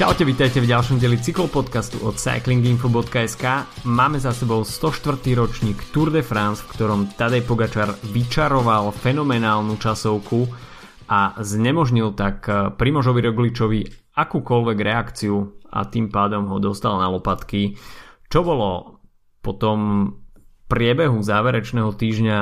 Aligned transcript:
Čaute, 0.00 0.24
vítajte 0.24 0.64
v 0.64 0.72
ďalšom 0.72 0.96
deli 0.96 1.20
cyklopodcastu 1.20 2.00
od 2.08 2.16
cyclinginfo.sk. 2.16 3.44
Máme 3.84 4.16
za 4.16 4.32
sebou 4.32 4.64
104. 4.64 5.20
ročník 5.36 5.76
Tour 5.92 6.08
de 6.08 6.24
France, 6.24 6.64
v 6.64 6.72
ktorom 6.72 7.12
Tadej 7.20 7.44
Pogačar 7.44 7.92
vyčaroval 8.08 8.96
fenomenálnu 8.96 9.76
časovku 9.76 10.48
a 11.04 11.36
znemožnil 11.44 12.16
tak 12.16 12.48
Primožovi 12.80 13.20
Rogličovi 13.28 13.80
akúkoľvek 14.16 14.78
reakciu 14.80 15.36
a 15.68 15.84
tým 15.84 16.08
pádom 16.08 16.48
ho 16.48 16.56
dostal 16.56 16.96
na 16.96 17.12
lopatky, 17.12 17.76
čo 18.32 18.40
bolo 18.40 19.04
po 19.44 19.52
tom 19.52 19.80
priebehu 20.72 21.20
záverečného 21.20 21.92
týždňa 21.92 22.38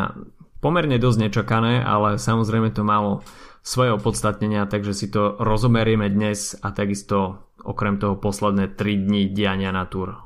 pomerne 0.62 0.94
dosť 0.94 1.18
nečakané, 1.26 1.82
ale 1.82 2.22
samozrejme 2.22 2.70
to 2.70 2.86
malo 2.86 3.26
svoje 3.66 3.98
opodstatnenia, 3.98 4.70
takže 4.70 4.94
si 4.94 5.10
to 5.10 5.34
rozomerieme 5.42 6.06
dnes 6.06 6.54
a 6.62 6.70
takisto 6.70 7.47
okrem 7.64 7.98
toho 7.98 8.16
posledné 8.16 8.74
3 8.74 9.08
dní 9.08 9.22
diania 9.30 9.74
na 9.74 9.86
tur. 9.86 10.16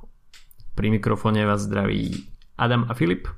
Pri 0.72 0.88
mikrofóne 0.88 1.44
vás 1.44 1.68
zdraví 1.68 2.16
Adam 2.56 2.88
a 2.88 2.94
Filip. 2.96 3.28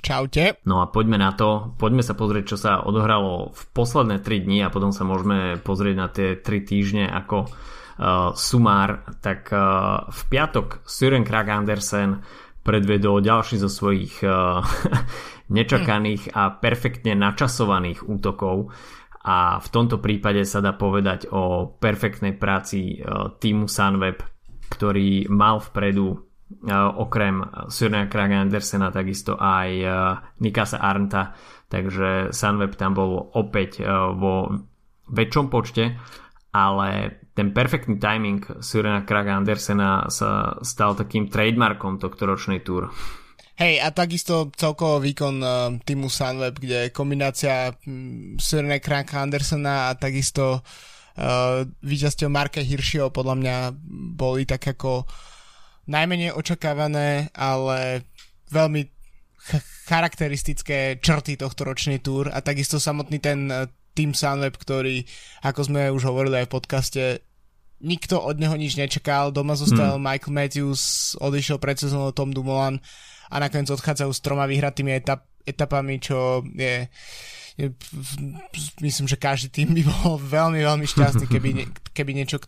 Čaute. 0.00 0.56
No 0.64 0.80
a 0.80 0.88
poďme 0.88 1.20
na 1.20 1.36
to, 1.36 1.76
poďme 1.76 2.00
sa 2.00 2.16
pozrieť, 2.16 2.56
čo 2.56 2.56
sa 2.56 2.80
odohralo 2.80 3.52
v 3.52 3.62
posledné 3.76 4.24
3 4.24 4.46
dní 4.48 4.64
a 4.64 4.72
potom 4.72 4.96
sa 4.96 5.04
môžeme 5.04 5.60
pozrieť 5.60 5.96
na 5.96 6.08
tie 6.08 6.28
3 6.40 6.64
týždne 6.64 7.04
ako 7.04 7.44
uh, 7.44 8.32
sumár. 8.32 9.04
Tak 9.20 9.52
uh, 9.52 10.08
v 10.08 10.20
piatok 10.32 10.80
Søren 10.88 11.22
Krag 11.22 11.52
Andersen 11.52 12.24
predvedol 12.64 13.20
ďalší 13.20 13.60
zo 13.60 13.68
svojich 13.68 14.24
uh, 14.24 14.64
nečakaných 15.56 16.32
a 16.32 16.48
perfektne 16.48 17.12
načasovaných 17.12 18.08
útokov 18.08 18.72
a 19.20 19.60
v 19.60 19.68
tomto 19.68 20.00
prípade 20.00 20.40
sa 20.48 20.64
dá 20.64 20.72
povedať 20.72 21.28
o 21.28 21.76
perfektnej 21.76 22.40
práci 22.40 22.96
e, 22.96 23.04
týmu 23.36 23.68
Sunweb, 23.68 24.24
ktorý 24.72 25.28
mal 25.28 25.60
vpredu 25.60 26.08
e, 26.08 26.18
okrem 26.72 27.44
Surnea 27.68 28.08
Kraga 28.08 28.40
Andersena 28.40 28.88
takisto 28.88 29.36
aj 29.36 29.70
e, 29.76 29.86
Nikasa 30.40 30.80
Arnta, 30.80 31.36
takže 31.68 32.32
Sunweb 32.32 32.80
tam 32.80 32.96
bol 32.96 33.28
opäť 33.36 33.84
vo 34.16 34.48
väčšom 35.12 35.52
počte, 35.52 36.00
ale 36.56 37.20
ten 37.36 37.52
perfektný 37.52 38.00
timing 38.00 38.64
Surnea 38.64 39.04
Kraga 39.04 39.36
Andersena 39.36 40.08
sa 40.08 40.56
stal 40.64 40.96
takým 40.96 41.28
trademarkom 41.28 42.00
tohto 42.00 42.24
ročnej 42.24 42.64
túr. 42.64 42.88
Hej, 43.60 43.76
a 43.84 43.92
takisto 43.92 44.48
celkový 44.56 45.12
výkon 45.12 45.36
uh, 45.44 45.68
týmu 45.84 46.08
Sunweb, 46.08 46.56
kde 46.56 46.88
kombinácia 46.96 47.76
um, 47.84 48.40
Sirne 48.40 48.80
Kranka 48.80 49.20
Andersona 49.20 49.92
a 49.92 50.00
takisto 50.00 50.64
uh, 50.64 51.68
víťazstiev 51.84 52.32
Marka 52.32 52.64
Hiršieho 52.64 53.12
podľa 53.12 53.36
mňa 53.36 53.56
boli 54.16 54.48
tak 54.48 54.64
ako 54.64 55.04
najmenej 55.92 56.32
očakávané, 56.32 57.28
ale 57.36 58.08
veľmi 58.48 58.80
ch- 59.36 59.64
charakteristické 59.92 60.96
črty 60.96 61.36
tohto 61.36 61.68
ročnej 61.68 62.00
túr. 62.00 62.32
A 62.32 62.40
takisto 62.40 62.80
samotný 62.80 63.20
ten 63.20 63.52
uh, 63.52 63.68
tým 63.92 64.16
Sunweb, 64.16 64.56
ktorý, 64.56 65.04
ako 65.44 65.60
sme 65.68 65.92
už 65.92 66.08
hovorili 66.08 66.40
aj 66.40 66.46
v 66.48 66.54
podcaste, 66.56 67.04
nikto 67.84 68.24
od 68.24 68.40
neho 68.40 68.56
nič 68.56 68.80
nečakal, 68.80 69.36
doma 69.36 69.52
zostal 69.52 70.00
hmm. 70.00 70.04
Michael 70.04 70.32
Matthews, 70.32 71.12
odišiel 71.20 71.60
pred 71.60 71.76
sezónou 71.76 72.16
Tom 72.16 72.32
Dumoulin 72.32 72.80
a 73.30 73.36
nakoniec 73.38 73.70
odchádzajú 73.70 74.10
s 74.10 74.20
troma 74.20 74.44
vyhratými 74.50 74.90
etap, 74.98 75.24
etapami, 75.46 76.02
čo 76.02 76.44
je, 76.52 76.90
je 77.56 77.66
myslím, 78.82 79.06
že 79.06 79.16
každý 79.16 79.48
tým 79.48 79.72
by 79.72 79.82
bol 79.86 80.18
veľmi, 80.18 80.60
veľmi 80.60 80.86
šťastný, 80.86 81.26
keby, 81.30 81.50
ne, 81.54 81.64
keby 81.94 82.12
niečo 82.12 82.42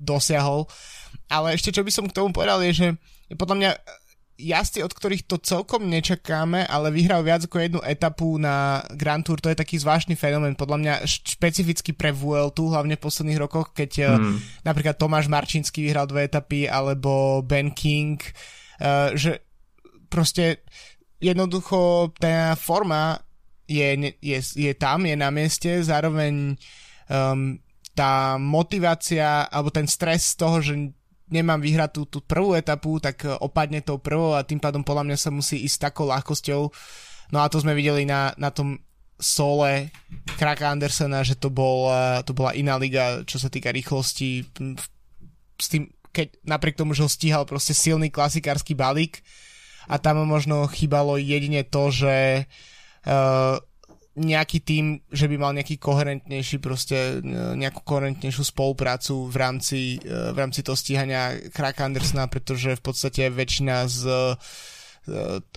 dosiahol. 0.00 0.66
Ale 1.28 1.54
ešte 1.54 1.70
čo 1.70 1.84
by 1.84 1.92
som 1.92 2.08
k 2.08 2.16
tomu 2.16 2.32
povedal 2.32 2.64
je, 2.64 2.72
že 2.72 2.86
podľa 3.36 3.56
mňa 3.58 3.70
jazdci, 4.36 4.84
od 4.84 4.92
ktorých 4.92 5.24
to 5.24 5.40
celkom 5.40 5.88
nečakáme, 5.88 6.68
ale 6.68 6.92
vyhral 6.92 7.24
viac 7.24 7.48
ako 7.48 7.56
jednu 7.56 7.80
etapu 7.80 8.36
na 8.36 8.84
Grand 8.92 9.24
Tour, 9.24 9.40
to 9.40 9.48
je 9.48 9.56
taký 9.56 9.80
zvláštny 9.80 10.12
fenomén, 10.12 10.52
podľa 10.52 10.76
mňa 10.76 10.94
špecificky 11.08 11.96
pre 11.96 12.12
Vueltu, 12.12 12.68
hlavne 12.68 13.00
v 13.00 13.04
posledných 13.04 13.40
rokoch, 13.40 13.72
keď 13.72 14.20
mm. 14.20 14.64
napríklad 14.68 15.00
Tomáš 15.00 15.32
Marčínsky 15.32 15.80
vyhral 15.80 16.04
dve 16.04 16.28
etapy, 16.28 16.68
alebo 16.68 17.40
Ben 17.40 17.72
King, 17.72 18.20
uh, 18.20 19.16
že 19.16 19.45
proste 20.08 20.64
jednoducho 21.20 22.12
tá 22.20 22.54
forma 22.58 23.20
je, 23.66 24.14
je, 24.22 24.38
je 24.38 24.72
tam, 24.78 25.02
je 25.06 25.16
na 25.18 25.30
mieste, 25.34 25.82
zároveň 25.82 26.54
um, 27.10 27.58
tá 27.96 28.36
motivácia 28.36 29.48
alebo 29.48 29.72
ten 29.72 29.88
stres 29.88 30.32
z 30.32 30.34
toho, 30.38 30.56
že 30.62 30.74
nemám 31.26 31.58
vyhrať 31.58 31.90
tú, 31.90 32.02
tú 32.06 32.18
prvú 32.22 32.54
etapu, 32.54 33.02
tak 33.02 33.26
opadne 33.42 33.82
tou 33.82 33.98
prvou 33.98 34.38
a 34.38 34.46
tým 34.46 34.62
pádom 34.62 34.86
podľa 34.86 35.10
mňa 35.10 35.18
sa 35.18 35.30
musí 35.34 35.58
ísť 35.66 35.90
takou 35.90 36.06
ľahkosťou. 36.06 36.62
No 37.34 37.38
a 37.42 37.50
to 37.50 37.58
sme 37.58 37.74
videli 37.74 38.06
na, 38.06 38.30
na 38.38 38.54
tom 38.54 38.78
sole 39.18 39.90
Kraka 40.38 40.70
Andersena, 40.70 41.24
že 41.26 41.34
to, 41.34 41.50
bol, 41.50 41.90
to 42.22 42.36
bola 42.36 42.54
iná 42.54 42.76
liga, 42.78 43.24
čo 43.26 43.40
sa 43.40 43.50
týka 43.50 43.74
rýchlosti. 43.74 44.44
S 45.56 45.66
tým, 45.66 45.90
keď 46.12 46.36
napriek 46.46 46.78
tomu, 46.78 46.92
že 46.94 47.02
ho 47.02 47.10
stíhal 47.10 47.48
proste 47.48 47.74
silný 47.74 48.12
klasikársky 48.12 48.76
balík, 48.76 49.24
a 49.86 49.94
tam 49.98 50.26
možno 50.26 50.66
chýbalo 50.66 51.18
jedine 51.18 51.62
to, 51.62 51.90
že 51.94 52.46
uh, 53.06 53.58
nejaký 54.16 54.58
tým, 54.64 55.04
že 55.12 55.28
by 55.28 55.36
mal 55.36 55.52
nejaký 55.52 55.76
koherentnejší 55.76 56.56
proste 56.64 57.20
e, 57.20 57.52
nejakú 57.52 57.84
koherentnejšiu 57.84 58.48
spoluprácu 58.48 59.28
v 59.28 59.36
rámci, 59.36 59.80
uh, 60.08 60.32
v 60.32 60.40
rámci 60.40 60.64
toho 60.64 60.72
stíhania 60.72 61.36
Kraka 61.52 61.84
Andersona, 61.84 62.24
pretože 62.24 62.80
v 62.80 62.82
podstate 62.82 63.28
väčšina 63.28 63.84
z 63.84 64.00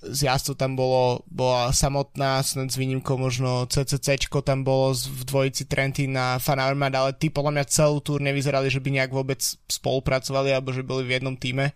z 0.05 0.19
jazdcov 0.29 0.55
tam 0.61 0.77
bolo, 0.77 1.25
bola 1.25 1.73
samotná, 1.73 2.45
snad 2.45 2.69
s 2.69 2.77
výnimkou 2.77 3.17
možno 3.17 3.65
CCC 3.65 4.29
tam 4.45 4.61
bolo 4.61 4.93
v 4.93 5.21
dvojici 5.25 5.65
Trenty 5.65 6.05
na 6.05 6.37
Fanavermad, 6.37 6.93
ale 6.93 7.17
tí 7.17 7.33
podľa 7.33 7.57
mňa 7.57 7.73
celú 7.73 7.97
túr 7.97 8.21
nevyzerali, 8.21 8.69
že 8.69 8.77
by 8.77 8.89
nejak 8.93 9.11
vôbec 9.11 9.41
spolupracovali 9.65 10.53
alebo 10.53 10.69
že 10.69 10.85
boli 10.85 11.01
v 11.01 11.17
jednom 11.17 11.33
týme. 11.33 11.73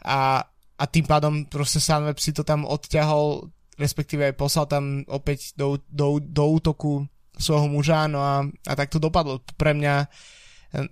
A 0.00 0.48
a 0.78 0.84
tým 0.86 1.04
pádom 1.04 1.44
proste 1.50 1.82
Sunweb 1.82 2.22
si 2.22 2.30
to 2.30 2.46
tam 2.46 2.62
odťahol, 2.62 3.50
respektíve 3.74 4.30
poslal 4.38 4.70
tam 4.70 5.02
opäť 5.10 5.58
do, 5.58 5.82
do, 5.90 6.22
do 6.22 6.44
útoku 6.46 7.02
svojho 7.34 7.66
muža, 7.66 8.06
no 8.06 8.22
a, 8.22 8.46
a 8.46 8.72
tak 8.78 8.90
to 8.90 9.02
dopadlo. 9.02 9.42
Pre 9.58 9.74
mňa 9.74 9.94
e, 10.02 10.06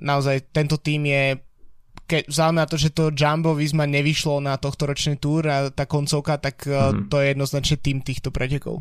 naozaj 0.02 0.50
tento 0.50 0.78
tým 0.78 1.06
je 1.06 1.24
keď 2.06 2.30
vzhľadom 2.30 2.58
na 2.62 2.66
to, 2.70 2.76
že 2.78 2.94
to 2.94 3.10
Jumbo 3.10 3.58
Visma 3.58 3.82
nevyšlo 3.82 4.38
na 4.38 4.54
tohto 4.62 4.86
ročný 4.86 5.18
túr 5.18 5.42
a 5.50 5.74
tá 5.74 5.90
koncovka, 5.90 6.38
tak 6.38 6.62
mm-hmm. 6.62 7.10
to 7.10 7.16
je 7.18 7.26
jednoznačne 7.34 7.76
tým 7.82 7.98
týchto 7.98 8.30
pretekov. 8.30 8.78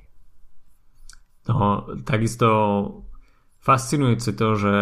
No, 1.49 1.89
takisto 2.05 2.47
fascinujúce 3.65 4.29
to, 4.37 4.47
že 4.57 4.77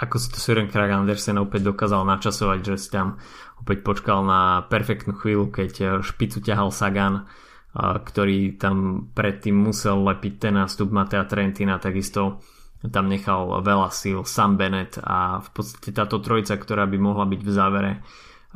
ako 0.00 0.16
si 0.16 0.28
to 0.32 0.40
Søren 0.40 0.72
Krag 0.72 0.88
Andersen 0.96 1.36
opäť 1.36 1.68
dokázal 1.68 2.08
načasovať, 2.08 2.58
že 2.64 2.74
si 2.80 2.88
tam 2.88 3.20
opäť 3.60 3.84
počkal 3.84 4.24
na 4.24 4.64
perfektnú 4.64 5.12
chvíľu, 5.12 5.52
keď 5.52 5.72
eh, 5.80 5.88
špicu 6.00 6.40
ťahal 6.40 6.72
Sagan, 6.72 7.14
eh, 7.20 7.96
ktorý 8.00 8.56
tam 8.56 9.06
predtým 9.12 9.52
musel 9.52 10.00
lepiť 10.00 10.34
ten 10.40 10.56
nástup 10.56 10.88
Matea 10.88 11.28
Trentina, 11.28 11.76
takisto 11.76 12.40
tam 12.80 13.12
nechal 13.12 13.60
veľa 13.60 13.92
síl 13.92 14.24
Sam 14.24 14.56
Bennett 14.56 14.96
a 15.04 15.44
v 15.44 15.48
podstate 15.52 15.92
táto 15.92 16.16
trojica, 16.24 16.56
ktorá 16.56 16.88
by 16.88 16.96
mohla 16.96 17.28
byť 17.28 17.40
v 17.44 17.50
závere, 17.52 17.92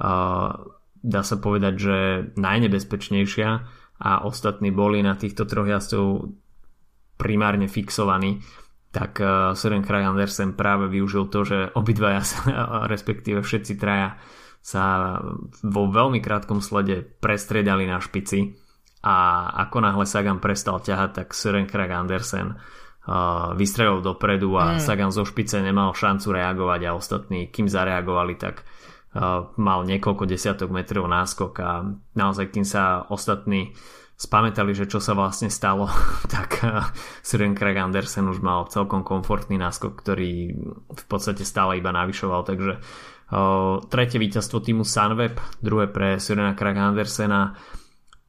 eh, 0.01 0.51
dá 1.05 1.21
sa 1.21 1.37
povedať, 1.37 1.75
že 1.77 1.97
najnebezpečnejšia 2.41 3.51
a 4.01 4.11
ostatní 4.25 4.73
boli 4.73 5.05
na 5.05 5.13
týchto 5.13 5.45
troch 5.45 5.69
jazdcov 5.69 6.33
primárne 7.21 7.69
fixovaní 7.69 8.41
tak 8.95 9.19
Søren 9.59 9.83
Krag 9.83 10.07
Andersen 10.07 10.55
práve 10.55 10.87
využil 10.87 11.27
to, 11.27 11.43
že 11.43 11.75
obidvaja, 11.75 12.23
respektíve 12.93 13.43
všetci 13.43 13.75
traja 13.75 14.15
sa 14.65 15.19
vo 15.61 15.93
veľmi 15.93 16.25
krátkom 16.25 16.65
slede 16.65 17.05
prestriedali 17.21 17.85
na 17.85 18.01
špici 18.01 18.57
a 19.05 19.45
ako 19.69 19.85
náhle 19.85 20.09
Sagan 20.09 20.41
prestal 20.41 20.81
ťahať, 20.81 21.11
tak 21.13 21.37
Søren 21.37 21.69
Krag 21.69 21.93
Andersen 21.93 22.57
uh, 22.57 23.53
vystrelil 23.53 24.01
dopredu 24.01 24.57
a 24.57 24.75
mm. 24.75 24.81
Sagan 24.81 25.13
zo 25.13 25.29
špice 25.29 25.61
nemal 25.61 25.93
šancu 25.93 26.33
reagovať 26.33 26.81
a 26.89 26.97
ostatní, 26.97 27.53
kým 27.53 27.69
zareagovali, 27.69 28.41
tak 28.41 28.65
uh, 28.65 29.53
mal 29.61 29.85
niekoľko 29.85 30.25
desiatok 30.25 30.73
metrov 30.73 31.05
náskok 31.05 31.53
a 31.61 31.85
naozaj 32.17 32.49
kým 32.49 32.65
sa 32.65 33.05
ostatní 33.13 33.77
spamätali, 34.15 34.73
že 34.73 34.87
čo 34.87 35.03
sa 35.03 35.13
vlastne 35.13 35.51
stalo, 35.51 35.91
tak 36.35 36.63
uh, 36.63 36.87
Søren 37.21 37.53
Krag 37.53 37.79
Andersen 37.79 38.31
už 38.31 38.39
mal 38.41 38.71
celkom 38.71 39.03
komfortný 39.03 39.59
náskok, 39.59 39.93
ktorý 39.99 40.55
v 40.89 41.05
podstate 41.11 41.43
stále 41.43 41.83
iba 41.83 41.91
navyšoval, 41.91 42.47
takže 42.47 42.79
tretie 43.89 44.21
víťazstvo 44.21 44.61
týmu 44.61 44.85
Sunweb, 44.85 45.41
druhé 45.59 45.89
pre 45.89 46.21
Sirena 46.21 46.53
Krag 46.53 46.77
Andersena, 46.77 47.57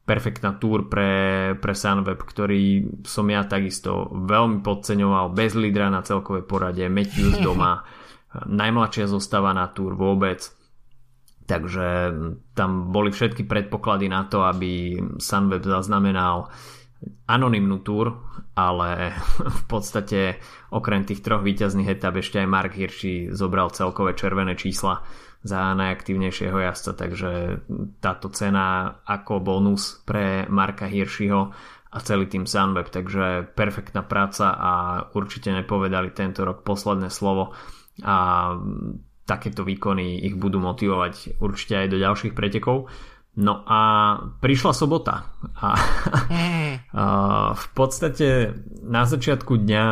perfektná 0.08 0.56
túr 0.58 0.88
pre, 0.88 1.54
pre 1.60 1.74
Sunweb, 1.76 2.22
ktorý 2.22 3.02
som 3.04 3.28
ja 3.28 3.44
takisto 3.46 4.10
veľmi 4.14 4.64
podceňoval, 4.64 5.36
bez 5.36 5.54
lídra 5.54 5.92
na 5.92 6.02
celkovej 6.02 6.48
porade, 6.48 6.88
Matthews 6.88 7.44
doma, 7.44 7.84
najmladšia 8.62 9.06
zostáva 9.12 9.52
na 9.52 9.68
túr 9.70 9.94
vôbec. 9.94 10.42
Takže 11.46 11.88
tam 12.58 12.90
boli 12.90 13.14
všetky 13.14 13.46
predpoklady 13.46 14.10
na 14.10 14.26
to, 14.26 14.42
aby 14.42 14.98
Sunweb 15.22 15.62
zaznamenal 15.62 16.50
anonymnú 17.30 17.86
túr, 17.86 18.18
ale 18.58 19.14
v 19.62 19.64
podstate 19.70 20.42
okrem 20.74 21.06
tých 21.06 21.22
troch 21.22 21.46
výťazných 21.46 21.98
etap 21.98 22.18
ešte 22.18 22.42
aj 22.42 22.48
Mark 22.50 22.74
Hirschi 22.74 23.30
zobral 23.30 23.70
celkové 23.70 24.18
červené 24.18 24.58
čísla 24.58 25.06
za 25.46 25.78
najaktívnejšieho 25.78 26.58
jazdca, 26.58 26.92
takže 26.98 27.62
táto 28.02 28.34
cena 28.34 28.98
ako 29.06 29.46
bonus 29.46 30.02
pre 30.02 30.50
Marka 30.50 30.90
Hirschiho 30.90 31.54
a 31.94 31.98
celý 32.02 32.26
tým 32.26 32.50
Sunweb, 32.50 32.90
takže 32.90 33.54
perfektná 33.54 34.02
práca 34.02 34.58
a 34.58 34.72
určite 35.14 35.54
nepovedali 35.54 36.10
tento 36.18 36.42
rok 36.42 36.66
posledné 36.66 37.14
slovo 37.14 37.54
a 38.02 38.52
takéto 39.26 39.66
výkony 39.66 40.22
ich 40.22 40.38
budú 40.38 40.62
motivovať 40.62 41.42
určite 41.42 41.86
aj 41.86 41.88
do 41.90 41.98
ďalších 41.98 42.34
pretekov. 42.38 42.88
No 43.36 43.68
a 43.68 43.82
prišla 44.40 44.72
sobota 44.72 45.28
a, 45.60 45.70
a 46.96 47.06
v 47.52 47.66
podstate 47.76 48.56
na 48.80 49.04
začiatku 49.04 49.60
dňa 49.60 49.86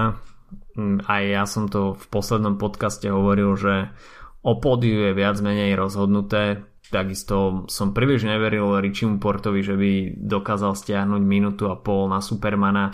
aj 1.06 1.24
ja 1.30 1.44
som 1.46 1.70
to 1.70 1.94
v 1.94 2.06
poslednom 2.10 2.58
podcaste 2.58 3.06
hovoril, 3.06 3.54
že 3.54 3.94
o 4.42 4.58
pódiu 4.58 5.06
je 5.10 5.14
viac 5.14 5.38
menej 5.38 5.78
rozhodnuté. 5.78 6.66
Takisto 6.90 7.66
som 7.70 7.94
príliš 7.94 8.26
neveril 8.26 8.82
Richimu 8.82 9.18
Portovi, 9.22 9.62
že 9.62 9.78
by 9.78 10.18
dokázal 10.18 10.74
stiahnuť 10.74 11.22
minútu 11.22 11.70
a 11.70 11.78
pol 11.78 12.10
na 12.10 12.22
Supermana. 12.22 12.94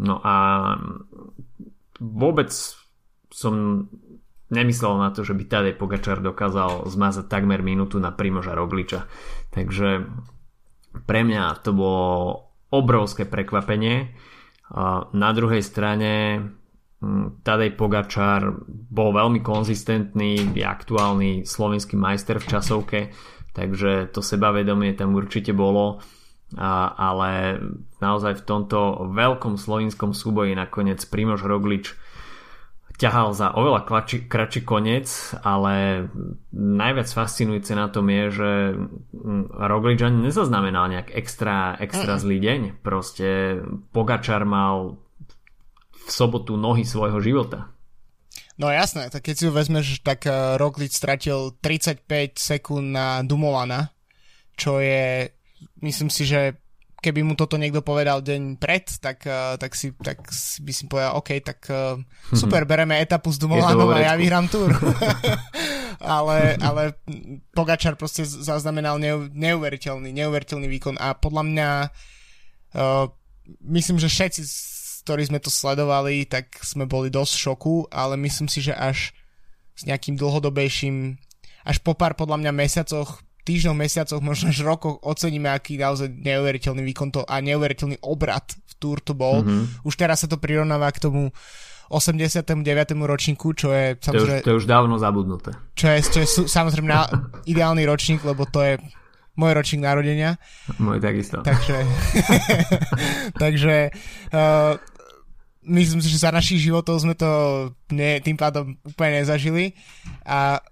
No 0.00 0.20
a 0.24 0.36
vôbec 2.00 2.52
som 3.30 3.86
nemyslel 4.50 4.98
na 4.98 5.14
to, 5.14 5.22
že 5.22 5.34
by 5.34 5.42
Tadej 5.46 5.74
Pogačar 5.78 6.18
dokázal 6.20 6.86
zmazať 6.90 7.26
takmer 7.30 7.62
minútu 7.64 8.02
na 8.02 8.10
Primoža 8.10 8.52
Rogliča. 8.54 9.06
Takže 9.54 10.06
pre 11.06 11.20
mňa 11.22 11.62
to 11.62 11.70
bolo 11.70 12.06
obrovské 12.70 13.26
prekvapenie. 13.26 14.14
Na 15.14 15.30
druhej 15.34 15.62
strane 15.62 16.42
Hm, 17.00 17.40
Tadej 17.40 17.80
Pogačar 17.80 18.44
bol 18.68 19.16
veľmi 19.16 19.40
konzistentný, 19.40 20.52
je 20.52 20.60
aktuálny 20.60 21.48
slovenský 21.48 21.96
majster 21.96 22.36
v 22.36 22.48
časovke, 22.48 23.00
takže 23.56 24.12
to 24.12 24.20
sebavedomie 24.20 24.92
tam 24.92 25.16
určite 25.16 25.56
bolo, 25.56 26.04
a, 26.60 26.92
ale 26.92 27.56
naozaj 28.04 28.44
v 28.44 28.46
tomto 28.46 29.08
veľkom 29.16 29.56
slovinskom 29.56 30.12
súboji 30.12 30.52
nakoniec 30.52 31.00
Primož 31.08 31.40
Roglič 31.48 31.96
ťahal 33.00 33.32
za 33.32 33.56
oveľa 33.56 33.88
kratší, 33.88 34.28
kratší 34.28 34.60
koniec, 34.60 35.08
ale 35.40 36.06
najviac 36.52 37.08
fascinujúce 37.08 37.72
na 37.72 37.88
tom 37.88 38.04
je, 38.12 38.24
že 38.28 38.50
hm, 39.16 39.56
Roglič 39.56 40.04
ani 40.04 40.28
nezaznamenal 40.28 40.92
nejak 40.92 41.16
extra, 41.16 41.80
extra 41.80 42.20
zlý 42.20 42.36
deň. 42.44 42.60
Proste 42.84 43.58
Pogačar 43.96 44.44
mal 44.44 45.00
v 45.96 46.10
sobotu 46.12 46.60
nohy 46.60 46.84
svojho 46.84 47.24
života. 47.24 47.72
No 48.60 48.68
jasné, 48.68 49.08
tak 49.08 49.24
keď 49.24 49.34
si 49.40 49.46
ho 49.48 49.56
vezmeš, 49.56 50.04
tak 50.04 50.28
uh, 50.28 50.60
Roglic 50.60 50.92
stratil 50.92 51.56
35 51.64 52.04
sekúnd 52.36 52.92
na 52.92 53.24
Dumolana, 53.24 53.88
čo 54.52 54.76
je, 54.76 55.32
myslím 55.80 56.12
si, 56.12 56.28
že 56.28 56.59
keby 57.00 57.24
mu 57.24 57.34
toto 57.34 57.56
niekto 57.56 57.80
povedal 57.80 58.20
deň 58.20 58.60
pred, 58.60 58.84
tak, 59.00 59.24
uh, 59.24 59.56
tak, 59.56 59.72
si, 59.72 59.90
tak 59.96 60.20
si 60.28 60.60
by 60.60 60.72
si 60.72 60.84
povedal, 60.86 61.16
OK, 61.16 61.30
tak 61.40 61.64
uh, 61.72 61.96
super, 62.36 62.68
bereme 62.68 63.00
etapu 63.00 63.32
s 63.32 63.40
Dumolanom 63.40 63.88
a 63.90 64.04
ja 64.04 64.14
vyhrám 64.14 64.46
túr. 64.52 64.70
ale, 66.18 66.60
ale 66.60 67.00
Pogačar 67.56 67.96
proste 67.96 68.22
zaznamenal 68.28 69.00
neu, 69.00 69.26
neuveriteľný, 69.32 70.12
neuveriteľný 70.12 70.68
výkon 70.68 70.96
a 71.00 71.16
podľa 71.16 71.42
mňa 71.48 71.68
uh, 72.76 73.04
myslím, 73.64 73.96
že 73.96 74.12
všetci 74.12 74.40
ktorí 75.00 75.26
sme 75.26 75.40
to 75.40 75.48
sledovali, 75.48 76.28
tak 76.28 76.60
sme 76.60 76.84
boli 76.84 77.08
dosť 77.08 77.32
v 77.34 77.42
šoku, 77.48 77.74
ale 77.88 78.20
myslím 78.20 78.46
si, 78.46 78.60
že 78.60 78.76
až 78.76 79.16
s 79.74 79.88
nejakým 79.88 80.14
dlhodobejším, 80.20 81.16
až 81.64 81.76
po 81.80 81.96
pár 81.96 82.12
podľa 82.14 82.36
mňa 82.44 82.52
mesiacoch, 82.52 83.24
týždňoch, 83.50 83.74
mesiacoch, 83.74 84.22
možno 84.22 84.54
až 84.54 84.62
rokoch 84.62 85.02
oceníme, 85.02 85.50
aký 85.50 85.74
naozaj 85.74 86.06
neuveriteľný 86.06 86.86
výkon 86.86 87.10
to 87.10 87.26
a 87.26 87.42
neuveriteľný 87.42 87.98
obrad 88.06 88.46
v 88.46 88.72
Tour 88.78 89.02
to 89.02 89.18
bol. 89.18 89.42
Mm-hmm. 89.42 89.82
Už 89.82 89.94
teraz 89.98 90.22
sa 90.22 90.30
to 90.30 90.38
prirovnáva 90.38 90.94
k 90.94 91.02
tomu 91.02 91.34
89. 91.90 92.54
ročníku, 92.94 93.50
čo 93.58 93.74
je 93.74 93.98
samozrejme... 93.98 94.46
To 94.46 94.46
je 94.46 94.46
už, 94.46 94.46
to 94.46 94.50
je 94.54 94.58
už 94.62 94.66
dávno 94.70 94.94
zabudnuté. 95.02 95.50
Čo 95.74 95.86
je, 95.90 95.98
čo 96.06 96.18
je 96.22 96.28
samozrejme 96.46 96.86
ideálny 97.50 97.82
ročník, 97.82 98.22
lebo 98.22 98.46
to 98.46 98.62
je 98.62 98.72
môj 99.34 99.52
ročník 99.58 99.82
narodenia. 99.82 100.38
Môj 100.78 101.02
takisto. 101.02 101.42
Takže, 101.42 101.82
takže 103.42 103.90
uh, 104.30 104.78
myslím 105.66 105.98
si, 105.98 106.14
že 106.14 106.22
za 106.22 106.30
našich 106.30 106.62
životov 106.62 107.02
sme 107.02 107.18
to 107.18 107.28
ne, 107.90 108.22
tým 108.22 108.38
pádom 108.38 108.78
úplne 108.86 109.26
nezažili 109.26 109.74
a 110.22 110.62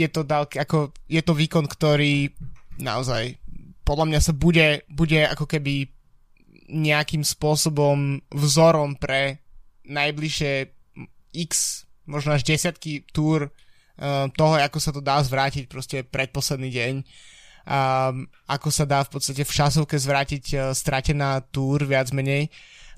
je 0.00 0.08
to, 0.08 0.24
dal, 0.24 0.48
ako, 0.48 0.96
je 1.04 1.20
to 1.20 1.32
výkon, 1.36 1.68
ktorý 1.68 2.32
naozaj 2.80 3.36
podľa 3.84 4.06
mňa 4.06 4.20
sa 4.22 4.32
bude, 4.32 4.86
bude 4.88 5.20
ako 5.26 5.44
keby 5.44 5.90
nejakým 6.70 7.26
spôsobom 7.26 8.22
vzorom 8.30 8.94
pre 8.94 9.42
najbližšie 9.84 10.70
x, 11.34 11.84
možno 12.06 12.38
až 12.38 12.46
desiatky 12.46 13.02
túr 13.10 13.50
uh, 13.50 14.30
toho, 14.32 14.54
ako 14.56 14.78
sa 14.78 14.94
to 14.94 15.02
dá 15.02 15.18
zvrátiť 15.18 15.66
proste 15.66 16.06
predposledný 16.06 16.70
deň 16.70 16.94
um, 17.66 18.26
ako 18.48 18.68
sa 18.70 18.84
dá 18.88 19.02
v 19.04 19.10
podstate 19.12 19.42
v 19.44 19.52
časovke 19.52 19.96
zvrátiť 19.98 20.44
uh, 20.54 20.60
stratená 20.72 21.40
túr 21.44 21.84
viac 21.84 22.10
menej. 22.14 22.48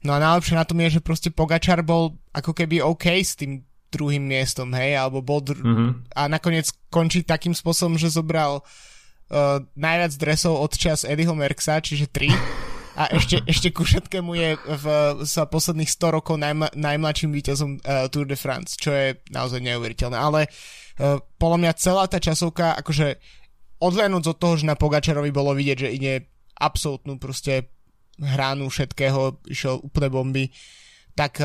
No 0.03 0.19
a 0.19 0.23
najlepšie 0.23 0.59
na 0.59 0.67
tom 0.67 0.83
je, 0.83 0.99
že 0.99 1.05
proste 1.05 1.31
Pogačar 1.31 1.87
bol 1.87 2.19
ako 2.35 2.53
keby 2.57 2.83
OK 2.83 3.23
s 3.23 3.39
tým 3.39 3.63
druhým 3.93 4.25
miestom, 4.25 4.73
hej, 4.73 4.97
alebo 4.97 5.21
bol 5.21 5.45
dr- 5.45 5.61
mm-hmm. 5.61 6.17
a 6.17 6.23
nakoniec 6.33 6.73
končí 6.89 7.21
takým 7.21 7.53
spôsobom, 7.53 8.01
že 8.01 8.09
zobral 8.09 8.65
uh, 8.65 9.61
najviac 9.77 10.13
dresov 10.17 10.57
od 10.57 10.73
čas 10.73 11.05
Eddieho 11.05 11.37
Merksa, 11.37 11.85
čiže 11.85 12.09
3 12.09 12.73
a 12.97 13.09
ešte, 13.13 13.41
ešte 13.53 13.69
ku 13.73 13.85
všetkému 13.85 14.33
je 14.33 14.51
v, 14.57 14.87
za 15.25 15.45
posledných 15.45 15.89
100 15.89 16.17
rokov 16.17 16.37
najma, 16.41 16.73
najmladším 16.73 17.31
víťazom 17.33 17.71
uh, 17.81 18.09
Tour 18.09 18.25
de 18.25 18.37
France, 18.37 18.81
čo 18.81 18.93
je 18.93 19.21
naozaj 19.33 19.61
neuveriteľné, 19.61 20.17
ale 20.17 20.49
uh, 20.49 21.21
podľa 21.37 21.59
mňa 21.69 21.73
celá 21.81 22.05
tá 22.09 22.17
časovka, 22.17 22.77
akože 22.81 23.21
odhľadnúť 23.83 24.25
od 24.33 24.37
toho, 24.39 24.55
že 24.57 24.69
na 24.69 24.79
Pogačarovi 24.79 25.35
bolo 25.35 25.53
vidieť, 25.53 25.79
že 25.79 25.91
ide 25.91 26.13
absolútnu 26.57 27.19
proste 27.19 27.73
hránu 28.23 28.71
všetkého, 28.71 29.43
išiel 29.51 29.83
úplne 29.83 30.09
bomby, 30.13 30.45
tak, 31.19 31.43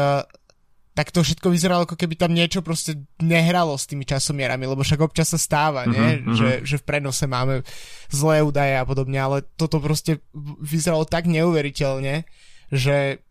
tak 0.97 1.13
to 1.13 1.21
všetko 1.21 1.53
vyzeralo, 1.53 1.85
ako 1.85 1.93
keby 1.93 2.17
tam 2.17 2.33
niečo 2.33 2.65
proste 2.65 2.97
nehralo 3.21 3.77
s 3.77 3.85
tými 3.85 4.01
časomierami, 4.01 4.65
lebo 4.65 4.81
však 4.81 4.97
občas 4.97 5.29
sa 5.29 5.37
stáva, 5.37 5.85
mm-hmm, 5.85 6.33
Že, 6.33 6.49
že 6.65 6.75
v 6.81 6.87
prenose 6.89 7.29
máme 7.29 7.61
zlé 8.09 8.41
údaje 8.41 8.73
a 8.73 8.81
podobne, 8.81 9.21
ale 9.21 9.45
toto 9.53 9.77
proste 9.77 10.25
vyzeralo 10.57 11.05
tak 11.05 11.29
neuveriteľne, 11.29 12.25
že 12.73 13.21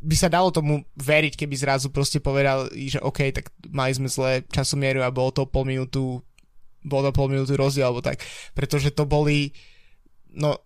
by 0.00 0.16
sa 0.16 0.32
dalo 0.32 0.48
tomu 0.48 0.88
veriť, 0.96 1.36
keby 1.36 1.52
zrazu 1.52 1.92
proste 1.92 2.16
povedal, 2.24 2.72
že 2.72 2.96
OK, 3.04 3.28
tak 3.28 3.52
mali 3.68 3.92
sme 3.92 4.08
zlé 4.08 4.48
časomieru 4.48 5.04
a 5.04 5.12
bolo 5.12 5.36
to 5.36 5.44
pol 5.44 5.68
minútu 5.68 6.24
bol 6.80 7.04
na 7.04 7.12
pol 7.12 7.28
minúty 7.28 7.52
rozdiel, 7.60 7.92
alebo 7.92 8.00
tak. 8.00 8.24
Pretože 8.56 8.88
to 8.96 9.04
boli, 9.04 9.52
no, 10.32 10.56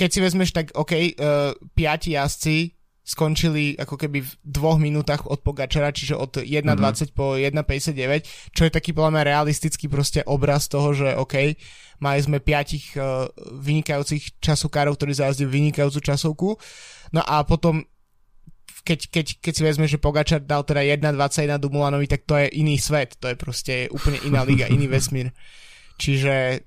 keď 0.00 0.08
si 0.08 0.18
vezmeš, 0.24 0.56
tak 0.56 0.72
OK, 0.72 0.92
uh, 0.96 1.52
piati 1.76 2.16
jazdci 2.16 2.72
skončili 3.02 3.74
ako 3.74 3.98
keby 3.98 4.22
v 4.22 4.32
dvoch 4.46 4.78
minútach 4.78 5.26
od 5.26 5.42
Pogačara, 5.42 5.90
čiže 5.90 6.14
od 6.14 6.38
1.20 6.38 6.62
mm-hmm. 6.62 7.10
po 7.18 7.34
1.59, 7.34 8.54
čo 8.54 8.62
je 8.62 8.70
taký 8.70 8.94
podľa 8.94 9.10
mňa 9.18 9.22
realistický 9.26 9.90
proste 9.90 10.22
obraz 10.22 10.70
toho, 10.70 10.94
že 10.94 11.18
OK, 11.18 11.58
mali 11.98 12.18
sme 12.22 12.38
piatich 12.38 12.94
uh, 12.94 13.26
vynikajúcich 13.58 14.38
časokárov, 14.38 14.94
ktorí 14.94 15.18
zajazdili 15.18 15.50
vynikajúcu 15.50 15.98
časovku, 15.98 16.48
no 17.10 17.20
a 17.26 17.42
potom 17.42 17.82
keď, 18.82 19.14
keď, 19.14 19.26
keď 19.38 19.52
si 19.54 19.62
vezme, 19.62 19.86
že 19.86 20.02
Pogačar 20.02 20.42
dal 20.42 20.66
teda 20.66 20.82
1.21 20.82 21.58
Dumulanovi, 21.62 22.06
tak 22.10 22.26
to 22.26 22.34
je 22.34 22.50
iný 22.58 22.78
svet, 22.82 23.14
to 23.18 23.30
je 23.30 23.36
proste 23.38 23.86
úplne 23.94 24.18
iná 24.26 24.42
liga, 24.42 24.66
iný 24.66 24.90
vesmír. 24.90 25.30
Čiže 25.98 26.64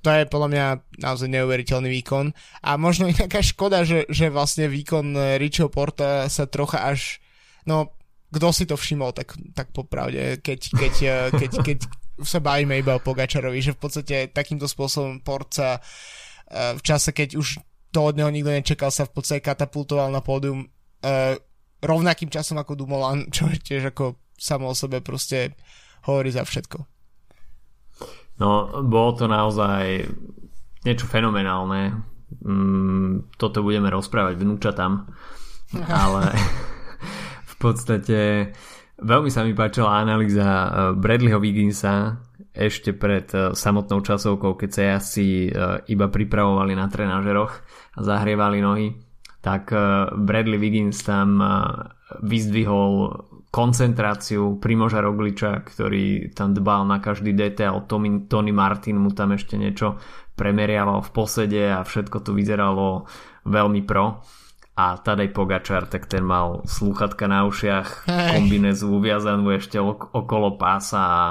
to 0.00 0.08
je 0.10 0.24
podľa 0.28 0.48
mňa 0.52 0.66
naozaj 1.02 1.28
neuveriteľný 1.30 1.90
výkon. 2.02 2.32
A 2.62 2.76
možno 2.76 3.06
i 3.10 3.14
taká 3.14 3.40
škoda, 3.44 3.82
že, 3.82 4.04
že 4.08 4.32
vlastne 4.32 4.70
výkon 4.70 5.38
Richieho 5.40 5.70
Porta 5.70 6.26
sa 6.26 6.44
trocha 6.48 6.82
až... 6.84 7.22
No, 7.66 7.96
kto 8.30 8.48
si 8.50 8.64
to 8.66 8.74
všimol, 8.74 9.14
tak, 9.14 9.38
tak 9.54 9.70
popravde, 9.70 10.42
keď, 10.42 10.60
keď, 10.74 10.94
keď, 11.34 11.50
keď 11.62 11.78
sa 12.26 12.42
bavíme 12.42 12.74
iba 12.78 12.98
o 12.98 13.02
Pogačarovi, 13.02 13.62
že 13.62 13.74
v 13.74 13.80
podstate 13.80 14.16
takýmto 14.34 14.66
spôsobom 14.66 15.22
Port 15.22 15.54
sa 15.54 15.78
v 16.50 16.82
čase, 16.82 17.10
keď 17.10 17.38
už 17.38 17.58
to 17.90 18.00
od 18.02 18.14
neho 18.18 18.30
nikto 18.30 18.50
nečakal, 18.50 18.90
sa 18.90 19.06
v 19.06 19.14
podstate 19.18 19.42
katapultoval 19.42 20.10
na 20.10 20.22
pódium 20.22 20.68
rovnakým 21.82 22.30
časom 22.30 22.58
ako 22.58 22.78
Dumoulin, 22.78 23.30
čo 23.30 23.50
je 23.50 23.58
tiež 23.58 23.94
ako 23.94 24.16
samo 24.36 24.70
o 24.70 24.74
sebe 24.76 25.00
proste 25.00 25.56
hovorí 26.04 26.30
za 26.30 26.44
všetko. 26.44 26.95
No, 28.36 28.68
bolo 28.84 29.10
to 29.16 29.24
naozaj 29.28 30.04
niečo 30.84 31.08
fenomenálne. 31.08 32.04
Mm, 32.44 33.32
toto 33.40 33.64
budeme 33.64 33.88
rozprávať 33.88 34.36
vnúčatám. 34.38 35.08
Ale 35.88 36.22
v 37.50 37.54
podstate 37.58 38.52
veľmi 39.00 39.30
sa 39.32 39.42
mi 39.42 39.56
páčila 39.56 40.00
analýza 40.00 40.46
eh, 40.46 40.68
Bradleyho 40.94 41.40
Wigginsa 41.40 42.20
ešte 42.56 42.92
pred 42.96 43.28
eh, 43.32 43.52
samotnou 43.56 44.04
časovkou, 44.04 44.56
keď 44.56 44.70
sa 44.70 44.82
jazdci 44.96 45.26
eh, 45.26 45.50
iba 45.90 46.06
pripravovali 46.12 46.72
na 46.76 46.86
trenažeroch 46.86 47.52
a 47.96 48.00
zahrievali 48.04 48.60
nohy, 48.60 48.88
tak 49.40 49.70
Bradley 50.26 50.58
Wiggins 50.58 51.06
tam 51.06 51.38
vyzdvihol 52.18 53.14
koncentráciu 53.56 54.60
Primoža 54.60 55.00
Rogliča, 55.00 55.64
ktorý 55.64 56.28
tam 56.36 56.52
dbal 56.52 56.84
na 56.84 57.00
každý 57.00 57.32
detail. 57.32 57.88
Tony, 57.88 58.28
Tony 58.28 58.52
Martin 58.52 59.00
mu 59.00 59.16
tam 59.16 59.32
ešte 59.32 59.56
niečo 59.56 59.96
premeriaval 60.36 61.00
v 61.00 61.10
posede 61.16 61.64
a 61.72 61.80
všetko 61.80 62.20
to 62.20 62.36
vyzeralo 62.36 63.08
veľmi 63.48 63.80
pro. 63.88 64.20
A 64.76 65.00
Tadej 65.00 65.32
Pogačar, 65.32 65.88
tak 65.88 66.04
ten 66.04 66.20
mal 66.20 66.68
slúchatka 66.68 67.24
na 67.24 67.48
ušiach, 67.48 68.04
kombinezu 68.36 68.92
uviazanú 68.92 69.48
ešte 69.56 69.80
okolo 69.80 70.60
pása 70.60 71.00
a, 71.00 71.24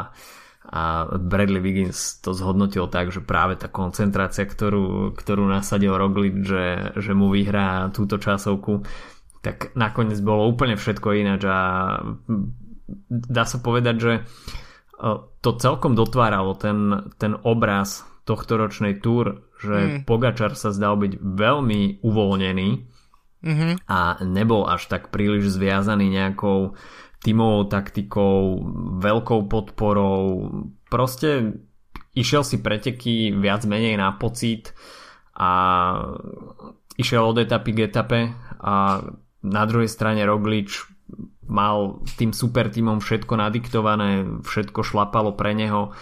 a 0.65 0.81
Bradley 1.21 1.61
Wiggins 1.61 2.25
to 2.25 2.33
zhodnotil 2.33 2.89
tak, 2.89 3.13
že 3.13 3.21
práve 3.21 3.53
tá 3.53 3.69
koncentrácia, 3.69 4.49
ktorú, 4.49 5.13
ktorú 5.13 5.45
nasadil 5.45 5.93
Roglič, 5.93 6.41
že, 6.41 6.65
že 6.97 7.13
mu 7.13 7.29
vyhrá 7.29 7.93
túto 7.93 8.17
časovku, 8.17 8.81
tak 9.45 9.77
nakoniec 9.77 10.17
bolo 10.25 10.49
úplne 10.49 10.73
všetko 10.73 11.13
ináč 11.21 11.45
a 11.45 11.59
dá 13.09 13.43
sa 13.45 13.61
povedať, 13.61 13.95
že 14.01 14.13
to 15.45 15.49
celkom 15.61 15.93
dotváralo 15.93 16.57
ten, 16.57 17.11
ten 17.21 17.37
obraz 17.45 18.01
tohto 18.25 18.57
ročnej 18.57 18.97
túr, 18.97 19.45
že 19.61 20.01
mm. 20.01 20.09
Pogačar 20.09 20.57
sa 20.57 20.73
zdal 20.73 20.97
byť 20.97 21.21
veľmi 21.21 22.01
uvoľnený 22.01 22.69
mm-hmm. 23.45 23.73
a 23.85 23.99
nebol 24.25 24.65
až 24.65 24.89
tak 24.89 25.13
príliš 25.13 25.53
zviazaný 25.53 26.09
nejakou 26.09 26.73
tímovou 27.21 27.69
taktikou, 27.69 28.65
veľkou 28.97 29.45
podporou. 29.45 30.49
Proste 30.89 31.53
išiel 32.17 32.41
si 32.41 32.61
preteky 32.65 33.29
viac 33.37 33.61
menej 33.69 33.97
na 34.01 34.13
pocit 34.17 34.73
a 35.37 35.51
išiel 36.97 37.29
od 37.29 37.37
etapy 37.43 37.71
k 37.75 37.79
etape 37.91 38.19
a 38.61 39.05
na 39.45 39.63
druhej 39.69 39.89
strane 39.89 40.25
Roglič 40.25 40.89
mal 41.45 42.01
tým 42.17 42.33
super 42.33 42.73
týmom 42.73 42.97
všetko 42.97 43.37
nadiktované, 43.37 44.41
všetko 44.41 44.81
šlapalo 44.81 45.37
pre 45.37 45.53
neho 45.53 45.93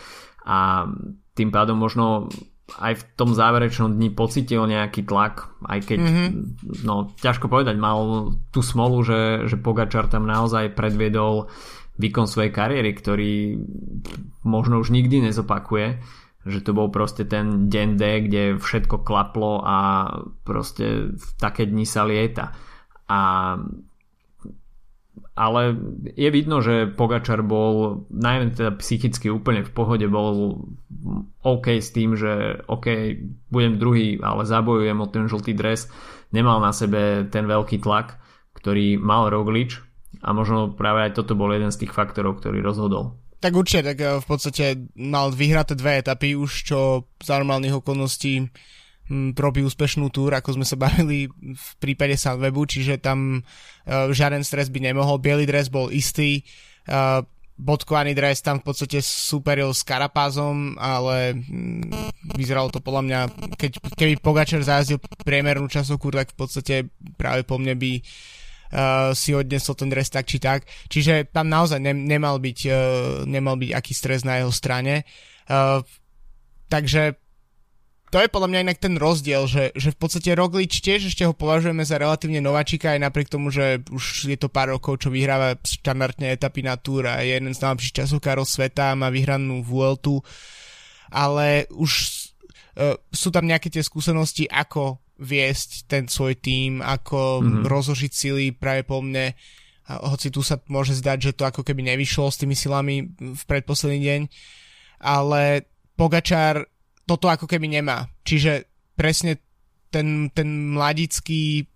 a 0.47 0.87
tým 1.35 1.51
pádom 1.51 1.75
možno 1.75 2.31
aj 2.79 2.93
v 2.95 3.03
tom 3.19 3.35
záverečnom 3.35 3.99
dni 3.99 4.15
pocitil 4.15 4.63
nejaký 4.63 5.03
tlak, 5.03 5.51
aj 5.67 5.79
keď, 5.83 5.99
mm-hmm. 5.99 6.29
no 6.87 7.11
ťažko 7.19 7.51
povedať, 7.51 7.75
mal 7.75 8.31
tú 8.55 8.63
smolu, 8.63 9.03
že, 9.03 9.51
že 9.51 9.59
Pogačar 9.59 10.07
tam 10.07 10.23
naozaj 10.23 10.71
predviedol 10.71 11.51
výkon 11.99 12.25
svojej 12.25 12.55
kariéry, 12.55 12.95
ktorý 12.95 13.59
možno 14.47 14.79
už 14.79 14.89
nikdy 14.95 15.27
nezopakuje, 15.27 16.01
že 16.43 16.59
to 16.63 16.71
bol 16.71 16.87
proste 16.89 17.27
ten 17.27 17.67
deň 17.67 17.87
D, 17.99 18.03
kde 18.27 18.43
všetko 18.57 19.03
klaplo 19.03 19.61
a 19.63 19.77
proste 20.47 21.13
v 21.13 21.27
také 21.37 21.67
dni 21.67 21.85
sa 21.85 22.07
lieta. 22.07 22.55
A 23.07 23.19
ale 25.33 25.73
je 26.13 26.29
vidno, 26.29 26.61
že 26.61 26.85
Pogačar 26.93 27.41
bol 27.41 28.05
najmä 28.13 28.53
teda 28.53 28.77
psychicky 28.77 29.33
úplne 29.33 29.65
v 29.65 29.73
pohode, 29.73 30.05
bol 30.05 30.61
OK 31.41 31.81
s 31.81 31.89
tým, 31.89 32.13
že 32.13 32.61
OK, 32.69 33.17
budem 33.49 33.81
druhý, 33.81 34.21
ale 34.21 34.45
zabojujem 34.45 34.97
o 35.01 35.09
ten 35.09 35.25
žltý 35.25 35.57
dres. 35.57 35.89
Nemal 36.29 36.61
na 36.61 36.69
sebe 36.69 37.25
ten 37.33 37.49
veľký 37.49 37.81
tlak, 37.81 38.21
ktorý 38.53 39.01
mal 39.01 39.33
Roglič 39.33 39.81
a 40.21 40.37
možno 40.37 40.77
práve 40.77 41.09
aj 41.09 41.17
toto 41.17 41.33
bol 41.33 41.49
jeden 41.49 41.73
z 41.73 41.81
tých 41.85 41.97
faktorov, 41.97 42.37
ktorý 42.37 42.61
rozhodol. 42.61 43.17
Tak 43.41 43.57
určite, 43.57 43.83
tak 43.91 43.97
eh, 43.99 44.21
v 44.21 44.25
podstate 44.25 44.65
mal 44.95 45.33
vyhraté 45.33 45.73
dve 45.73 45.99
etapy 45.99 46.37
už, 46.37 46.51
čo 46.63 47.09
za 47.19 47.41
normálnych 47.41 47.81
okolností 47.81 48.47
robí 49.11 49.61
úspešnú 49.67 50.07
túr, 50.09 50.31
ako 50.31 50.55
sme 50.55 50.65
sa 50.65 50.79
bavili 50.79 51.27
v 51.35 51.69
prípade 51.83 52.15
Sunwebu, 52.15 52.63
čiže 52.63 53.03
tam 53.03 53.43
uh, 53.43 54.07
žiaden 54.09 54.47
stres 54.47 54.71
by 54.71 54.79
nemohol. 54.79 55.19
Bielý 55.19 55.43
dres 55.43 55.67
bol 55.67 55.91
istý, 55.91 56.47
uh, 56.87 57.19
bodkovaný 57.53 58.17
dres 58.17 58.41
tam 58.41 58.63
v 58.63 58.65
podstate 58.71 59.03
superil 59.03 59.75
s 59.75 59.85
Karapázom, 59.85 60.79
ale 60.81 61.37
vyzeralo 62.33 62.73
to 62.73 62.81
podľa 62.81 63.03
mňa, 63.05 63.19
keď, 63.59 63.71
keby 63.93 64.13
Pogačer 64.17 64.65
zajazdil 64.65 64.97
priemernú 65.21 65.69
časovku, 65.69 66.09
tak 66.09 66.33
v 66.33 66.37
podstate 66.39 66.75
práve 67.13 67.45
po 67.45 67.61
mne 67.61 67.77
by 67.77 67.91
uh, 67.99 69.11
si 69.13 69.37
odnesol 69.37 69.77
ten 69.77 69.91
dres 69.91 70.09
tak 70.09 70.25
či 70.25 70.41
tak. 70.41 70.65
Čiže 70.89 71.29
tam 71.29 71.51
naozaj 71.51 71.77
ne, 71.77 71.93
nemal, 71.93 72.41
byť, 72.41 72.59
uh, 72.71 72.77
nemal 73.29 73.59
byť 73.59 73.71
aký 73.75 73.93
stres 73.93 74.25
na 74.25 74.41
jeho 74.41 74.49
strane. 74.49 75.05
Uh, 75.45 75.85
takže 76.71 77.22
to 78.13 78.21
je 78.21 78.29
podľa 78.29 78.49
mňa 78.53 78.63
inak 78.69 78.77
ten 78.77 78.93
rozdiel, 78.93 79.49
že, 79.49 79.73
že 79.73 79.89
v 79.89 79.97
podstate 79.97 80.37
Roglič 80.37 80.85
tiež 80.85 81.09
ešte 81.09 81.25
ho 81.25 81.33
považujeme 81.33 81.81
za 81.81 81.97
relatívne 81.97 82.45
nováčika 82.45 82.93
aj 82.93 83.09
napriek 83.09 83.25
tomu, 83.25 83.49
že 83.49 83.81
už 83.89 84.29
je 84.29 84.37
to 84.37 84.53
pár 84.53 84.69
rokov, 84.69 85.01
čo 85.01 85.09
vyhráva 85.09 85.57
štandardne 85.57 86.29
etapy 86.29 86.61
na 86.61 86.77
túr 86.77 87.09
a 87.09 87.25
je 87.25 87.33
jeden 87.33 87.57
z 87.57 87.65
najlepších 87.65 88.05
časovkárov 88.05 88.45
sveta, 88.45 88.93
má 88.93 89.09
vyhranú 89.09 89.65
Vueltu, 89.65 90.21
ale 91.09 91.65
už 91.73 91.89
uh, 92.77 92.93
sú 93.09 93.33
tam 93.33 93.49
nejaké 93.49 93.73
tie 93.73 93.81
skúsenosti, 93.81 94.45
ako 94.45 95.01
viesť 95.17 95.89
ten 95.89 96.05
svoj 96.05 96.37
tým, 96.37 96.85
ako 96.85 97.41
mm-hmm. 97.41 97.63
rozložiť 97.65 98.11
sily 98.13 98.45
práve 98.53 98.85
po 98.85 99.01
mne. 99.01 99.33
A 99.89 100.05
hoci 100.05 100.29
tu 100.29 100.45
sa 100.45 100.61
môže 100.69 100.93
zdať, 100.93 101.17
že 101.17 101.31
to 101.33 101.49
ako 101.49 101.65
keby 101.65 101.81
nevyšlo 101.81 102.29
s 102.29 102.37
tými 102.37 102.53
silami 102.53 103.09
v 103.17 103.41
predposledný 103.49 103.99
deň, 104.05 104.21
ale 105.01 105.65
Pogačár 105.93 106.72
toto 107.03 107.27
ako 107.27 107.45
keby 107.47 107.67
nemá. 107.67 108.07
Čiže 108.23 108.67
presne 108.95 109.39
ten, 109.93 110.31
ten 110.33 110.73
mladický 110.73 111.67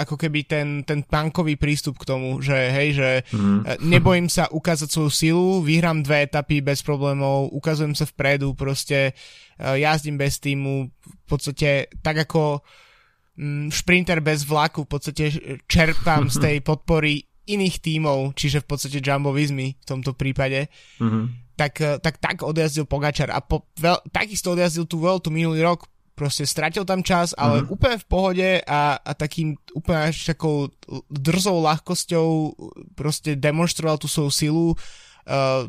ako 0.00 0.16
keby 0.16 0.48
ten, 0.48 0.68
ten 0.86 1.04
punkový 1.04 1.60
prístup 1.60 2.00
k 2.00 2.08
tomu, 2.08 2.40
že 2.40 2.56
hej, 2.56 2.88
že 2.96 3.10
mm. 3.36 3.84
nebojím 3.84 4.32
sa 4.32 4.48
ukázať 4.48 4.88
svoju 4.88 5.10
silu, 5.12 5.48
vyhrám 5.60 6.00
dve 6.00 6.24
etapy 6.24 6.64
bez 6.64 6.80
problémov, 6.80 7.52
ukazujem 7.52 7.92
sa 7.92 8.08
vpredu, 8.08 8.56
proste 8.56 9.12
uh, 9.12 9.76
jazdím 9.76 10.16
bez 10.16 10.40
týmu, 10.40 10.88
v 10.88 11.26
podstate 11.28 11.92
tak 12.00 12.24
ako 12.24 12.64
um, 13.36 13.68
šprinter 13.68 14.24
bez 14.24 14.48
vlaku, 14.48 14.88
v 14.88 14.90
podstate 14.90 15.24
čerpám 15.68 16.32
z 16.32 16.36
tej 16.38 16.56
podpory 16.68 17.29
iných 17.56 17.82
tímov, 17.82 18.38
čiže 18.38 18.62
v 18.62 18.68
podstate 18.68 18.98
Jumbo 19.02 19.34
Vismy 19.34 19.74
v 19.74 19.84
tomto 19.86 20.14
prípade. 20.14 20.70
Mm-hmm 21.02 21.50
tak, 21.60 21.76
eh, 21.84 22.00
tak, 22.00 22.16
tak 22.16 22.40
odjazdil 22.40 22.88
Pogačar 22.88 23.28
a 23.28 23.44
po, 23.44 23.68
veľ, 23.76 24.00
takisto 24.08 24.56
odjazdil 24.56 24.88
tú 24.88 24.96
Vueltu 24.96 25.28
minulý 25.28 25.60
rok, 25.60 25.84
proste 26.16 26.48
stratil 26.48 26.88
tam 26.88 27.04
čas, 27.04 27.36
ale 27.36 27.60
mm-hmm. 27.60 27.74
úplne 27.76 27.96
v 28.00 28.08
pohode 28.08 28.48
a, 28.64 28.96
a 28.96 29.10
takým 29.16 29.56
úplne 29.76 30.12
až 30.12 30.32
takou 30.32 30.68
drzou 31.08 31.64
ľahkosťou 31.64 32.28
proste 32.92 33.36
demonstroval 33.40 33.96
tú 33.96 34.04
svoju 34.04 34.32
silu, 34.32 34.66
uh, 34.76 35.64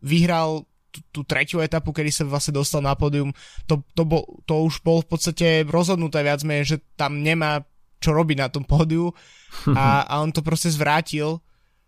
vyhral 0.00 0.64
tú, 0.88 1.04
tú 1.12 1.20
tretiu 1.28 1.60
etapu, 1.60 1.92
kedy 1.92 2.08
sa 2.08 2.24
vlastne 2.24 2.56
dostal 2.56 2.80
na 2.80 2.96
pódium, 2.96 3.28
to, 3.68 3.84
to, 3.92 4.08
bol, 4.08 4.24
to 4.48 4.64
už 4.64 4.80
bol 4.80 5.04
v 5.04 5.08
podstate 5.12 5.68
rozhodnuté 5.68 6.24
viac 6.24 6.40
menej, 6.48 6.64
že 6.64 6.76
tam 6.96 7.20
nemá 7.20 7.60
čo 8.00 8.16
robiť 8.16 8.36
na 8.40 8.48
tom 8.48 8.64
pódiu 8.64 9.12
a, 9.78 10.08
a 10.08 10.14
on 10.24 10.32
to 10.32 10.40
proste 10.40 10.72
zvrátil 10.72 11.44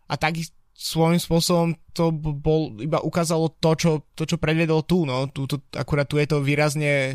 a 0.06 0.14
takisto 0.20 0.54
svojím 0.82 1.20
spôsobom 1.22 1.68
to 1.94 2.10
bol, 2.18 2.74
iba 2.82 2.98
ukázalo 2.98 3.54
to, 3.62 3.70
čo, 3.78 3.90
to, 4.18 4.26
čo 4.26 4.36
predvedol 4.40 4.82
tu, 4.82 5.06
no. 5.06 5.30
Tu, 5.30 5.46
tu, 5.46 5.62
akurát 5.76 6.08
tu 6.08 6.18
je 6.18 6.26
to 6.26 6.42
výrazne 6.42 7.14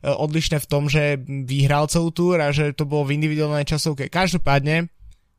odlišné 0.00 0.62
v 0.62 0.70
tom, 0.70 0.88
že 0.88 1.20
vyhral 1.44 1.92
celú 1.92 2.08
túr 2.08 2.40
a 2.40 2.54
že 2.54 2.72
to 2.72 2.88
bolo 2.88 3.04
v 3.04 3.20
individuálnej 3.20 3.68
časovke. 3.68 4.08
Každopádne, 4.08 4.88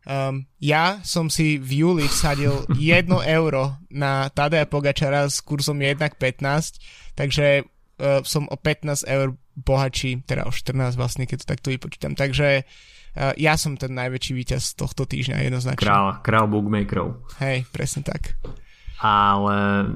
um, 0.05 0.45
ja 0.61 1.01
som 1.01 1.33
si 1.33 1.57
v 1.57 1.81
júli 1.81 2.05
vsadil 2.05 2.67
1 2.77 3.09
euro 3.09 3.81
na 3.89 4.29
Tadeja 4.29 4.69
Pogačara 4.69 5.25
s 5.25 5.41
kurzom 5.41 5.81
1 5.81 5.97
15, 6.13 7.17
takže 7.17 7.65
uh, 7.99 8.21
som 8.25 8.49
o 8.49 8.57
15 8.57 9.05
eur 9.05 9.37
bohatší, 9.53 10.25
teda 10.25 10.49
o 10.49 10.51
14 10.53 10.97
vlastne, 10.97 11.29
keď 11.29 11.43
to 11.43 11.51
takto 11.51 11.67
vypočítam. 11.69 12.17
Takže 12.17 12.63
uh, 12.63 13.33
ja 13.37 13.53
som 13.59 13.77
ten 13.77 13.93
najväčší 13.93 14.33
víťaz 14.33 14.73
tohto 14.73 15.05
týždňa 15.05 15.45
jednoznačne. 15.45 15.83
Král, 15.83 16.07
král 16.25 16.47
bookmakerov. 16.49 17.21
Hej, 17.41 17.69
presne 17.69 18.01
tak. 18.05 18.37
Ale 19.03 19.89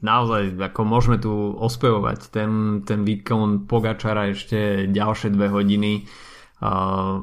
naozaj, 0.00 0.54
ako 0.62 0.80
môžeme 0.86 1.18
tu 1.18 1.32
ospevovať 1.58 2.30
ten, 2.30 2.82
ten 2.86 3.02
výkon 3.02 3.66
Pogačara 3.66 4.30
ešte 4.30 4.86
ďalšie 4.88 5.34
dve 5.34 5.50
hodiny. 5.50 6.06
Uh, 6.62 7.20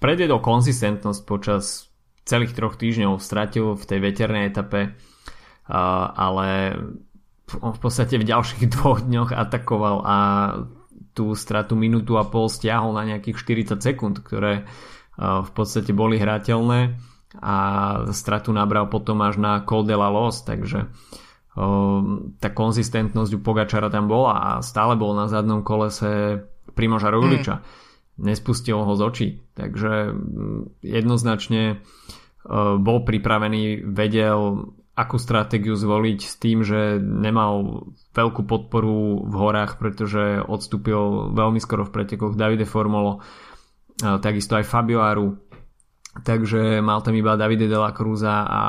predviedol 0.00 0.40
konzistentnosť 0.40 1.20
počas 1.28 1.90
celých 2.24 2.56
troch 2.56 2.78
týždňov 2.78 3.20
stratil 3.20 3.76
v 3.76 3.84
tej 3.84 3.98
veternej 4.00 4.48
etape, 4.48 4.96
ale 5.70 6.48
v 7.58 7.78
podstate 7.80 8.20
v 8.20 8.28
ďalších 8.28 8.70
dvoch 8.78 9.02
dňoch 9.02 9.34
atakoval 9.34 9.96
a 10.06 10.16
tú 11.10 11.34
stratu 11.34 11.74
minútu 11.74 12.14
a 12.16 12.28
pol 12.28 12.46
stiahol 12.46 12.94
na 12.94 13.02
nejakých 13.02 13.66
40 13.74 13.82
sekúnd, 13.82 14.22
ktoré 14.22 14.64
v 15.20 15.50
podstate 15.52 15.90
boli 15.92 16.16
hrateľné 16.16 16.96
a 17.38 17.56
stratu 18.10 18.50
nabral 18.50 18.88
potom 18.90 19.20
až 19.22 19.36
na 19.38 19.62
Col 19.62 19.84
de 19.84 19.94
la 19.94 20.08
Los, 20.08 20.42
takže 20.42 20.90
tá 22.40 22.48
konzistentnosť 22.54 23.36
u 23.36 23.40
Pogačara 23.42 23.90
tam 23.90 24.06
bola 24.06 24.34
a 24.38 24.50
stále 24.62 24.94
bol 24.94 25.12
na 25.12 25.26
zadnom 25.26 25.66
kolese 25.66 26.46
Primoža 26.72 27.10
Rogliča. 27.10 27.60
Mm. 27.60 27.64
Nespustil 28.20 28.78
ho 28.78 28.92
z 28.94 29.02
očí, 29.02 29.28
takže 29.58 30.14
jednoznačne 30.80 31.82
bol 32.80 32.98
pripravený, 33.04 33.84
vedel 33.84 34.72
akú 35.00 35.16
stratégiu 35.16 35.72
zvoliť 35.72 36.20
s 36.20 36.34
tým, 36.36 36.60
že 36.60 37.00
nemal 37.00 37.86
veľkú 38.12 38.44
podporu 38.44 39.24
v 39.24 39.34
horách, 39.34 39.80
pretože 39.80 40.44
odstúpil 40.44 41.32
veľmi 41.32 41.56
skoro 41.56 41.88
v 41.88 41.94
pretekoch 41.96 42.36
Davide 42.36 42.68
Formolo, 42.68 43.24
takisto 43.96 44.60
aj 44.60 44.68
Fabio 44.68 45.00
takže 46.20 46.82
mal 46.82 47.00
tam 47.00 47.14
iba 47.16 47.38
Davide 47.38 47.70
de 47.70 47.78
la 47.78 47.94
Cruza 47.94 48.44
a 48.44 48.62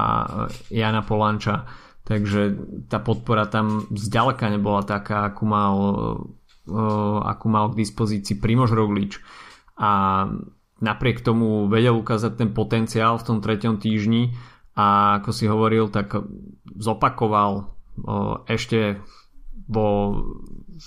Jana 0.69 1.01
Polanča, 1.01 1.65
takže 2.05 2.55
tá 2.87 3.01
podpora 3.01 3.49
tam 3.49 3.89
zďaleka 3.91 4.47
nebola 4.47 4.85
taká, 4.85 5.25
akú 5.25 5.49
mal, 5.49 5.75
akú 7.25 7.47
mal 7.49 7.73
k 7.73 7.81
dispozícii 7.81 8.37
Primož 8.37 8.71
Roglič. 8.71 9.19
A 9.81 10.23
napriek 10.81 11.25
tomu 11.25 11.65
vedel 11.65 11.97
ukázať 11.97 12.37
ten 12.37 12.49
potenciál 12.53 13.17
v 13.17 13.25
tom 13.25 13.37
treťom 13.41 13.81
týždni 13.81 14.37
a 14.75 15.19
ako 15.19 15.29
si 15.35 15.45
hovoril, 15.51 15.91
tak 15.91 16.15
zopakoval 16.79 17.67
ešte 18.47 19.03
vo, 19.67 20.15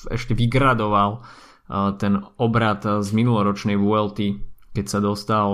ešte 0.08 0.32
vygradoval 0.32 1.20
ten 2.00 2.20
obrad 2.40 2.80
z 2.84 3.08
minuloročnej 3.12 3.76
VLT, 3.76 4.20
keď 4.72 4.86
sa 4.88 4.98
dostal 5.00 5.48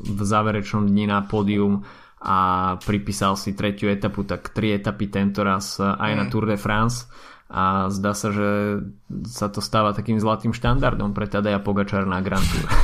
v 0.00 0.20
záverečnom 0.20 0.88
dni 0.88 1.08
na 1.08 1.24
pódium 1.24 1.84
a 2.24 2.38
pripísal 2.80 3.36
si 3.36 3.52
tretiu 3.52 3.92
etapu, 3.92 4.24
tak 4.24 4.52
tri 4.56 4.76
etapy 4.76 5.12
tento 5.12 5.44
raz 5.44 5.76
aj 5.80 6.10
mm. 6.12 6.18
na 6.18 6.24
Tour 6.32 6.48
de 6.48 6.56
France 6.56 7.04
a 7.52 7.92
zdá 7.92 8.16
sa, 8.16 8.32
že 8.32 8.80
sa 9.28 9.52
to 9.52 9.60
stáva 9.60 9.92
takým 9.92 10.16
zlatým 10.16 10.56
štandardom 10.56 11.12
pre 11.12 11.28
Tadeja 11.28 11.60
Pogačar 11.60 12.08
na 12.08 12.24
Grand 12.24 12.44
Tour. 12.44 12.68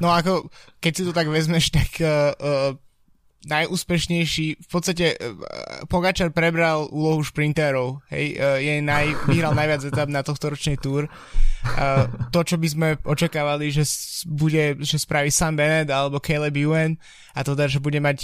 No 0.00 0.08
ako, 0.08 0.48
keď 0.80 0.92
si 0.96 1.02
to 1.04 1.12
tak 1.12 1.28
vezmeš, 1.28 1.76
tak 1.76 2.00
uh, 2.00 2.32
najúspešnejší, 3.40 4.46
v 4.60 4.68
podstate 4.68 5.16
uh, 5.16 5.32
Pogačar 5.88 6.28
prebral 6.28 6.92
úlohu 6.92 7.24
šprintérov, 7.24 8.04
hej, 8.12 8.36
uh, 8.36 8.60
je 8.60 8.84
naj, 8.84 9.16
vyhral 9.32 9.56
najviac 9.56 9.80
etap 9.88 10.12
na 10.12 10.20
tohto 10.20 10.52
ročnej 10.52 10.76
túr. 10.76 11.08
Uh, 11.64 12.04
to, 12.28 12.44
čo 12.44 12.60
by 12.60 12.68
sme 12.68 12.88
očakávali, 13.00 13.72
že 13.72 13.88
bude, 14.28 14.76
že 14.84 15.00
spraví 15.00 15.32
Sam 15.32 15.56
Bennett 15.56 15.88
alebo 15.88 16.20
Caleb 16.20 16.56
Ewan 16.56 17.00
a 17.32 17.40
to 17.40 17.56
teda, 17.56 17.68
že 17.72 17.80
bude 17.80 17.96
mať 18.00 18.18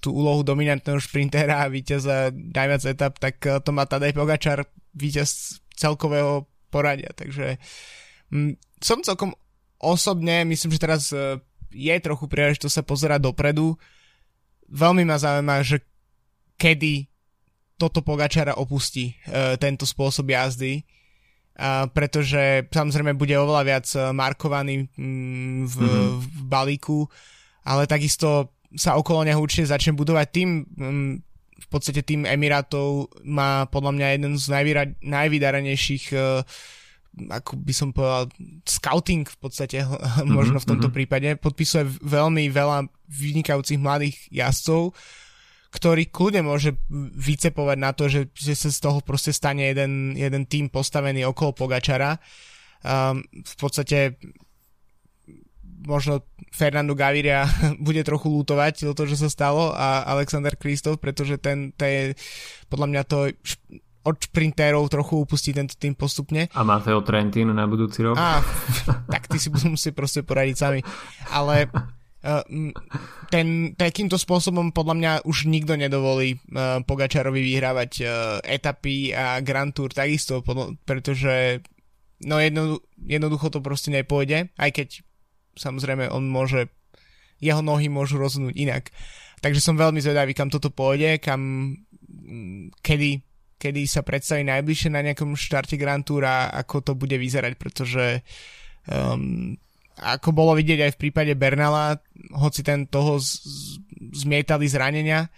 tú 0.00 0.16
úlohu 0.16 0.40
dominantného 0.40 0.96
šprintéra 1.00 1.64
a 1.64 1.72
víťaza 1.72 2.32
najviac 2.32 2.82
etap, 2.88 3.20
tak 3.20 3.40
to 3.40 3.70
má 3.76 3.84
Tadej 3.84 4.16
Pogačar 4.16 4.64
víťaz 4.96 5.60
celkového 5.76 6.48
poradia, 6.72 7.12
takže 7.12 7.60
um, 8.32 8.56
som 8.80 9.04
celkom 9.04 9.36
osobne, 9.80 10.44
myslím, 10.48 10.70
že 10.76 10.84
teraz 10.84 11.02
je 11.70 11.96
trochu 12.02 12.24
príležitosť 12.28 12.74
sa 12.74 12.84
pozerať 12.84 13.20
dopredu, 13.24 13.78
veľmi 14.70 15.02
ma 15.04 15.18
zaujíma, 15.18 15.66
že 15.66 15.82
kedy 16.56 17.10
toto 17.80 18.04
Pogačara 18.04 18.56
opustí 18.60 19.16
uh, 19.26 19.56
tento 19.56 19.88
spôsob 19.88 20.30
jazdy, 20.30 20.84
uh, 20.84 21.88
pretože 21.90 22.68
samozrejme 22.68 23.16
bude 23.16 23.32
oveľa 23.34 23.62
viac 23.64 23.86
e, 23.96 24.12
markovaný 24.12 24.86
um, 25.00 25.64
v, 25.64 25.74
mm-hmm. 25.80 26.08
v 26.20 26.36
balíku, 26.44 27.08
ale 27.64 27.88
takisto 27.88 28.52
sa 28.76 28.94
okolo 29.00 29.24
neho 29.24 29.40
určite 29.40 29.72
začne 29.72 29.96
budovať 29.96 30.26
tým, 30.28 30.48
um, 30.76 31.16
v 31.60 31.66
podstate 31.68 32.04
tým 32.04 32.24
Emirátov 32.24 33.12
má 33.24 33.68
podľa 33.68 33.92
mňa 33.96 34.06
jeden 34.16 34.32
z 34.36 34.44
najvyra- 34.48 34.96
najvydaranejších 35.00 36.04
uh, 36.12 36.44
ako 37.10 37.58
by 37.58 37.74
som 37.74 37.90
povedal, 37.90 38.30
scouting 38.62 39.26
v 39.26 39.38
podstate 39.38 39.82
mm-hmm, 39.82 40.30
možno 40.38 40.58
v 40.62 40.68
tomto 40.68 40.88
mm-hmm. 40.88 40.96
prípade. 40.96 41.28
Podpisuje 41.36 41.86
veľmi 42.00 42.48
veľa 42.48 42.86
vynikajúcich 43.10 43.80
mladých 43.82 44.16
jazdcov, 44.30 44.94
ktorý 45.70 46.02
kľudne 46.10 46.46
môže 46.46 46.74
vycepovať 47.14 47.78
na 47.78 47.90
to, 47.94 48.10
že, 48.10 48.30
že 48.34 48.54
sa 48.54 48.70
z 48.70 48.78
toho 48.78 48.98
proste 49.02 49.34
stane 49.34 49.70
jeden, 49.70 50.14
jeden 50.14 50.46
tým 50.46 50.70
postavený 50.70 51.26
okolo 51.26 51.54
Pogačara. 51.54 52.18
Um, 52.80 53.20
v 53.44 53.54
podstate 53.60 54.16
možno 55.84 56.24
Fernando 56.52 56.92
Gaviria 56.94 57.46
bude 57.86 58.02
trochu 58.04 58.28
lútovať 58.28 58.92
to, 58.92 59.02
že 59.08 59.16
sa 59.16 59.28
stalo 59.32 59.72
a 59.72 60.04
Alexander 60.10 60.54
Kristof, 60.56 61.00
pretože 61.00 61.40
ten, 61.40 61.72
to 61.74 61.84
je 61.84 62.00
podľa 62.68 62.86
mňa 62.86 63.02
to 63.06 63.18
od 64.00 64.16
šprintérov 64.16 64.88
trochu 64.88 65.20
upustí 65.20 65.52
tento 65.52 65.76
tým 65.76 65.92
postupne. 65.92 66.48
A 66.56 66.64
Mateo 66.64 67.04
Trentin 67.04 67.52
na 67.52 67.68
budúci 67.68 68.00
rok? 68.00 68.16
Á, 68.16 68.40
tak 69.12 69.28
ty 69.28 69.36
si 69.36 69.52
musieť 69.52 69.92
proste 69.92 70.20
poradiť 70.24 70.56
sami. 70.56 70.80
Ale 71.28 71.68
uh, 72.28 72.42
ten, 73.28 73.76
takýmto 73.76 74.16
spôsobom 74.16 74.72
podľa 74.72 74.94
mňa 74.96 75.12
už 75.28 75.52
nikto 75.52 75.76
nedovolí 75.76 76.40
uh, 76.52 76.80
Pogačarovi 76.80 77.44
vyhrávať 77.44 77.90
uh, 78.00 78.08
etapy 78.40 79.12
a 79.12 79.44
Grand 79.44 79.72
Tour 79.76 79.92
takisto, 79.92 80.40
podľa, 80.40 80.80
pretože 80.88 81.60
no 82.24 82.40
jedno, 82.40 82.80
jednoducho 83.04 83.52
to 83.52 83.60
proste 83.60 83.92
nepôjde, 83.92 84.48
aj 84.56 84.70
keď 84.72 84.88
samozrejme 85.60 86.08
on 86.08 86.24
môže 86.24 86.72
jeho 87.40 87.64
nohy 87.64 87.88
môžu 87.88 88.20
rozhodnúť 88.20 88.56
inak. 88.56 88.84
Takže 89.40 89.64
som 89.64 89.80
veľmi 89.80 90.04
zvedavý, 90.04 90.36
kam 90.36 90.52
toto 90.52 90.68
pôjde, 90.68 91.16
kam 91.16 91.72
kedy 92.84 93.29
kedy 93.60 93.84
sa 93.84 94.00
predstaví 94.00 94.40
najbližšie 94.48 94.88
na 94.88 95.04
nejakom 95.04 95.36
štarte 95.36 95.76
Grand 95.76 96.00
Tour 96.00 96.24
a 96.24 96.48
ako 96.64 96.80
to 96.80 96.92
bude 96.96 97.12
vyzerať, 97.12 97.60
pretože 97.60 98.24
um, 98.88 99.52
ako 100.00 100.32
bolo 100.32 100.56
vidieť 100.56 100.88
aj 100.88 100.92
v 100.96 101.00
prípade 101.06 101.36
Bernala, 101.36 102.00
hoci 102.32 102.64
ten 102.64 102.88
toho 102.88 103.20
z, 103.20 103.36
zmietali 104.16 104.64
zranenia, 104.64 105.28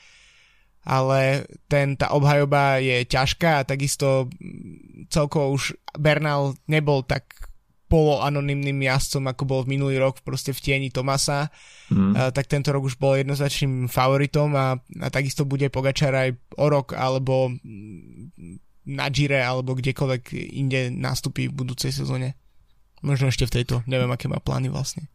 ale 0.86 1.50
ten, 1.66 1.98
tá 1.98 2.14
obhajoba 2.14 2.78
je 2.78 3.02
ťažká 3.02 3.62
a 3.62 3.66
takisto 3.66 4.30
celkovo 5.10 5.54
už 5.54 5.74
Bernal 5.98 6.54
nebol 6.70 7.02
tak 7.02 7.51
poloanonymným 7.92 8.88
jazdcom, 8.88 9.28
ako 9.28 9.42
bol 9.44 9.60
v 9.68 9.76
minulý 9.76 10.00
rok 10.00 10.24
proste 10.24 10.56
v 10.56 10.64
tieni 10.64 10.88
Tomasa, 10.88 11.52
mm. 11.92 12.32
tak 12.32 12.48
tento 12.48 12.72
rok 12.72 12.88
už 12.88 12.96
bol 12.96 13.20
jednoznačným 13.20 13.92
favoritom 13.92 14.48
a, 14.56 14.80
a 14.80 15.06
takisto 15.12 15.44
bude 15.44 15.68
Pogačar 15.68 16.16
aj 16.16 16.56
o 16.56 16.66
rok 16.72 16.96
alebo 16.96 17.52
na 18.88 19.06
Gire 19.12 19.44
alebo 19.44 19.76
kdekoľvek 19.76 20.32
inde 20.56 20.88
nastupí 20.88 21.52
v 21.52 21.54
budúcej 21.54 21.92
sezóne. 21.92 22.32
Možno 23.04 23.28
ešte 23.28 23.44
v 23.44 23.60
tejto, 23.60 23.84
neviem 23.84 24.08
aké 24.08 24.24
má 24.24 24.40
plány 24.40 24.72
vlastne. 24.72 25.12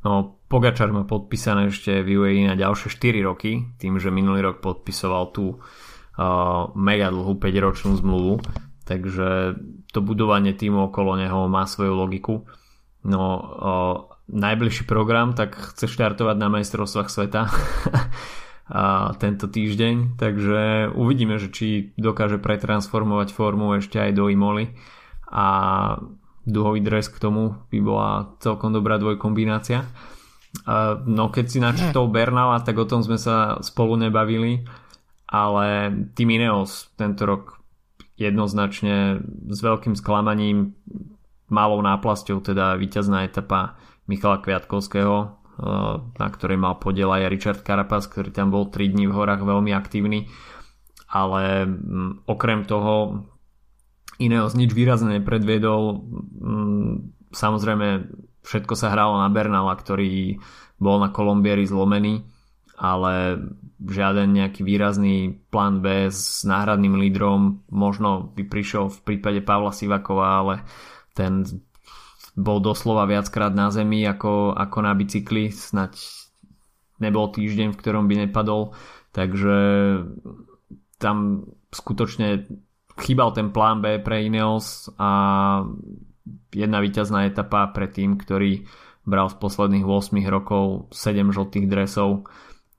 No, 0.00 0.40
Pogačar 0.48 0.88
má 0.88 1.04
podpísané 1.04 1.68
ešte 1.68 2.00
v 2.00 2.16
UAE 2.16 2.48
na 2.48 2.56
ďalšie 2.56 2.88
4 2.88 3.20
roky, 3.28 3.68
tým, 3.76 4.00
že 4.00 4.08
minulý 4.08 4.40
rok 4.40 4.64
podpisoval 4.64 5.28
tú 5.36 5.60
uh, 5.60 6.72
mega 6.72 7.12
dlhú 7.12 7.36
5-ročnú 7.36 8.00
zmluvu, 8.00 8.40
takže 8.84 9.58
to 9.90 9.98
budovanie 10.00 10.54
týmu 10.54 10.88
okolo 10.88 11.18
neho 11.18 11.46
má 11.50 11.66
svoju 11.66 11.94
logiku. 11.94 12.34
No, 13.00 13.22
o, 13.24 13.40
najbližší 14.30 14.86
program, 14.86 15.32
tak 15.34 15.56
chce 15.56 15.90
štartovať 15.90 16.36
na 16.38 16.48
majstrovstvách 16.52 17.08
sveta 17.10 17.50
a 18.70 19.12
tento 19.18 19.50
týždeň, 19.50 20.14
takže 20.14 20.92
uvidíme, 20.94 21.42
že 21.42 21.50
či 21.50 21.90
dokáže 21.98 22.38
pretransformovať 22.38 23.34
formu 23.34 23.74
ešte 23.74 23.98
aj 23.98 24.14
do 24.14 24.30
Imoli 24.30 24.78
a 25.26 25.46
duhový 26.46 26.78
dres 26.78 27.10
k 27.10 27.18
tomu 27.18 27.58
by 27.70 27.78
bola 27.82 28.10
celkom 28.38 28.70
dobrá 28.70 28.96
dvojkombinácia. 29.02 29.86
No 31.06 31.30
keď 31.30 31.46
si 31.46 31.58
načítol 31.62 32.10
Bernala, 32.10 32.62
tak 32.62 32.78
o 32.78 32.86
tom 32.86 33.02
sme 33.02 33.18
sa 33.18 33.58
spolu 33.62 33.98
nebavili, 33.98 34.66
ale 35.30 35.94
Team 36.14 36.30
Ineos 36.34 36.90
tento 36.98 37.22
rok 37.26 37.59
jednoznačne 38.20 39.24
s 39.48 39.58
veľkým 39.64 39.96
sklamaním 39.96 40.76
malou 41.48 41.80
náplasťou 41.80 42.44
teda 42.44 42.76
víťazná 42.76 43.24
etapa 43.26 43.80
Michala 44.06 44.38
Kviatkovského 44.44 45.16
eh, 45.24 45.94
na 45.98 46.28
ktorej 46.28 46.60
mal 46.60 46.76
podiel 46.76 47.08
aj 47.10 47.32
Richard 47.32 47.60
Carapaz, 47.64 48.06
ktorý 48.06 48.30
tam 48.30 48.52
bol 48.52 48.68
3 48.68 48.92
dní 48.92 49.08
v 49.08 49.16
horách 49.16 49.42
veľmi 49.42 49.72
aktívny. 49.74 50.28
Ale 51.10 51.66
mm, 51.66 52.28
okrem 52.30 52.62
toho 52.68 53.26
Ineos 54.20 54.52
nič 54.54 54.70
výrazne 54.76 55.18
nepredviedol 55.18 56.06
mm, 56.38 56.92
samozrejme 57.34 58.06
všetko 58.44 58.74
sa 58.78 58.92
hralo 58.92 59.18
na 59.18 59.26
Bernala, 59.32 59.74
ktorý 59.74 60.38
bol 60.78 61.02
na 61.02 61.10
Kolombieri 61.10 61.66
zlomený 61.66 62.22
ale 62.80 63.36
žiaden 63.80 64.36
nejaký 64.36 64.60
výrazný 64.60 65.40
plán 65.48 65.80
B 65.80 66.12
s 66.12 66.44
náhradným 66.44 67.00
lídrom 67.00 67.64
možno 67.72 68.28
by 68.36 68.44
prišiel 68.44 68.92
v 68.92 68.98
prípade 69.00 69.40
Pavla 69.40 69.72
Sivakova, 69.72 70.28
ale 70.44 70.54
ten 71.16 71.44
bol 72.36 72.60
doslova 72.60 73.08
viackrát 73.08 73.50
na 73.50 73.72
zemi 73.72 74.04
ako, 74.04 74.52
ako 74.54 74.78
na 74.84 74.92
bicykli, 74.92 75.50
snať 75.50 75.96
nebol 77.00 77.32
týždeň, 77.32 77.72
v 77.72 77.80
ktorom 77.80 78.04
by 78.06 78.28
nepadol, 78.28 78.76
takže 79.16 79.56
tam 81.00 81.48
skutočne 81.72 82.44
chýbal 83.00 83.32
ten 83.32 83.48
plán 83.50 83.80
B 83.80 83.96
pre 84.04 84.28
Ineos 84.28 84.92
a 85.00 85.10
jedna 86.52 86.78
víťazná 86.84 87.24
etapa 87.24 87.72
pre 87.72 87.88
tým, 87.88 88.20
ktorý 88.20 88.68
bral 89.08 89.32
z 89.32 89.36
posledných 89.40 89.86
8 89.88 90.20
rokov 90.28 90.92
7 90.92 91.32
žltých 91.32 91.66
dresov 91.66 92.28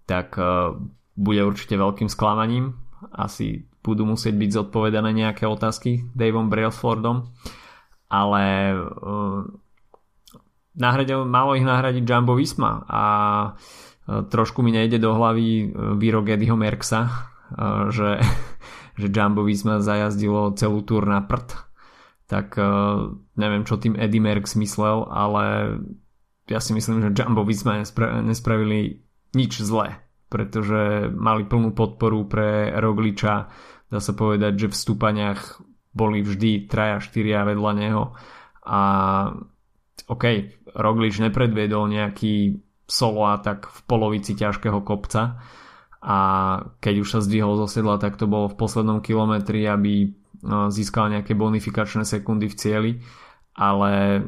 tak 0.05 0.35
uh, 0.37 0.75
bude 1.15 1.41
určite 1.45 1.77
veľkým 1.77 2.07
sklamaním. 2.07 2.77
Asi 3.11 3.65
budú 3.81 4.05
musieť 4.05 4.37
byť 4.37 4.49
zodpovedané 4.51 5.11
nejaké 5.11 5.49
otázky 5.49 6.05
Davom 6.13 6.53
Brailsfordom, 6.53 7.33
ale 8.07 8.43
uh, 8.77 9.41
nahradil, 10.77 11.25
malo 11.25 11.57
ich 11.57 11.65
nahradiť 11.65 12.03
Jumbo 12.05 12.37
Visma 12.37 12.85
a 12.85 13.03
uh, 13.53 14.21
trošku 14.29 14.61
mi 14.61 14.69
nejde 14.69 15.01
do 15.01 15.17
hlavy 15.17 15.73
výrok 15.97 16.37
Eddieho 16.37 16.55
Merksa, 16.55 17.31
že, 17.89 18.21
že 19.01 19.07
Jumbo 19.09 19.41
Visma 19.43 19.81
zajazdilo 19.81 20.53
celú 20.53 20.85
túr 20.85 21.09
na 21.09 21.25
prd 21.25 21.71
tak 22.31 22.55
neviem 23.35 23.67
čo 23.67 23.75
tým 23.75 23.99
Eddie 23.99 24.23
Merckx 24.23 24.55
myslel, 24.55 25.03
ale 25.11 25.75
ja 26.47 26.63
si 26.63 26.71
myslím, 26.71 27.03
že 27.03 27.11
Jumbo 27.11 27.43
Visma 27.43 27.83
nespra- 27.83 28.23
nespravili 28.23 29.03
nič 29.35 29.63
zlé, 29.63 29.99
pretože 30.27 31.11
mali 31.11 31.47
plnú 31.47 31.71
podporu 31.75 32.27
pre 32.27 32.71
Rogliča. 32.75 33.51
Dá 33.91 33.99
sa 33.99 34.13
povedať, 34.15 34.67
že 34.67 34.67
v 34.71 34.79
stúpaniach 34.79 35.59
boli 35.91 36.23
vždy 36.23 36.71
traja, 36.71 37.03
štyria 37.03 37.43
vedľa 37.43 37.71
neho. 37.75 38.03
A 38.63 38.79
OK, 40.07 40.23
Roglič 40.75 41.19
nepredviedol 41.19 41.91
nejaký 41.91 42.63
solo 42.87 43.27
atak 43.27 43.71
v 43.71 43.79
polovici 43.87 44.35
ťažkého 44.35 44.83
kopca. 44.83 45.39
A 46.01 46.17
keď 46.81 46.95
už 47.05 47.09
sa 47.13 47.19
zdvihol 47.21 47.55
zo 47.61 47.67
sedla, 47.69 48.01
tak 48.01 48.17
to 48.17 48.25
bolo 48.25 48.49
v 48.49 48.57
poslednom 48.57 48.99
kilometri, 48.99 49.63
aby 49.69 50.11
no, 50.43 50.73
získal 50.73 51.13
nejaké 51.13 51.37
bonifikačné 51.37 52.03
sekundy 52.03 52.49
v 52.49 52.57
cieli, 52.57 52.91
ale 53.53 54.25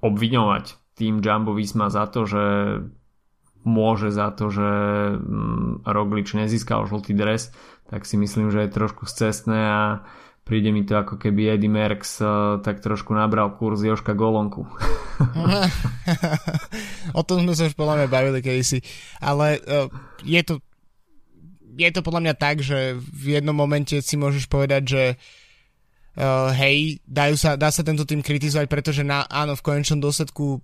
obviňovať 0.00 0.64
tým 1.00 1.24
Jumbo 1.24 1.56
Visma 1.56 1.88
za 1.88 2.04
to, 2.12 2.28
že 2.28 2.44
môže 3.64 4.08
za 4.12 4.32
to, 4.32 4.48
že 4.48 4.70
mm, 5.20 5.84
Roglič 5.84 6.32
nezískal 6.32 6.88
žltý 6.88 7.12
dres, 7.12 7.52
tak 7.90 8.06
si 8.08 8.16
myslím, 8.16 8.48
že 8.48 8.64
je 8.64 8.76
trošku 8.76 9.04
scestné 9.04 9.58
a 9.58 9.82
príde 10.44 10.72
mi 10.72 10.82
to 10.82 10.98
ako 10.98 11.20
keby 11.20 11.54
Eddie 11.54 11.70
Merckx 11.70 12.18
uh, 12.24 12.58
tak 12.64 12.80
trošku 12.80 13.12
nabral 13.12 13.54
kurz 13.54 13.84
Joška 13.84 14.16
Golonku. 14.16 14.66
o 17.18 17.22
tom 17.22 17.44
sme 17.44 17.54
sa 17.54 17.68
už 17.68 17.76
podľa 17.76 18.02
mňa 18.02 18.08
bavili 18.08 18.40
kedysi, 18.40 18.80
ale 19.20 19.60
uh, 19.62 19.86
je 20.24 20.40
to 20.42 20.58
je 21.80 21.88
to 21.94 22.00
podľa 22.04 22.20
mňa 22.28 22.34
tak, 22.36 22.60
že 22.60 22.98
v 22.98 23.40
jednom 23.40 23.56
momente 23.56 24.04
si 24.04 24.18
môžeš 24.18 24.50
povedať, 24.52 24.82
že 24.84 25.02
uh, 26.18 26.50
hej, 26.52 27.00
dajú 27.08 27.34
sa, 27.40 27.56
dá 27.56 27.72
sa 27.72 27.80
tento 27.80 28.04
tým 28.04 28.20
kritizovať, 28.20 28.66
pretože 28.68 29.00
na, 29.06 29.24
áno, 29.24 29.56
v 29.56 29.64
konečnom 29.64 30.02
dôsledku 30.02 30.60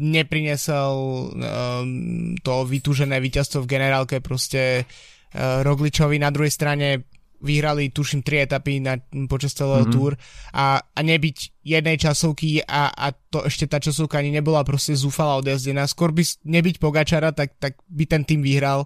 neprinesol 0.00 0.96
um, 1.30 2.34
to 2.40 2.64
vytúžené 2.64 3.20
víťazstvo 3.20 3.68
v 3.68 3.70
generálke 3.76 4.24
proste 4.24 4.88
uh, 4.88 5.60
Rogličovi. 5.60 6.16
Na 6.16 6.32
druhej 6.32 6.50
strane 6.50 7.04
vyhrali 7.40 7.88
tuším 7.88 8.20
tri 8.20 8.44
etapy 8.44 8.84
na, 8.84 9.00
počas 9.24 9.56
celého 9.56 9.88
mm-hmm. 9.88 9.96
túr 9.96 10.12
a, 10.52 10.76
a 10.76 11.00
nebyť 11.00 11.64
jednej 11.64 11.96
časovky 11.96 12.60
a, 12.60 12.92
a 12.92 13.06
to 13.16 13.48
ešte 13.48 13.64
tá 13.64 13.80
časovka 13.80 14.20
ani 14.20 14.28
nebola 14.28 14.60
proste 14.60 14.92
zúfala 14.92 15.40
odjazdená. 15.40 15.88
Skôr 15.88 16.12
by 16.12 16.20
nebyť 16.44 16.76
Pogačara, 16.76 17.32
tak, 17.32 17.56
tak 17.56 17.80
by 17.88 18.04
ten 18.04 18.28
tým 18.28 18.44
vyhral 18.44 18.84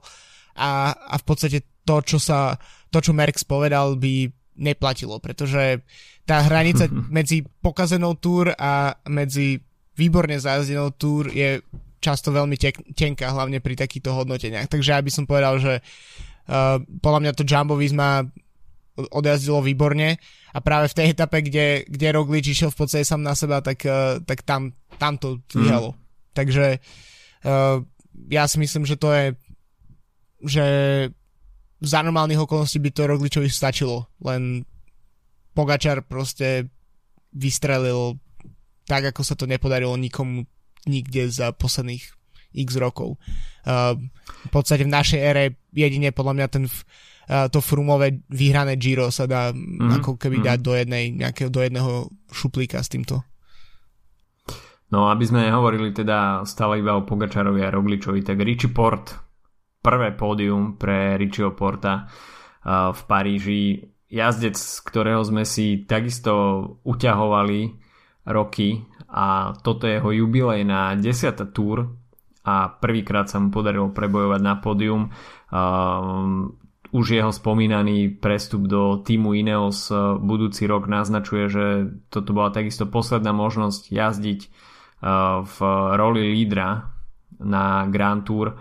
a, 0.54 0.94
a 0.94 1.14
v 1.18 1.24
podstate 1.26 1.66
to, 1.82 1.98
čo 2.00 2.18
sa, 2.22 2.54
to, 2.88 3.02
čo 3.02 3.12
Merckx 3.12 3.42
povedal, 3.44 3.98
by 3.98 4.30
neplatilo, 4.54 5.18
pretože 5.18 5.82
tá 6.22 6.46
hranica 6.46 6.86
medzi 7.16 7.42
pokazenou 7.42 8.14
túr 8.16 8.54
a 8.54 8.94
medzi 9.10 9.58
výborne 9.94 10.36
zajazdenou 10.38 10.94
túr 10.94 11.30
je 11.30 11.62
často 12.02 12.34
veľmi 12.34 12.56
tek- 12.60 12.84
tenká, 12.92 13.32
hlavne 13.32 13.64
pri 13.64 13.78
takýchto 13.78 14.12
hodnoteniach. 14.12 14.68
Takže 14.68 14.92
ja 14.92 15.00
by 15.00 15.10
som 15.10 15.24
povedal, 15.24 15.56
že 15.56 15.80
uh, 15.80 16.76
podľa 17.00 17.20
mňa 17.24 17.32
to 17.32 17.48
Jumbo 17.48 17.80
Visma 17.80 18.26
odjazdilo 18.94 19.64
výborne 19.64 20.20
a 20.54 20.58
práve 20.62 20.86
v 20.92 20.96
tej 21.00 21.06
etape, 21.16 21.42
kde, 21.42 21.82
kde 21.88 22.14
Roglič 22.14 22.46
išiel 22.52 22.70
v 22.70 22.78
podstate 22.78 23.02
sám 23.02 23.24
na 23.24 23.34
seba, 23.34 23.58
tak, 23.64 23.82
uh, 23.88 24.20
tak 24.22 24.44
tam, 24.44 24.76
tam 25.00 25.18
to 25.18 25.42
vyhalo. 25.56 25.96
Mm. 25.96 25.98
Takže 26.36 26.66
uh, 27.48 27.82
ja 28.30 28.44
si 28.46 28.56
myslím, 28.62 28.86
že 28.86 29.00
to 29.00 29.10
je 29.10 29.24
že 30.44 30.66
za 31.80 32.00
normálnych 32.04 32.40
okolností 32.44 32.78
by 32.80 32.90
to 32.92 33.08
Rogličovi 33.08 33.48
stačilo, 33.48 34.08
len 34.24 34.64
Pogačar 35.54 36.04
proste 36.04 36.68
vystrelil 37.32 38.18
tak 38.84 39.12
ako 39.12 39.20
sa 39.24 39.34
to 39.34 39.48
nepodarilo 39.48 39.96
nikomu 39.96 40.44
nikde 40.84 41.28
za 41.32 41.52
posledných 41.56 42.04
x 42.54 42.70
rokov. 42.78 43.18
Uh, 43.66 43.98
v 44.46 44.50
podstate 44.54 44.86
v 44.86 44.94
našej 44.94 45.20
ére 45.20 45.44
jedine 45.74 46.14
podľa 46.14 46.34
mňa 46.38 46.46
ten 46.48 46.64
uh, 46.68 47.50
to 47.50 47.58
frumové 47.58 48.22
vyhrané 48.30 48.78
Giro 48.78 49.10
sa 49.10 49.26
dá 49.26 49.50
mm-hmm. 49.50 50.00
ako 50.00 50.14
keby 50.14 50.38
mm-hmm. 50.38 50.50
dať 50.54 50.58
do, 50.62 50.72
jednej, 50.78 51.04
nejakého, 51.10 51.50
do 51.50 51.60
jedného 51.60 51.92
šuplíka 52.30 52.78
s 52.78 52.92
týmto. 52.92 53.26
No 54.94 55.10
aby 55.10 55.24
sme 55.26 55.50
nehovorili 55.50 55.90
teda 55.90 56.46
stále 56.46 56.78
iba 56.78 56.94
o 56.94 57.02
Pogačarovi 57.02 57.66
a 57.66 57.74
Rogličovi, 57.74 58.22
tak 58.22 58.38
Richie 58.46 58.70
Port, 58.70 59.10
prvé 59.82 60.14
pódium 60.14 60.78
pre 60.78 61.18
Richieho 61.18 61.50
Porta 61.58 62.06
uh, 62.06 62.94
v 62.94 63.00
Paríži, 63.10 63.62
jazdec, 64.06 64.54
ktorého 64.86 65.24
sme 65.26 65.42
si 65.42 65.82
takisto 65.82 66.62
uťahovali 66.86 67.83
roky 68.24 68.84
a 69.14 69.54
toto 69.60 69.86
je 69.86 70.00
jeho 70.00 70.10
jubilej 70.24 70.66
na 70.66 70.96
10. 70.96 71.54
túr 71.54 71.94
a 72.44 72.68
prvýkrát 72.68 73.30
sa 73.30 73.40
mu 73.40 73.48
podarilo 73.48 73.94
prebojovať 73.94 74.40
na 74.42 74.54
pódium. 74.60 75.08
Uh, 75.48 76.52
už 76.94 77.18
jeho 77.18 77.32
spomínaný 77.32 78.20
prestup 78.20 78.68
do 78.68 79.00
týmu 79.00 79.32
Ineos 79.32 79.88
uh, 79.88 80.20
budúci 80.20 80.68
rok 80.68 80.90
naznačuje, 80.90 81.48
že 81.48 81.64
toto 82.12 82.36
bola 82.36 82.52
takisto 82.52 82.84
posledná 82.84 83.32
možnosť 83.32 83.88
jazdiť 83.88 84.40
uh, 84.44 85.40
v 85.46 85.56
roli 85.96 86.22
lídra 86.36 86.92
na 87.40 87.88
Grand 87.88 88.22
Tour, 88.22 88.56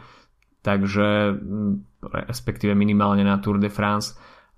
takže 0.63 1.35
respektíve 2.03 2.73
minimálne 2.73 3.21
na 3.23 3.37
Tour 3.39 3.59
de 3.59 3.69
France 3.69 4.15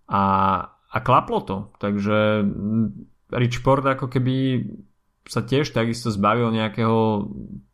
a, 0.08 0.24
a 0.70 0.98
klaplo 1.02 1.42
to, 1.42 1.58
takže 1.82 2.46
Rich 3.34 3.66
Port 3.66 3.86
ako 3.86 4.08
keby 4.08 4.66
sa 5.26 5.42
tiež 5.42 5.74
takisto 5.74 6.14
zbavil 6.14 6.54
nejakého 6.54 7.30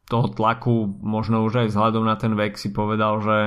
toho 0.08 0.28
tlaku, 0.36 0.92
možno 1.00 1.48
už 1.48 1.64
aj 1.64 1.68
vzhľadom 1.72 2.04
na 2.04 2.20
ten 2.20 2.36
vek 2.36 2.60
si 2.60 2.72
povedal, 2.76 3.24
že 3.24 3.38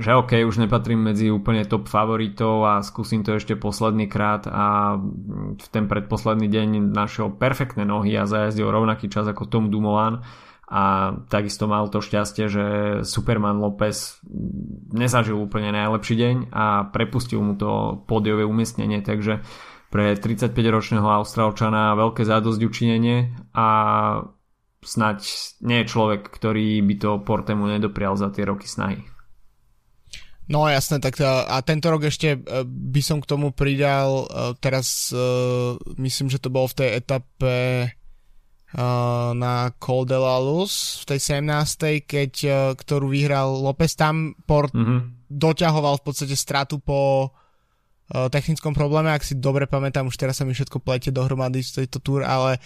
že 0.00 0.16
OK, 0.16 0.40
už 0.48 0.64
nepatrím 0.64 1.12
medzi 1.12 1.28
úplne 1.28 1.68
top 1.68 1.92
favoritov 1.92 2.64
a 2.64 2.80
skúsim 2.80 3.20
to 3.20 3.36
ešte 3.36 3.52
posledný 3.52 4.08
krát 4.08 4.48
a 4.48 4.96
v 5.60 5.66
ten 5.68 5.84
predposledný 5.84 6.48
deň 6.48 6.68
našiel 6.88 7.28
perfektné 7.36 7.84
nohy 7.84 8.16
a 8.16 8.24
zajazdil 8.24 8.64
rovnaký 8.72 9.12
čas 9.12 9.28
ako 9.28 9.44
Tom 9.44 9.68
Dumoulin 9.68 10.24
a 10.64 11.12
takisto 11.28 11.68
mal 11.68 11.92
to 11.92 12.00
šťastie, 12.00 12.48
že 12.48 12.64
Superman 13.04 13.60
Lopez 13.60 14.24
nezažil 14.96 15.36
úplne 15.36 15.68
najlepší 15.76 16.14
deň 16.16 16.36
a 16.48 16.88
prepustil 16.88 17.44
mu 17.44 17.52
to 17.52 18.00
pódiové 18.08 18.48
umiestnenie, 18.48 19.04
takže 19.04 19.44
pre 19.94 20.18
35-ročného 20.18 21.06
Austrálčana 21.06 21.94
veľké 21.94 22.26
zádosť 22.26 22.60
učinenie 22.66 23.30
a 23.54 23.66
snať 24.82 25.18
nie 25.62 25.86
je 25.86 25.90
človek, 25.94 26.26
ktorý 26.34 26.82
by 26.82 26.94
to 26.98 27.10
Portemu 27.22 27.78
nedoprial 27.78 28.18
za 28.18 28.34
tie 28.34 28.42
roky 28.42 28.66
snahy. 28.66 28.98
No 30.50 30.66
jasné, 30.66 30.98
tak 30.98 31.22
a, 31.22 31.46
a 31.46 31.62
tento 31.62 31.94
rok 31.94 32.10
ešte 32.10 32.36
e, 32.36 32.38
by 32.66 33.00
som 33.06 33.22
k 33.22 33.30
tomu 33.30 33.54
pridal, 33.54 34.26
e, 34.26 34.52
teraz 34.60 35.14
uh, 35.14 35.78
myslím, 35.96 36.28
že 36.28 36.42
to 36.42 36.52
bolo 36.52 36.68
v 36.68 36.84
tej 36.84 36.90
etape 37.00 37.56
uh, 37.88 39.32
na 39.32 39.72
Col 39.80 40.04
de 40.04 40.18
la 40.20 40.36
Luz 40.36 41.00
v 41.06 41.16
tej 41.16 41.40
17. 41.40 42.04
keď, 42.04 42.32
uh, 42.44 42.56
ktorú 42.76 43.08
vyhral 43.08 43.56
López, 43.56 43.96
tam 43.96 44.36
Port 44.44 44.76
mm-hmm. 44.76 45.32
doťahoval 45.32 46.02
v 46.02 46.04
podstate 46.04 46.36
stratu 46.36 46.76
po 46.76 47.32
technickom 48.08 48.76
probléme, 48.76 49.08
ak 49.10 49.24
si 49.24 49.34
dobre 49.40 49.64
pamätám, 49.64 50.08
už 50.08 50.20
teraz 50.20 50.40
sa 50.40 50.44
mi 50.44 50.52
všetko 50.52 50.80
plete 50.84 51.08
dohromady 51.08 51.64
z 51.64 51.84
tejto 51.84 51.98
túr, 52.04 52.20
ale 52.20 52.60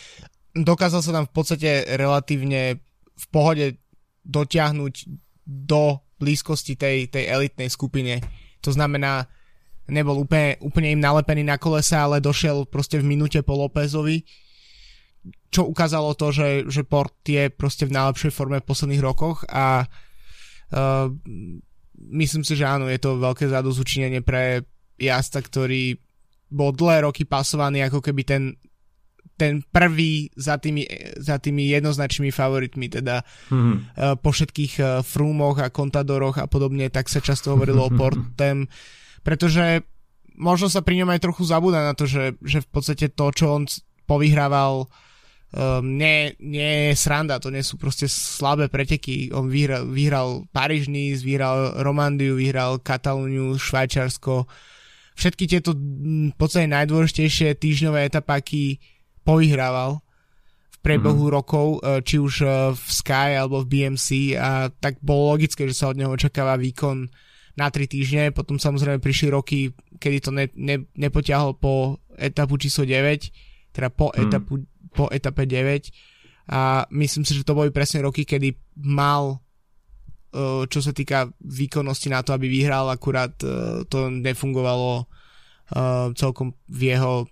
dokázal 0.53 1.01
sa 1.01 1.15
tam 1.15 1.25
v 1.31 1.35
podstate 1.35 1.87
relatívne 1.95 2.83
v 3.19 3.27
pohode 3.31 3.79
dotiahnuť 4.27 4.95
do 5.47 6.03
blízkosti 6.19 6.75
tej, 6.75 7.07
tej 7.09 7.31
elitnej 7.31 7.71
skupine. 7.71 8.19
To 8.67 8.75
znamená, 8.75 9.31
nebol 9.89 10.21
úplne, 10.21 10.59
úplne 10.61 10.93
im 10.93 11.01
nalepený 11.01 11.47
na 11.47 11.57
kolesa, 11.57 12.05
ale 12.05 12.21
došiel 12.21 12.67
proste 12.69 12.99
v 13.01 13.09
minúte 13.09 13.41
po 13.41 13.57
Lópezovi, 13.57 14.27
čo 15.49 15.65
ukázalo 15.65 16.13
to, 16.13 16.35
že, 16.35 16.69
že 16.69 16.83
Port 16.85 17.15
je 17.25 17.49
proste 17.49 17.89
v 17.89 17.97
najlepšej 17.97 18.33
forme 18.35 18.61
v 18.61 18.69
posledných 18.69 19.03
rokoch 19.03 19.49
a 19.49 19.89
uh, 19.89 21.07
myslím 22.13 22.45
si, 22.45 22.53
že 22.53 22.69
áno, 22.69 22.91
je 22.91 23.01
to 23.01 23.17
veľké 23.17 23.49
zadozučinenie 23.49 24.21
pre 24.21 24.67
jazda, 24.99 25.41
ktorý 25.41 25.97
bol 26.49 26.75
dlhé 26.75 27.07
roky 27.07 27.23
pasovaný 27.25 27.87
ako 27.87 28.03
keby 28.03 28.23
ten 28.27 28.43
ten 29.39 29.63
prvý 29.63 30.35
za 30.35 30.59
tými, 30.59 30.83
za 31.15 31.39
tými 31.39 31.71
jednoznačnými 31.71 32.35
favoritmi, 32.35 32.91
teda 32.91 33.23
mm-hmm. 33.23 34.19
po 34.19 34.31
všetkých 34.35 34.75
uh, 34.83 34.87
frúmoch 35.07 35.63
a 35.63 35.71
kontadoroch 35.71 36.43
a 36.43 36.51
podobne, 36.51 36.91
tak 36.91 37.07
sa 37.07 37.23
často 37.23 37.55
hovorilo 37.55 37.87
o 37.87 37.95
Portem, 37.99 38.67
pretože 39.23 39.87
možno 40.35 40.67
sa 40.67 40.83
pri 40.83 41.03
ňom 41.03 41.15
aj 41.15 41.23
trochu 41.23 41.47
zabúda 41.47 41.87
na 41.87 41.95
to, 41.95 42.11
že, 42.11 42.35
že 42.43 42.67
v 42.67 42.69
podstate 42.69 43.15
to, 43.15 43.27
čo 43.31 43.47
on 43.55 43.63
povyhrával 44.11 44.91
um, 45.55 45.85
nie, 45.85 46.35
nie 46.43 46.91
je 46.91 46.99
sranda, 46.99 47.39
to 47.39 47.55
nie 47.55 47.63
sú 47.63 47.79
proste 47.79 48.11
slabé 48.11 48.67
preteky. 48.67 49.31
On 49.31 49.47
vyhral, 49.47 49.87
vyhral 49.87 50.51
Paríž 50.51 50.91
Nice, 50.91 51.23
vyhral 51.23 51.79
Romandiu, 51.79 52.39
vyhral 52.39 52.83
Katalúniu, 52.83 53.55
Švajčarsko. 53.55 54.49
Všetky 55.19 55.45
tieto 55.51 55.75
v 55.75 56.37
podstate 56.39 56.71
najdôležitejšie 56.71 57.59
týždňové 57.59 58.07
etapáky 58.07 58.79
povyhrával 59.27 59.99
v 60.71 60.79
priebehu 60.79 61.27
mm-hmm. 61.27 61.37
rokov, 61.43 61.67
e, 61.83 61.99
či 62.07 62.23
už 62.23 62.35
e, 62.41 62.49
v 62.79 62.87
Sky 62.87 63.35
alebo 63.35 63.67
v 63.67 63.71
BMC 63.75 64.39
a 64.39 64.71
tak 64.71 65.03
bolo 65.03 65.35
logické, 65.35 65.67
že 65.67 65.75
sa 65.75 65.91
od 65.91 65.99
neho 65.99 66.15
očakáva 66.15 66.55
výkon 66.55 67.11
na 67.59 67.67
3 67.67 67.91
týždne, 67.91 68.25
potom 68.31 68.63
samozrejme 68.63 69.03
prišli 69.03 69.35
roky, 69.35 69.75
kedy 69.99 70.19
to 70.23 70.31
ne, 70.31 70.47
ne, 70.55 70.87
nepotiahol 70.95 71.59
po 71.59 71.99
etapu 72.15 72.55
číslo 72.55 72.87
9, 72.87 73.75
teda 73.75 73.91
po, 73.91 74.15
mm. 74.15 74.23
etapu, 74.23 74.63
po 74.95 75.11
etape 75.11 75.43
9 75.51 75.91
a 76.49 76.87
myslím 76.95 77.27
si, 77.27 77.35
že 77.35 77.43
to 77.43 77.59
boli 77.59 77.75
presne 77.75 78.07
roky, 78.07 78.23
kedy 78.23 78.55
mal 78.81 79.43
čo 80.69 80.81
sa 80.85 80.93
týka 80.93 81.33
výkonnosti 81.41 82.13
na 82.13 82.21
to, 82.21 82.37
aby 82.37 82.53
vyhral, 82.53 82.93
akurát 82.93 83.33
to 83.89 83.99
nefungovalo 84.13 85.09
uh, 85.73 86.13
celkom 86.17 86.53
v 86.69 86.93
jeho, 86.93 87.29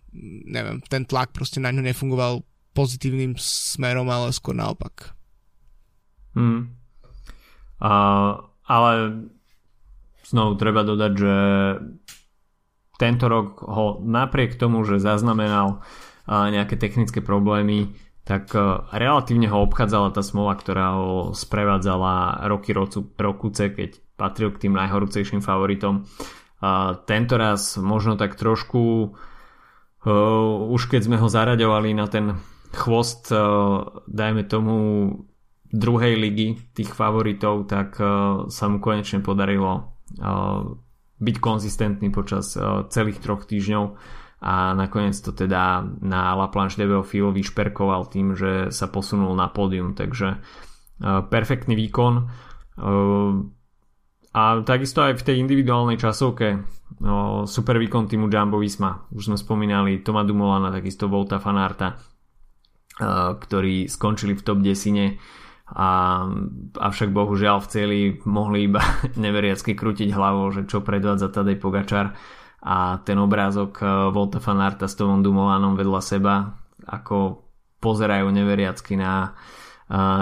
neviem, 0.48 0.80
ten 0.88 1.04
tlak 1.04 1.32
proste 1.32 1.60
na 1.60 1.72
ňu 1.72 1.84
nefungoval 1.84 2.40
pozitívnym 2.76 3.36
smerom, 3.40 4.08
ale 4.12 4.36
skôr 4.36 4.52
naopak. 4.52 5.16
Hmm. 6.36 6.76
A, 7.80 7.92
ale 8.68 8.92
znovu 10.28 10.60
treba 10.60 10.84
dodať, 10.84 11.12
že 11.16 11.36
tento 13.00 13.28
rok 13.28 13.64
ho 13.64 14.00
napriek 14.04 14.56
tomu, 14.60 14.84
že 14.84 15.00
zaznamenal 15.00 15.84
nejaké 16.28 16.76
technické 16.76 17.24
problémy, 17.24 17.92
tak 18.26 18.50
uh, 18.58 18.82
relatívne 18.90 19.46
ho 19.46 19.62
obchádzala 19.62 20.10
tá 20.10 20.20
smola, 20.26 20.58
ktorá 20.58 20.98
ho 20.98 21.10
sprevádzala 21.30 22.42
roky 22.50 22.74
roku, 22.74 23.06
rokuce, 23.14 23.70
keď 23.70 24.02
patril 24.18 24.50
k 24.50 24.66
tým 24.66 24.74
najhorúcejším 24.74 25.44
favoritom. 25.44 26.08
Tento 27.04 27.34
raz 27.36 27.76
možno 27.76 28.16
tak 28.16 28.34
trošku 28.34 29.12
uh, 29.12 30.72
už 30.72 30.82
keď 30.90 31.00
sme 31.06 31.20
ho 31.20 31.28
zaraďovali 31.28 31.94
na 31.94 32.08
ten 32.10 32.34
chvost 32.74 33.30
uh, 33.30 34.02
dajme 34.10 34.42
tomu 34.48 34.74
druhej 35.70 36.16
ligy 36.16 36.56
tých 36.72 36.94
favoritov, 36.96 37.68
tak 37.68 37.98
sa 38.48 38.64
mu 38.70 38.78
konečne 38.78 39.18
podarilo 39.18 39.98
byť 41.18 41.36
konzistentný 41.42 42.08
počas 42.14 42.54
celých 42.94 43.18
troch 43.18 43.44
týždňov 43.44 43.98
a 44.36 44.76
nakoniec 44.76 45.16
to 45.16 45.32
teda 45.32 45.84
na 46.04 46.36
La 46.36 46.52
Planche 46.52 46.76
de 46.76 46.84
Belfil 46.84 47.32
vyšperkoval 47.32 48.12
tým, 48.12 48.36
že 48.36 48.68
sa 48.68 48.86
posunul 48.92 49.32
na 49.32 49.48
pódium, 49.48 49.96
takže 49.96 50.36
uh, 50.36 51.24
perfektný 51.26 51.72
výkon. 51.72 52.14
Uh, 52.76 53.48
a 54.36 54.60
takisto 54.60 55.00
aj 55.00 55.16
v 55.16 55.24
tej 55.24 55.36
individuálnej 55.40 55.96
časovke 55.96 56.60
no, 57.00 57.48
super 57.48 57.80
výkon 57.80 58.04
týmu 58.04 58.28
Jumbo 58.28 58.60
Visma. 58.60 59.08
Už 59.08 59.32
sme 59.32 59.40
spomínali 59.40 60.04
Toma 60.04 60.28
Dumolana, 60.28 60.68
takisto 60.68 61.08
Volta 61.08 61.40
Fanarta, 61.40 61.96
ktorí 63.40 63.88
skončili 63.88 64.36
v 64.36 64.44
top 64.44 64.60
10 64.60 65.16
a, 65.66 66.22
avšak 66.78 67.10
bohužiaľ 67.10 67.64
v 67.64 67.70
celi 67.72 68.00
mohli 68.28 68.70
iba 68.70 68.84
neveriacky 69.24 69.74
krútiť 69.74 70.14
hlavou, 70.14 70.52
že 70.54 70.68
čo 70.68 70.84
predvádza 70.84 71.32
Tadej 71.32 71.58
Pogačar 71.58 72.14
a 72.62 73.02
ten 73.04 73.18
obrázok 73.20 73.82
Volta 74.14 74.40
Fanarta 74.40 74.88
s 74.88 74.96
Tomom 74.96 75.20
Dumolanom 75.20 75.76
vedľa 75.76 76.00
seba 76.02 76.34
ako 76.86 77.44
pozerajú 77.80 78.32
neveriacky 78.32 78.96
na 78.96 79.30
uh, 79.30 79.66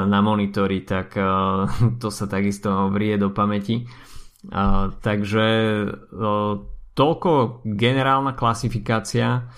na 0.04 0.20
monitory, 0.20 0.84
tak 0.84 1.16
to 2.02 2.08
sa 2.12 2.26
takisto 2.28 2.92
vrie 2.92 3.16
do 3.16 3.32
pamäti. 3.32 3.88
Takže 5.00 5.46
toľko 6.92 7.30
generálna 7.64 8.36
klasifikácia. 8.36 9.48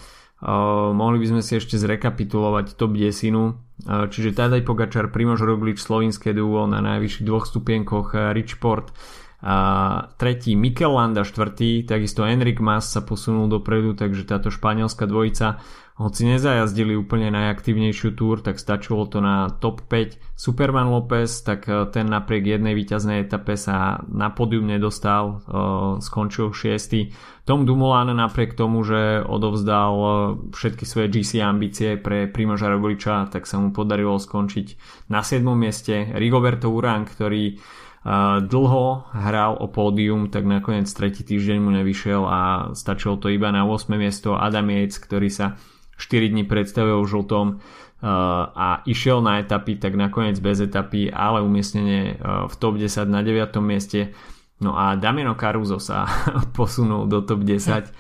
Mohli 0.95 1.19
by 1.19 1.27
sme 1.27 1.43
si 1.43 1.59
ešte 1.59 1.75
zrekapitulovať 1.75 2.79
top 2.79 2.95
10. 2.95 3.83
Čiže 3.87 4.31
Tadej 4.31 4.63
Pogačar, 4.63 5.11
Primož 5.11 5.43
Roglič, 5.43 5.83
slovinské 5.83 6.31
duo 6.31 6.71
na 6.71 6.79
najvyšších 6.79 7.27
dvoch 7.27 7.51
stupienkoch 7.51 8.15
Richport, 8.31 8.95
tretí 10.17 10.57
Mikel 10.57 10.93
Landa, 10.93 11.23
štvrtý, 11.23 11.85
takisto 11.85 12.25
Enrik 12.25 12.59
Mas 12.61 12.89
sa 12.89 13.05
posunul 13.05 13.53
dopredu, 13.53 13.93
takže 13.93 14.25
táto 14.25 14.49
španielská 14.49 15.05
dvojica 15.05 15.61
hoci 15.97 16.29
nezajazdili 16.29 16.93
úplne 16.93 17.33
najaktívnejšiu 17.33 18.13
túr, 18.21 18.45
tak 18.45 18.61
stačilo 18.61 19.09
to 19.09 19.25
na 19.25 19.49
top 19.49 19.81
5. 19.89 20.21
Superman 20.37 20.93
Lopez, 20.93 21.41
tak 21.41 21.65
e, 21.65 21.89
ten 21.89 22.05
napriek 22.13 22.45
jednej 22.45 22.77
výťaznej 22.77 23.25
etape 23.25 23.57
sa 23.57 24.05
na 24.05 24.29
podium 24.29 24.69
nedostal, 24.69 25.41
e, 25.49 25.57
skončil 26.05 26.53
6. 26.53 27.49
Tom 27.49 27.65
Dumoulin 27.65 28.13
napriek 28.13 28.53
tomu, 28.53 28.85
že 28.85 29.25
odovzdal 29.25 29.93
e, 29.97 30.09
všetky 30.53 30.85
svoje 30.85 31.09
GC 31.09 31.41
ambície 31.41 31.97
pre 31.97 32.29
Primoža 32.29 32.69
Rogliča, 32.69 33.33
tak 33.33 33.49
sa 33.49 33.57
mu 33.57 33.73
podarilo 33.73 34.21
skončiť 34.21 34.77
na 35.09 35.25
7. 35.25 35.41
mieste. 35.57 36.13
Rigoberto 36.13 36.69
Urán, 36.77 37.09
ktorý 37.09 37.57
dlho 38.47 38.87
hral 39.11 39.59
o 39.59 39.67
pódium, 39.67 40.31
tak 40.31 40.47
nakoniec 40.47 40.87
tretí 40.95 41.27
týždeň 41.27 41.59
mu 41.59 41.75
nevyšiel 41.75 42.23
a 42.23 42.41
stačilo 42.71 43.19
to 43.19 43.27
iba 43.35 43.51
na 43.51 43.67
8. 43.67 43.91
miesto 43.99 44.39
Adam 44.39 44.71
Yates, 44.71 45.03
ktorý 45.03 45.27
sa 45.27 45.59
4 45.99 46.31
dní 46.31 46.47
predstavil 46.47 47.03
v 47.03 47.11
žltom 47.11 47.47
uh, 47.57 48.09
a 48.53 48.87
išiel 48.87 49.25
na 49.25 49.43
etapy, 49.43 49.81
tak 49.81 49.99
nakoniec 49.99 50.39
bez 50.39 50.63
etapy, 50.63 51.11
ale 51.11 51.43
umiestnenie 51.43 52.21
uh, 52.21 52.47
v 52.47 52.55
top 52.55 52.79
10 52.79 53.11
na 53.11 53.27
9. 53.27 53.51
mieste. 53.59 54.15
No 54.63 54.79
a 54.79 54.95
Damiano 54.95 55.35
Caruso 55.35 55.83
sa 55.83 56.07
posunul 56.57 57.11
do 57.11 57.27
top 57.27 57.43
10 57.43 57.91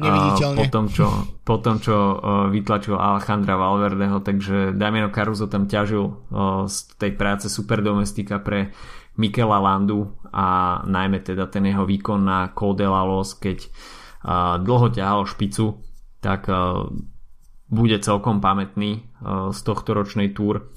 uh, 0.00 0.56
po 0.56 0.64
tom, 0.72 0.88
čo, 0.88 1.06
po 1.44 1.60
tom, 1.60 1.82
čo 1.82 2.16
vytlačil 2.48 2.96
Alejandra 2.96 3.60
Valverdeho, 3.60 4.24
takže 4.24 4.72
Damiano 4.72 5.12
Caruso 5.12 5.50
tam 5.50 5.68
ťažil 5.68 6.30
z 6.64 6.76
tej 6.96 7.12
práce 7.18 7.52
super 7.52 7.84
domestika 7.84 8.40
pre 8.40 8.72
Mikela 9.20 9.60
Landu 9.60 10.16
a 10.32 10.80
najmä 10.88 11.20
teda 11.20 11.44
ten 11.52 11.68
jeho 11.68 11.84
výkon 11.84 12.24
na 12.24 12.48
Col 12.56 12.72
de 12.72 12.88
la 12.88 13.04
Los, 13.04 13.36
keď 13.36 13.68
dlho 14.64 14.88
ťahal 14.88 15.28
špicu, 15.28 15.80
tak 16.24 16.48
bude 17.68 17.96
celkom 18.00 18.40
pamätný 18.40 19.04
z 19.52 19.60
tohto 19.64 19.92
ročnej 19.92 20.32
túr. 20.32 20.72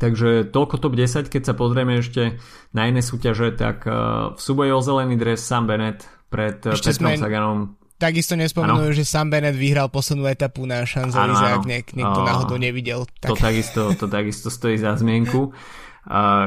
Takže 0.00 0.48
toľko 0.48 0.76
top 0.80 0.94
10, 0.96 1.28
keď 1.28 1.42
sa 1.42 1.54
pozrieme 1.56 2.00
ešte 2.00 2.40
na 2.72 2.88
iné 2.88 3.04
súťaže, 3.04 3.56
tak 3.56 3.84
v 4.32 4.40
súboji 4.40 4.72
o 4.72 4.80
zelený 4.80 5.20
dres 5.20 5.44
Sam 5.44 5.68
Bennett 5.68 6.08
pred 6.32 6.56
uh, 6.64 6.72
ešte 6.72 6.96
Petrom 6.96 7.12
sme... 7.12 7.20
Saganom 7.20 7.58
Takisto 8.02 8.34
nespomenul, 8.34 8.90
že 8.98 9.06
Sam 9.06 9.30
Bennett 9.30 9.54
vyhral 9.54 9.86
poslednú 9.86 10.26
etapu 10.26 10.66
na 10.66 10.82
Champs-Élysées, 10.82 11.54
ak 11.54 11.62
niek- 11.62 11.94
niekto 11.94 12.18
uh, 12.18 12.26
náhodou 12.26 12.58
nevidel. 12.58 13.06
Tak... 13.22 13.30
To, 13.30 13.36
takisto, 13.38 13.94
to 13.94 14.10
takisto 14.10 14.50
stojí 14.50 14.74
za 14.74 14.98
zmienku, 14.98 15.54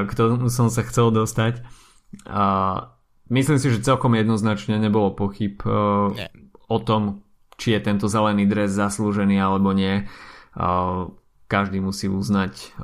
k 0.06 0.10
tomu 0.12 0.48
som 0.52 0.68
sa 0.68 0.84
chcel 0.84 1.12
dostať. 1.12 1.64
Uh, 2.28 2.92
myslím 3.32 3.58
si, 3.60 3.72
že 3.72 3.84
celkom 3.84 4.14
jednoznačne 4.14 4.76
nebolo 4.76 5.16
pochyb 5.16 5.56
uh, 5.64 6.12
o 6.66 6.78
tom, 6.82 7.26
či 7.56 7.72
je 7.72 7.80
tento 7.80 8.04
zelený 8.04 8.44
dres 8.44 8.76
zaslúžený 8.76 9.40
alebo 9.40 9.72
nie. 9.72 10.04
Každý 11.48 11.80
musí 11.80 12.04
uznať, 12.04 12.76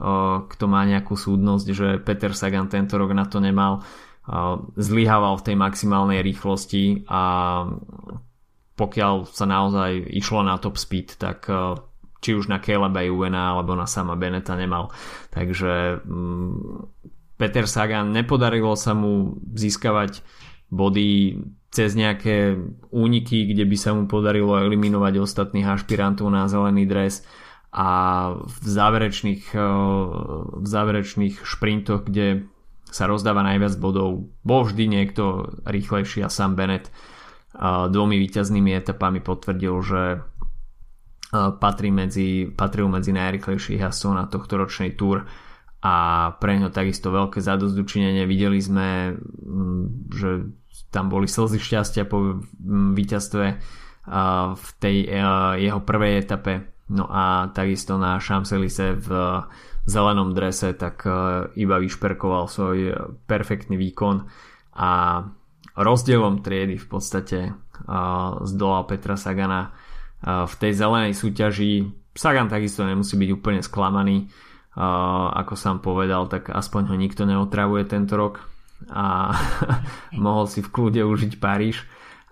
kto 0.49 0.65
má 0.65 0.81
nejakú 0.89 1.13
súdnosť, 1.13 1.67
že 1.77 1.89
Peter 2.01 2.33
Sagan 2.33 2.73
tento 2.73 2.97
rok 2.97 3.13
na 3.13 3.29
to 3.29 3.37
nemal. 3.37 3.85
Zlyhával 4.81 5.37
v 5.37 5.45
tej 5.45 5.57
maximálnej 5.61 6.25
rýchlosti 6.25 7.05
a 7.05 7.23
pokiaľ 8.81 9.29
sa 9.29 9.45
naozaj 9.45 10.09
išlo 10.15 10.41
na 10.41 10.57
top 10.57 10.81
speed, 10.81 11.21
tak 11.21 11.53
či 12.23 12.39
už 12.39 12.47
na 12.47 12.63
Caleba 12.63 13.03
Juvena 13.03 13.53
alebo 13.53 13.75
na 13.75 13.91
sama 13.91 14.15
Beneta 14.15 14.55
nemal. 14.55 14.95
Takže 15.35 16.01
mm, 16.07 16.55
Peter 17.37 17.67
Sagan 17.67 18.15
nepodarilo 18.15 18.79
sa 18.79 18.95
mu 18.95 19.43
získavať 19.51 20.23
body 20.71 21.43
cez 21.73 21.97
nejaké 21.99 22.55
úniky, 22.95 23.51
kde 23.51 23.65
by 23.67 23.77
sa 23.77 23.91
mu 23.97 24.07
podarilo 24.07 24.61
eliminovať 24.61 25.19
ostatných 25.19 25.67
ašpirantov 25.67 26.31
na 26.31 26.47
zelený 26.47 26.87
dres 26.87 27.27
a 27.73 27.89
v 28.37 28.57
záverečných, 28.63 29.57
eh, 29.57 29.65
v 30.61 30.67
záverečných 30.69 31.41
šprintoch, 31.43 32.05
kde 32.05 32.47
sa 32.93 33.09
rozdáva 33.09 33.41
najviac 33.41 33.75
bodov, 33.81 34.29
bol 34.45 34.69
vždy 34.69 34.85
niekto 34.85 35.49
rýchlejší 35.65 36.21
a 36.21 36.29
Sam 36.29 36.55
Bennett 36.55 36.93
eh, 36.93 37.89
dvomi 37.89 38.21
víťaznými 38.21 38.77
etapami 38.77 39.25
potvrdil, 39.25 39.75
že 39.81 40.03
patrí 41.33 41.89
medzi, 41.89 42.45
patril 42.53 42.93
medzi 42.93 43.17
najrychlejších 43.17 43.81
jazdcov 43.81 44.13
na 44.13 44.25
tohto 44.29 44.61
ročnej 44.61 44.93
túr. 44.93 45.25
A 45.83 45.95
pre 46.39 46.61
ňo 46.61 46.71
takisto 46.71 47.11
veľké 47.11 47.43
zadozdučinenie. 47.43 48.29
Videli 48.29 48.61
sme, 48.63 49.17
mm, 49.19 50.13
že 50.13 50.31
tam 50.93 51.09
boli 51.09 51.27
slzy 51.27 51.59
šťastia 51.59 52.05
po 52.07 52.45
mm, 52.45 52.95
víťazstve 52.95 53.47
v 54.53 54.69
tej 54.83 54.97
jeho 55.63 55.81
prvej 55.87 56.27
etape. 56.27 56.67
No 56.91 57.07
a 57.07 57.49
takisto 57.55 57.97
na 57.97 58.19
Champs-Élysées 58.19 58.99
v 58.99 59.09
zelenom 59.87 60.35
drese 60.35 60.75
tak 60.75 61.07
e, 61.07 61.11
iba 61.59 61.79
vyšperkoval 61.79 62.47
svoj 62.47 62.79
perfektný 63.27 63.79
výkon. 63.79 64.27
A 64.79 65.23
rozdielom 65.79 66.43
triedy 66.43 66.77
v 66.79 66.87
podstate 66.87 67.39
e, 67.49 67.53
zdolal 68.47 68.85
Petra 68.87 69.15
Sagana 69.15 69.71
e, 69.71 69.92
v 70.23 70.55
tej 70.59 70.73
zelenej 70.73 71.15
súťaži. 71.19 71.91
Sagan 72.15 72.47
takisto 72.47 72.87
nemusí 72.87 73.19
byť 73.19 73.31
úplne 73.35 73.61
sklamaný, 73.65 74.31
ako 75.35 75.55
sám 75.59 75.83
povedal, 75.85 76.31
tak 76.31 76.49
aspoň 76.49 76.93
ho 76.93 76.97
nikto 76.97 77.27
neotravuje 77.27 77.85
tento 77.85 78.15
rok. 78.17 78.41
A 78.91 79.35
mohol 80.25 80.47
si 80.47 80.63
v 80.63 80.73
kľude 80.73 81.03
užiť 81.03 81.39
Paríž, 81.43 81.85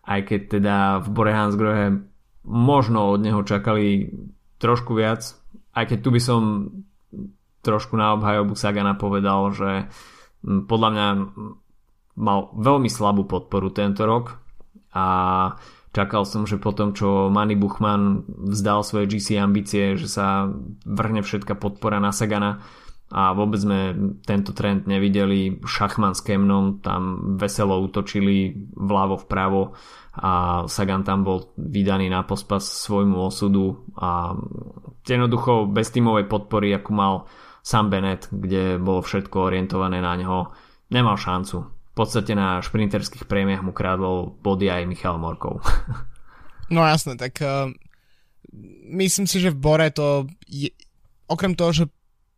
aj 0.07 0.21
keď 0.27 0.41
teda 0.59 0.77
v 1.05 1.09
Borehansgrohe 1.11 1.87
možno 2.47 3.15
od 3.15 3.21
neho 3.21 3.45
čakali 3.45 4.11
trošku 4.57 4.97
viac, 4.97 5.23
aj 5.77 5.85
keď 5.95 5.99
tu 6.01 6.09
by 6.11 6.21
som 6.21 6.41
trošku 7.61 7.95
na 7.95 8.17
obhajobu 8.17 8.57
Sagana 8.57 8.97
povedal, 8.97 9.53
že 9.53 9.71
podľa 10.43 10.89
mňa 10.91 11.09
mal 12.21 12.53
veľmi 12.57 12.89
slabú 12.89 13.29
podporu 13.29 13.69
tento 13.73 14.05
rok. 14.09 14.41
A 14.97 15.05
čakal 15.91 16.23
som, 16.27 16.47
že 16.47 16.59
potom 16.59 16.95
čo 16.95 17.29
Manny 17.31 17.59
Buchman 17.59 18.25
vzdal 18.27 18.87
svoje 18.87 19.11
GC 19.11 19.39
ambície, 19.43 19.99
že 19.99 20.07
sa 20.07 20.51
vrhne 20.87 21.23
všetka 21.23 21.59
podpora 21.59 21.99
na 21.99 22.15
Sagana 22.15 22.63
a 23.11 23.35
vôbec 23.35 23.59
sme 23.59 23.81
tento 24.23 24.55
trend 24.55 24.87
nevideli. 24.87 25.59
Šachman 25.67 26.15
s 26.15 26.23
Kemnom 26.23 26.79
tam 26.79 27.35
veselo 27.35 27.83
útočili 27.83 28.55
vľavo 28.79 29.27
vpravo 29.27 29.75
a 30.15 30.63
Sagan 30.71 31.03
tam 31.03 31.27
bol 31.27 31.51
vydaný 31.59 32.07
na 32.07 32.23
pospas 32.23 32.63
svojmu 32.63 33.19
osudu 33.19 33.83
a 33.99 34.35
jednoducho 35.03 35.67
bez 35.71 35.91
tímovej 35.91 36.31
podpory, 36.31 36.71
ako 36.71 36.91
mal 36.95 37.15
Sam 37.67 37.91
Bennett, 37.91 38.31
kde 38.31 38.79
bolo 38.79 39.03
všetko 39.03 39.51
orientované 39.51 39.99
na 39.99 40.15
neho, 40.15 40.55
nemal 40.95 41.19
šancu. 41.19 41.80
V 42.01 42.09
podstate 42.09 42.33
na 42.33 42.65
šprinterských 42.65 43.29
prémiách 43.29 43.61
mu 43.61 43.77
krádol 43.77 44.33
body 44.41 44.73
aj 44.73 44.89
Michal 44.89 45.21
Morkov. 45.21 45.61
no 46.73 46.81
jasné, 46.81 47.21
tak 47.21 47.37
uh, 47.45 47.69
myslím 48.89 49.29
si, 49.29 49.37
že 49.37 49.53
v 49.53 49.61
Bore 49.61 49.93
to 49.93 50.25
je, 50.49 50.73
okrem 51.29 51.53
toho, 51.53 51.77
že 51.77 51.85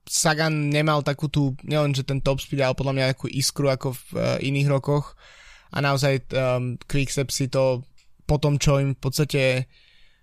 Sagan 0.03 0.66
nemal 0.66 1.07
takú 1.07 1.31
tú, 1.31 1.55
nielen 1.62 1.94
že 1.94 2.03
ten 2.03 2.18
top 2.18 2.42
speed, 2.42 2.59
ale 2.59 2.75
podľa 2.75 2.90
mňa 2.98 3.12
takú 3.14 3.31
iskru 3.31 3.70
ako 3.70 3.94
v 3.94 4.03
uh, 4.18 4.35
iných 4.42 4.66
rokoch, 4.66 5.14
a 5.72 5.79
naozaj 5.81 6.29
um, 6.37 6.77
Quickstep 6.85 7.33
si 7.33 7.48
to 7.48 7.87
po 8.29 8.37
tom, 8.37 8.61
čo 8.61 8.77
im 8.77 8.92
v 8.92 9.01
podstate 9.01 9.42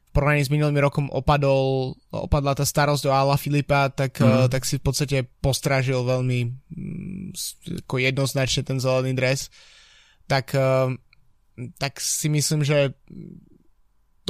porovnaní 0.10 0.42
s 0.42 0.54
minulým 0.54 0.82
rokom 0.82 1.06
opadol, 1.14 1.94
opadla 2.10 2.58
tá 2.58 2.66
starosť 2.66 3.06
do 3.06 3.12
Ala 3.14 3.38
Filipa, 3.38 3.94
tak, 3.94 4.18
mm. 4.20 4.50
tak 4.50 4.66
si 4.66 4.82
v 4.82 4.84
podstate 4.84 5.18
postražil 5.40 6.02
veľmi 6.02 6.40
um, 6.46 7.30
ako 7.86 7.96
jednoznačne 8.02 8.62
ten 8.66 8.78
zelený 8.82 9.14
dres. 9.14 9.54
Tak, 10.26 10.54
uh, 10.58 10.94
tak 11.78 12.02
si 12.02 12.30
myslím, 12.30 12.66
že 12.66 12.94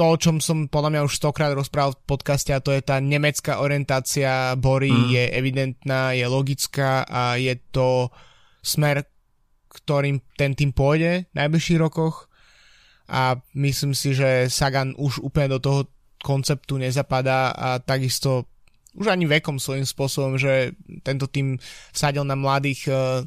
to, 0.00 0.16
o 0.16 0.16
čom 0.16 0.40
som 0.40 0.64
podľa 0.64 0.96
mňa 0.96 1.00
už 1.04 1.20
stokrát 1.20 1.52
rozprával 1.52 1.92
v 1.92 2.04
podcaste 2.08 2.56
a 2.56 2.64
to 2.64 2.72
je 2.72 2.80
tá 2.80 2.96
nemecká 3.04 3.60
orientácia 3.60 4.56
Bory 4.56 4.88
mm. 4.88 5.08
je 5.12 5.24
evidentná, 5.36 6.16
je 6.16 6.24
logická 6.24 7.04
a 7.04 7.36
je 7.36 7.52
to 7.68 8.08
smer, 8.64 9.04
ktorým 9.68 10.24
ten 10.40 10.56
tým 10.56 10.72
pôjde 10.72 11.28
v 11.28 11.34
najbližších 11.36 11.76
rokoch 11.76 12.29
a 13.10 13.34
myslím 13.58 13.92
si, 13.92 14.14
že 14.14 14.46
Sagan 14.46 14.94
už 14.94 15.18
úplne 15.20 15.50
do 15.50 15.58
toho 15.58 15.80
konceptu 16.22 16.78
nezapadá 16.78 17.50
a 17.50 17.68
takisto 17.82 18.46
už 18.94 19.10
ani 19.10 19.26
vekom 19.26 19.58
svojím 19.58 19.86
spôsobom, 19.86 20.38
že 20.38 20.74
tento 21.02 21.26
tým 21.30 21.58
vsadil 21.94 22.26
na 22.26 22.34
mladých 22.34 22.90
uh, 22.90 23.22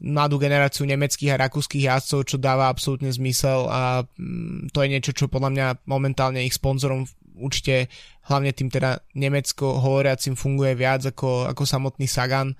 mladú 0.00 0.36
generáciu 0.36 0.84
nemeckých 0.84 1.32
a 1.32 1.40
rakúskych 1.48 1.88
jazdcov, 1.88 2.20
čo 2.28 2.36
dáva 2.36 2.68
absolútne 2.68 3.08
zmysel 3.08 3.64
a 3.68 4.04
mm, 4.04 4.72
to 4.76 4.84
je 4.84 4.92
niečo, 4.92 5.12
čo 5.16 5.32
podľa 5.32 5.50
mňa 5.52 5.66
momentálne 5.88 6.44
ich 6.44 6.52
sponzorom 6.52 7.08
určite 7.36 7.88
hlavne 8.28 8.52
tým 8.52 8.68
teda 8.68 9.00
nemecko 9.16 9.80
hovoriacim 9.80 10.36
funguje 10.36 10.76
viac 10.76 11.04
ako, 11.04 11.48
ako 11.48 11.62
samotný 11.64 12.08
Sagan. 12.08 12.56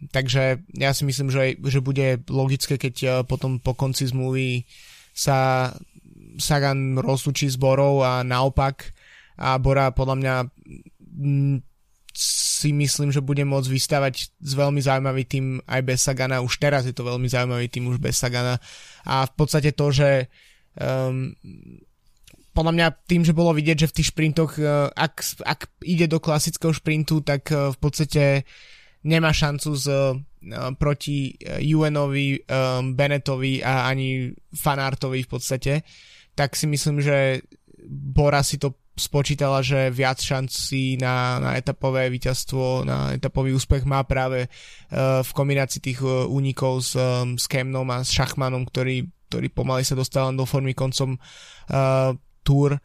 Takže 0.00 0.64
ja 0.80 0.90
si 0.96 1.02
myslím, 1.04 1.28
že, 1.28 1.58
že 1.60 1.84
bude 1.84 2.22
logické, 2.30 2.80
keď 2.80 2.94
eh, 3.02 3.10
potom 3.26 3.58
po 3.60 3.74
konci 3.74 4.06
zmluvy 4.08 4.64
sa 5.10 5.70
Sagan 6.36 7.00
rozlučí 7.00 7.48
s 7.48 7.56
Borou 7.56 8.04
a 8.04 8.22
naopak 8.22 8.92
a 9.40 9.56
Bora 9.56 9.90
podľa 9.90 10.16
mňa 10.20 10.34
mm, 11.00 11.56
si 12.12 12.70
myslím, 12.76 13.08
že 13.08 13.24
bude 13.24 13.40
môcť 13.46 13.68
vystávať 13.70 14.28
s 14.36 14.52
veľmi 14.52 14.82
zaujímavý 14.84 15.24
tým 15.24 15.64
aj 15.64 15.80
bez 15.80 16.04
Sagana. 16.04 16.44
Už 16.44 16.60
teraz 16.60 16.84
je 16.84 16.92
to 16.92 17.06
veľmi 17.06 17.30
zaujímavý 17.30 17.72
tým 17.72 17.88
už 17.88 17.96
bez 18.02 18.20
Sagana. 18.20 18.60
A 19.08 19.24
v 19.24 19.32
podstate 19.32 19.72
to, 19.72 19.88
že 19.88 20.28
um, 20.76 21.32
podľa 22.52 22.72
mňa 22.76 22.86
tým, 23.08 23.22
že 23.24 23.32
bolo 23.32 23.56
vidieť, 23.56 23.86
že 23.86 23.88
v 23.88 23.96
tých 23.96 24.10
šprintoch, 24.12 24.58
uh, 24.60 24.92
ak, 24.92 25.40
ak 25.46 25.72
ide 25.86 26.10
do 26.10 26.20
klasického 26.20 26.74
šprintu, 26.74 27.24
tak 27.24 27.48
uh, 27.48 27.72
v 27.72 27.78
podstate 27.80 28.42
uh, 28.42 28.78
nemá 29.04 29.32
šancu 29.32 29.70
z, 29.76 29.86
uh, 29.88 30.16
proti 30.76 31.36
UNovi, 31.60 32.40
um, 32.44 32.96
Bennettovi 32.96 33.64
a 33.64 33.88
ani 33.88 34.32
Fanartovi 34.56 35.24
v 35.24 35.28
podstate, 35.28 35.72
tak 36.34 36.54
si 36.56 36.66
myslím, 36.66 37.00
že 37.00 37.42
Bora 37.90 38.44
si 38.44 38.60
to 38.60 38.76
spočítala, 39.00 39.64
že 39.64 39.88
viac 39.88 40.20
šancí 40.20 41.00
na, 41.00 41.40
na 41.40 41.50
etapové 41.56 42.12
víťazstvo, 42.12 42.84
na 42.84 43.16
etapový 43.16 43.56
úspech 43.56 43.88
má 43.88 44.04
práve 44.04 44.46
uh, 44.46 45.24
v 45.24 45.30
kombinácii 45.32 45.80
tých 45.80 46.04
uh, 46.04 46.28
únikov 46.28 46.84
s, 46.84 46.92
um, 47.00 47.40
s 47.40 47.48
Kemnom 47.48 47.88
a 47.88 48.04
s 48.04 48.12
Šachmanom, 48.12 48.68
ktorý, 48.68 49.08
ktorý 49.32 49.48
pomaly 49.56 49.88
sa 49.88 49.96
dostal 49.96 50.28
do 50.36 50.44
formy 50.44 50.76
koncom 50.76 51.16
uh, 51.16 52.12
túr 52.44 52.76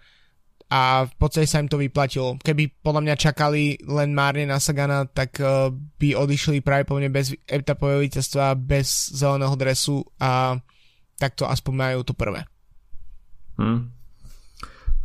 a 0.71 1.05
v 1.05 1.13
podstate 1.19 1.45
sa 1.45 1.61
im 1.61 1.69
to 1.69 1.77
vyplatilo. 1.77 2.39
Keby 2.41 2.81
podľa 2.81 3.01
mňa 3.05 3.15
čakali 3.21 3.77
len 3.85 4.15
márne 4.15 4.49
na 4.49 4.57
Sagana, 4.57 5.05
tak 5.05 5.37
uh, 5.43 5.69
by 5.99 6.15
odišli 6.15 6.63
mne 6.63 7.11
bez 7.11 7.35
etapového 7.43 8.01
víťazstva, 8.01 8.55
bez 8.55 9.11
zeleného 9.11 9.53
dresu 9.59 9.99
a 10.17 10.55
takto 11.19 11.43
aspoň 11.43 11.73
majú 11.75 11.99
to 12.07 12.15
prvé. 12.15 12.47
Hmm. 13.55 13.91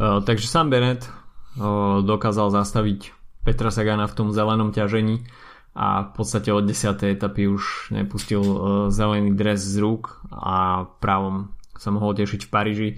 Uh, 0.00 0.24
takže 0.24 0.48
Sam 0.48 0.70
Bennett 0.72 1.06
uh, 1.06 2.00
dokázal 2.02 2.50
zastaviť 2.50 3.12
Petra 3.44 3.70
Sagana 3.72 4.08
v 4.10 4.16
tom 4.16 4.28
zelenom 4.32 4.72
ťažení 4.72 5.24
a 5.76 6.08
v 6.08 6.10
podstate 6.18 6.50
od 6.50 6.66
10. 6.66 7.14
etapy 7.14 7.46
už 7.46 7.94
nepustil 7.94 8.42
uh, 8.42 8.58
zelený 8.90 9.36
dres 9.36 9.62
z 9.62 9.78
rúk 9.78 10.24
a 10.34 10.88
právom 10.98 11.54
sa 11.78 11.88
mohol 11.94 12.12
tešiť 12.12 12.48
v 12.48 12.50
Paríži 12.52 12.88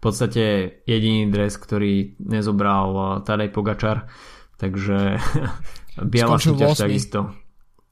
v 0.00 0.08
podstate 0.08 0.44
jediný 0.88 1.28
dres, 1.28 1.60
ktorý 1.60 2.16
nezobral 2.24 3.20
Tadej 3.20 3.52
Pogačar, 3.52 4.08
takže 4.56 5.20
biela 6.12 6.40
Skončil 6.40 6.56
súťaž 6.56 6.72
8. 6.72 6.84
takisto. 6.88 7.20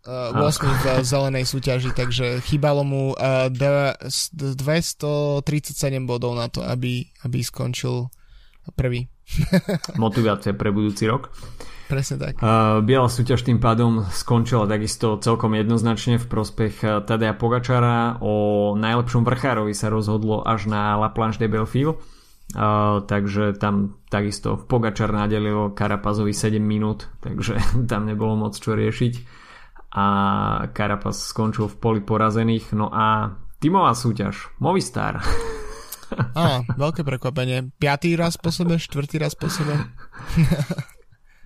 Uh, 0.06 0.30
8 0.30 1.02
v 1.02 1.04
zelenej 1.04 1.44
súťaži, 1.44 1.90
takže 1.92 2.38
chýbalo 2.46 2.86
mu 2.86 3.12
uh, 3.12 3.50
237 3.50 5.42
bodov 6.06 6.38
na 6.38 6.46
to, 6.46 6.62
aby, 6.62 7.10
aby 7.26 7.38
skončil 7.42 8.08
prvý. 8.78 9.10
Motivácia 10.00 10.56
pre 10.56 10.72
budúci 10.72 11.10
rok. 11.10 11.34
Presne 11.88 12.20
tak. 12.20 12.44
Uh, 12.44 12.84
Biela 12.84 13.08
súťaž 13.08 13.48
tým 13.48 13.64
pádom 13.64 14.04
skončila 14.12 14.68
takisto 14.68 15.16
celkom 15.16 15.56
jednoznačne 15.56 16.20
v 16.20 16.26
prospech 16.28 16.74
uh, 16.84 17.00
Tadeja 17.00 17.32
Pogačara. 17.32 18.20
O 18.20 18.76
najlepšom 18.76 19.24
vrchárovi 19.24 19.72
sa 19.72 19.88
rozhodlo 19.88 20.44
až 20.44 20.68
na 20.68 21.00
La 21.00 21.08
Planche 21.08 21.40
de 21.40 21.48
Belfil. 21.48 21.96
Uh, 22.52 23.04
takže 23.04 23.56
tam 23.56 23.96
takisto 24.12 24.60
Pogačar 24.60 25.12
nadelil 25.12 25.72
Karapazovi 25.72 26.36
7 26.36 26.60
minút, 26.60 27.08
takže 27.24 27.56
tam 27.90 28.04
nebolo 28.04 28.36
moc 28.36 28.52
čo 28.52 28.76
riešiť. 28.76 29.47
A 29.92 30.06
Carapaz 30.76 31.32
skončil 31.32 31.68
v 31.68 31.76
poli 31.80 32.00
porazených. 32.04 32.76
No 32.76 32.92
a 32.92 33.36
Timová 33.58 33.90
súťaž, 33.96 34.54
Movistar. 34.62 35.18
Á, 36.38 36.64
veľké 36.78 37.04
prekvapenie. 37.04 37.74
Piatý 37.76 38.16
raz 38.16 38.40
po 38.40 38.48
sebe, 38.54 38.78
štvrtý 38.80 39.20
raz 39.20 39.34
po 39.34 39.50
sebe. 39.50 39.76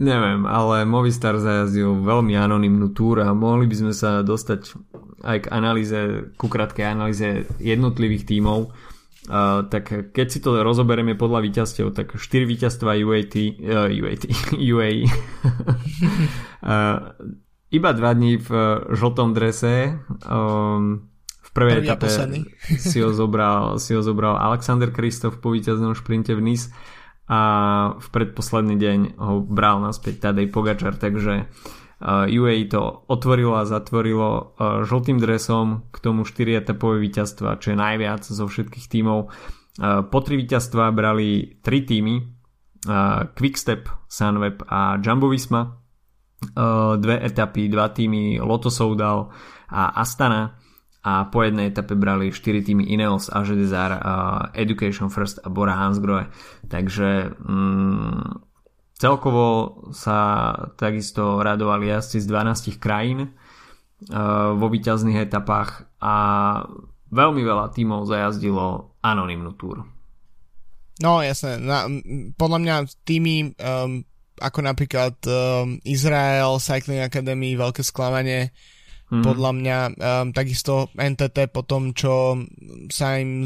Neviem, 0.02 0.44
ale 0.44 0.82
Movistar 0.82 1.38
zajazdil 1.38 2.02
veľmi 2.02 2.34
anonimnú 2.34 2.90
túr 2.90 3.22
a 3.22 3.30
mohli 3.30 3.70
by 3.70 3.76
sme 3.78 3.92
sa 3.94 4.26
dostať 4.26 4.74
aj 5.22 5.38
k 5.46 5.50
analýze, 5.54 5.98
ku 6.34 6.50
krátkej 6.50 6.84
analýze 6.84 7.46
jednotlivých 7.62 8.26
tímov. 8.26 8.74
Uh, 9.30 9.62
tak 9.70 10.10
keď 10.10 10.26
si 10.26 10.42
to 10.42 10.66
rozoberieme 10.66 11.14
podľa 11.14 11.46
víťazstiev, 11.46 11.94
tak 11.94 12.18
4 12.18 12.42
víťazstva 12.42 12.98
UAT, 13.06 13.34
uh, 13.62 13.86
UAT, 13.86 14.22
UAE. 14.58 15.06
uh, 16.66 16.98
iba 17.72 17.90
2 17.96 18.18
dní 18.18 18.36
v 18.36 18.50
žltom 18.92 19.32
drese. 19.32 19.96
Um, 20.28 21.08
v 21.42 21.50
prvej 21.56 21.88
etape 21.88 22.06
si 22.92 23.00
ho, 23.00 23.10
zobral, 23.16 23.80
si 23.80 23.96
ho 23.96 24.04
zobral 24.04 24.36
Alexander 24.36 24.92
Kristof 24.92 25.40
po 25.40 25.56
víťaznom 25.56 25.96
šprinte 25.96 26.36
v 26.36 26.44
Nice 26.44 26.68
a 27.32 27.40
v 27.96 28.06
predposledný 28.12 28.76
deň 28.76 28.98
ho 29.16 29.40
bral 29.40 29.80
naspäť 29.80 30.28
Tadej 30.28 30.52
Pogačar, 30.52 31.00
takže 31.00 31.48
uh, 31.48 32.28
UAE 32.28 32.68
to 32.68 33.08
otvorilo 33.08 33.56
a 33.56 33.64
zatvorilo 33.64 34.28
uh, 34.28 34.84
žltým 34.84 35.16
dresom, 35.16 35.88
k 35.88 35.96
tomu 36.04 36.28
4 36.28 36.60
etapové 36.60 37.00
víťazstva, 37.00 37.56
čo 37.56 37.72
je 37.72 37.80
najviac 37.80 38.22
zo 38.28 38.44
všetkých 38.44 38.86
tímov. 38.92 39.32
Po 39.80 40.18
3 40.20 40.36
víťazstva 40.36 40.92
brali 40.92 41.56
3 41.64 41.88
týmy, 41.88 42.14
Quickstep, 43.32 43.88
Sunweb 44.04 44.60
a 44.68 45.00
Jumbo 45.00 45.32
Visma. 45.32 45.81
Dve 46.98 47.16
etapy, 47.22 47.70
dva 47.70 47.94
týmy 47.94 48.42
Lotto 48.42 48.68
Soudal 48.68 49.30
a 49.70 49.94
Astana 49.94 50.58
a 51.02 51.26
po 51.26 51.42
jednej 51.42 51.74
etape 51.74 51.98
brali 51.98 52.30
4 52.30 52.62
týmy 52.62 52.86
Ineos, 52.86 53.26
Age 53.26 53.58
Desar, 53.58 53.98
Education 54.54 55.10
First 55.10 55.42
a 55.42 55.50
Bora 55.50 55.74
Hansgrohe. 55.74 56.30
Takže 56.70 57.34
um, 57.42 58.42
celkovo 58.94 59.46
sa 59.90 60.54
takisto 60.78 61.42
radovali 61.42 61.90
jazdci 61.90 62.22
z 62.22 62.26
12 62.30 62.78
krajín 62.78 63.34
uh, 63.34 64.54
vo 64.54 64.66
výťazných 64.70 65.26
etapách 65.26 65.90
a 65.98 66.14
veľmi 67.10 67.42
veľa 67.42 67.74
tímov 67.74 68.06
zajazdilo 68.06 68.94
anonimnú 69.02 69.58
túr. 69.58 69.82
No 71.02 71.18
jasné, 71.18 71.58
na, 71.58 71.90
podľa 72.38 72.58
mňa 72.62 72.74
týmy 73.02 73.58
um, 73.58 74.06
ako 74.42 74.58
napríklad 74.66 75.14
um, 75.30 75.78
Izrael 75.86 76.58
Cycling 76.58 77.06
Academy, 77.06 77.54
veľké 77.54 77.86
sklamanie, 77.86 78.50
Mm-hmm. 79.12 79.28
Podľa 79.28 79.52
mňa 79.52 79.78
um, 79.92 80.28
takisto 80.32 80.88
NTT 80.96 81.52
po 81.52 81.60
tom, 81.68 81.92
čo 81.92 82.32
sa 82.88 83.20
im 83.20 83.44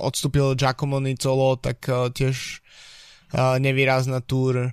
odstúpil 0.00 0.56
Giacomo 0.56 0.96
Nicolo, 0.96 1.60
tak 1.60 1.84
uh, 1.92 2.08
tiež 2.08 2.64
uh, 3.36 3.60
nevýrazná 3.60 4.24
túr. 4.24 4.72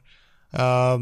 Uh, 0.56 0.98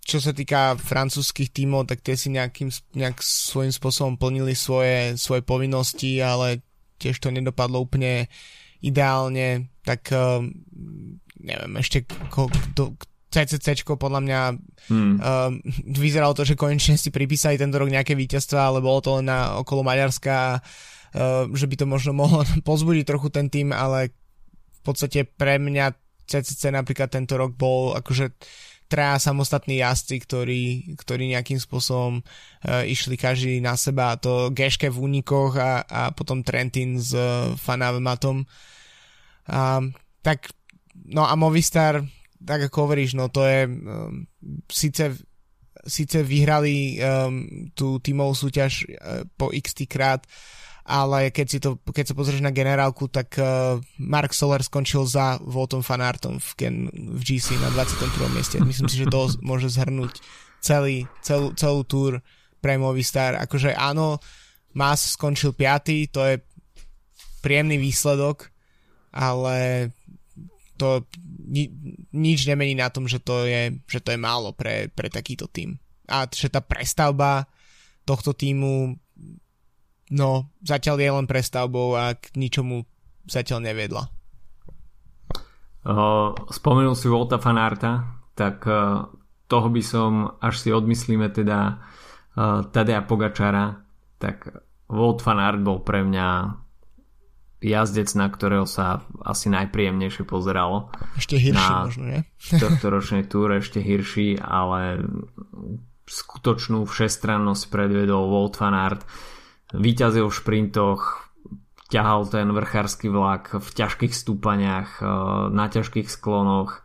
čo 0.00 0.16
sa 0.16 0.32
týka 0.32 0.80
francúzských 0.80 1.52
tímov, 1.52 1.92
tak 1.92 2.00
tie 2.00 2.16
si 2.16 2.32
nejakým, 2.32 2.72
nejak 2.96 3.20
svojím 3.20 3.68
spôsobom 3.68 4.16
plnili 4.16 4.56
svoje, 4.56 5.12
svoje 5.20 5.44
povinnosti, 5.44 6.16
ale 6.24 6.64
tiež 6.96 7.20
to 7.20 7.28
nedopadlo 7.28 7.84
úplne 7.84 8.32
ideálne, 8.80 9.68
tak 9.84 10.08
uh, 10.08 10.40
neviem 11.36 11.72
ešte, 11.76 12.08
ko, 12.32 12.48
kto, 12.48 12.96
CCC 13.32 13.80
podľa 13.88 14.20
mňa 14.20 14.40
hmm. 14.92 15.14
uh, 15.16 15.50
vyzeralo 15.96 16.36
to, 16.36 16.44
že 16.44 16.60
konečne 16.60 17.00
si 17.00 17.08
pripísali 17.08 17.56
tento 17.56 17.80
rok 17.80 17.88
nejaké 17.88 18.12
víťazstva, 18.12 18.68
ale 18.68 18.84
bolo 18.84 19.00
to 19.00 19.10
len 19.16 19.32
na 19.32 19.56
okolo 19.56 19.80
Maďarska, 19.80 20.60
uh, 20.60 21.48
že 21.48 21.64
by 21.64 21.74
to 21.80 21.86
možno 21.88 22.12
mohlo 22.12 22.44
pozbudiť 22.68 23.04
trochu 23.08 23.32
ten 23.32 23.48
tým, 23.48 23.72
ale 23.72 24.12
v 24.12 24.80
podstate 24.84 25.24
pre 25.24 25.56
mňa 25.56 25.96
CCC 26.28 26.70
napríklad 26.70 27.08
tento 27.08 27.40
rok 27.40 27.56
bol 27.56 27.96
akože 27.96 28.36
traja 28.92 29.16
samostatní 29.16 29.80
jazdci, 29.80 30.20
ktorí, 30.20 30.62
ktorí 31.00 31.32
nejakým 31.32 31.56
spôsobom 31.56 32.20
uh, 32.20 32.84
išli 32.84 33.16
každý 33.16 33.64
na 33.64 33.72
seba, 33.80 34.12
a 34.12 34.20
to 34.20 34.52
Geške 34.52 34.92
v 34.92 35.00
únikoch 35.00 35.56
a, 35.56 35.80
a 35.88 36.02
potom 36.12 36.44
Trentin 36.44 37.00
s 37.00 37.16
uh, 37.16 37.56
Fanavematom. 37.56 38.44
Uh, 39.48 39.88
tak, 40.20 40.52
no 41.08 41.24
a 41.24 41.32
Movistar 41.40 42.04
tak 42.42 42.68
ako 42.68 42.88
hovoríš, 42.88 43.14
no 43.14 43.30
to 43.30 43.46
je 43.46 43.66
um, 43.66 44.26
síce 44.70 45.16
síce 45.82 46.22
vyhrali 46.22 46.98
um, 47.02 47.66
tú 47.74 47.98
tímovú 47.98 48.36
súťaž 48.38 48.86
uh, 48.86 49.26
po 49.34 49.50
x 49.50 49.74
krát, 49.90 50.22
ale 50.82 51.30
keď, 51.30 51.46
si 51.46 51.58
to, 51.62 51.78
keď 51.78 52.10
sa 52.10 52.18
pozrieš 52.18 52.42
na 52.42 52.54
generálku, 52.54 53.06
tak 53.06 53.38
uh, 53.38 53.78
Mark 53.98 54.34
Soler 54.34 54.62
skončil 54.62 55.06
za 55.06 55.38
Voltom 55.42 55.82
Fanartom 55.82 56.42
v, 56.42 56.50
Ken, 56.58 56.76
v 56.90 57.20
GC 57.22 57.58
na 57.62 57.70
22. 57.70 58.34
mieste. 58.34 58.58
Myslím 58.58 58.90
si, 58.90 58.98
že 58.98 59.10
to 59.10 59.30
môže 59.42 59.70
zhrnúť 59.70 60.18
celý, 60.58 61.06
celú, 61.22 61.54
celú 61.54 61.86
túr 61.86 62.18
pre 62.58 62.78
Movistar. 62.78 63.38
Akože 63.38 63.74
áno, 63.74 64.18
Mas 64.74 65.14
skončil 65.14 65.54
5. 65.54 66.14
to 66.14 66.20
je 66.26 66.34
príjemný 67.42 67.78
výsledok, 67.78 68.50
ale 69.14 69.90
to 70.82 71.06
ni, 71.46 71.70
nič 72.10 72.50
nemení 72.50 72.74
na 72.74 72.90
tom, 72.90 73.06
že 73.06 73.22
to 73.22 73.46
je, 73.46 73.78
že 73.86 74.02
to 74.02 74.10
je 74.10 74.18
málo 74.18 74.50
pre, 74.50 74.90
pre 74.90 75.06
takýto 75.06 75.46
tým. 75.46 75.78
A 76.10 76.26
že 76.26 76.50
tá 76.50 76.58
prestavba 76.58 77.46
tohto 78.02 78.34
týmu 78.34 78.98
no, 80.10 80.30
zatiaľ 80.66 80.96
je 80.98 81.10
len 81.14 81.26
prestavbou 81.30 81.94
a 81.94 82.18
k 82.18 82.34
ničomu 82.34 82.82
zatiaľ 83.30 83.70
nevedla. 83.70 84.10
Spomenul 86.50 86.94
si 86.98 87.06
Volta 87.06 87.38
Fanarta, 87.38 88.22
tak 88.34 88.66
uh, 88.66 89.06
toho 89.46 89.68
by 89.70 89.82
som, 89.82 90.38
až 90.38 90.54
si 90.62 90.68
odmyslíme 90.70 91.30
teda 91.30 91.78
uh, 91.78 92.66
Tadea 92.70 93.02
Pogačara, 93.02 93.82
tak 94.18 94.46
Volt 94.90 95.22
Fanart 95.22 95.62
bol 95.62 95.82
pre 95.82 96.06
mňa 96.06 96.26
jazdec, 97.62 98.10
na 98.18 98.26
ktorého 98.26 98.66
sa 98.66 99.06
asi 99.22 99.46
najpríjemnejšie 99.48 100.26
pozeralo. 100.26 100.90
Ešte 101.14 101.38
hirší 101.38 101.56
na 101.56 101.86
možno, 101.86 102.04
nie? 102.04 102.20
tohto 102.62 102.86
ročnej 102.90 103.24
túre 103.30 103.62
ešte 103.62 103.78
hirší, 103.78 104.36
ale 104.42 105.06
skutočnú 106.10 106.84
všestrannosť 106.84 107.70
predvedol 107.70 108.28
Wout 108.28 108.58
van 108.58 108.74
Aert. 108.74 109.02
Vyťazil 109.72 110.28
v 110.28 110.36
šprintoch, 110.36 111.32
ťahal 111.88 112.24
ten 112.28 112.48
vrchársky 112.52 113.12
vlak 113.12 113.56
v 113.56 113.68
ťažkých 113.68 114.12
stúpaniach, 114.12 115.00
e, 115.00 115.04
na 115.52 115.66
ťažkých 115.68 116.08
sklonoch 116.08 116.80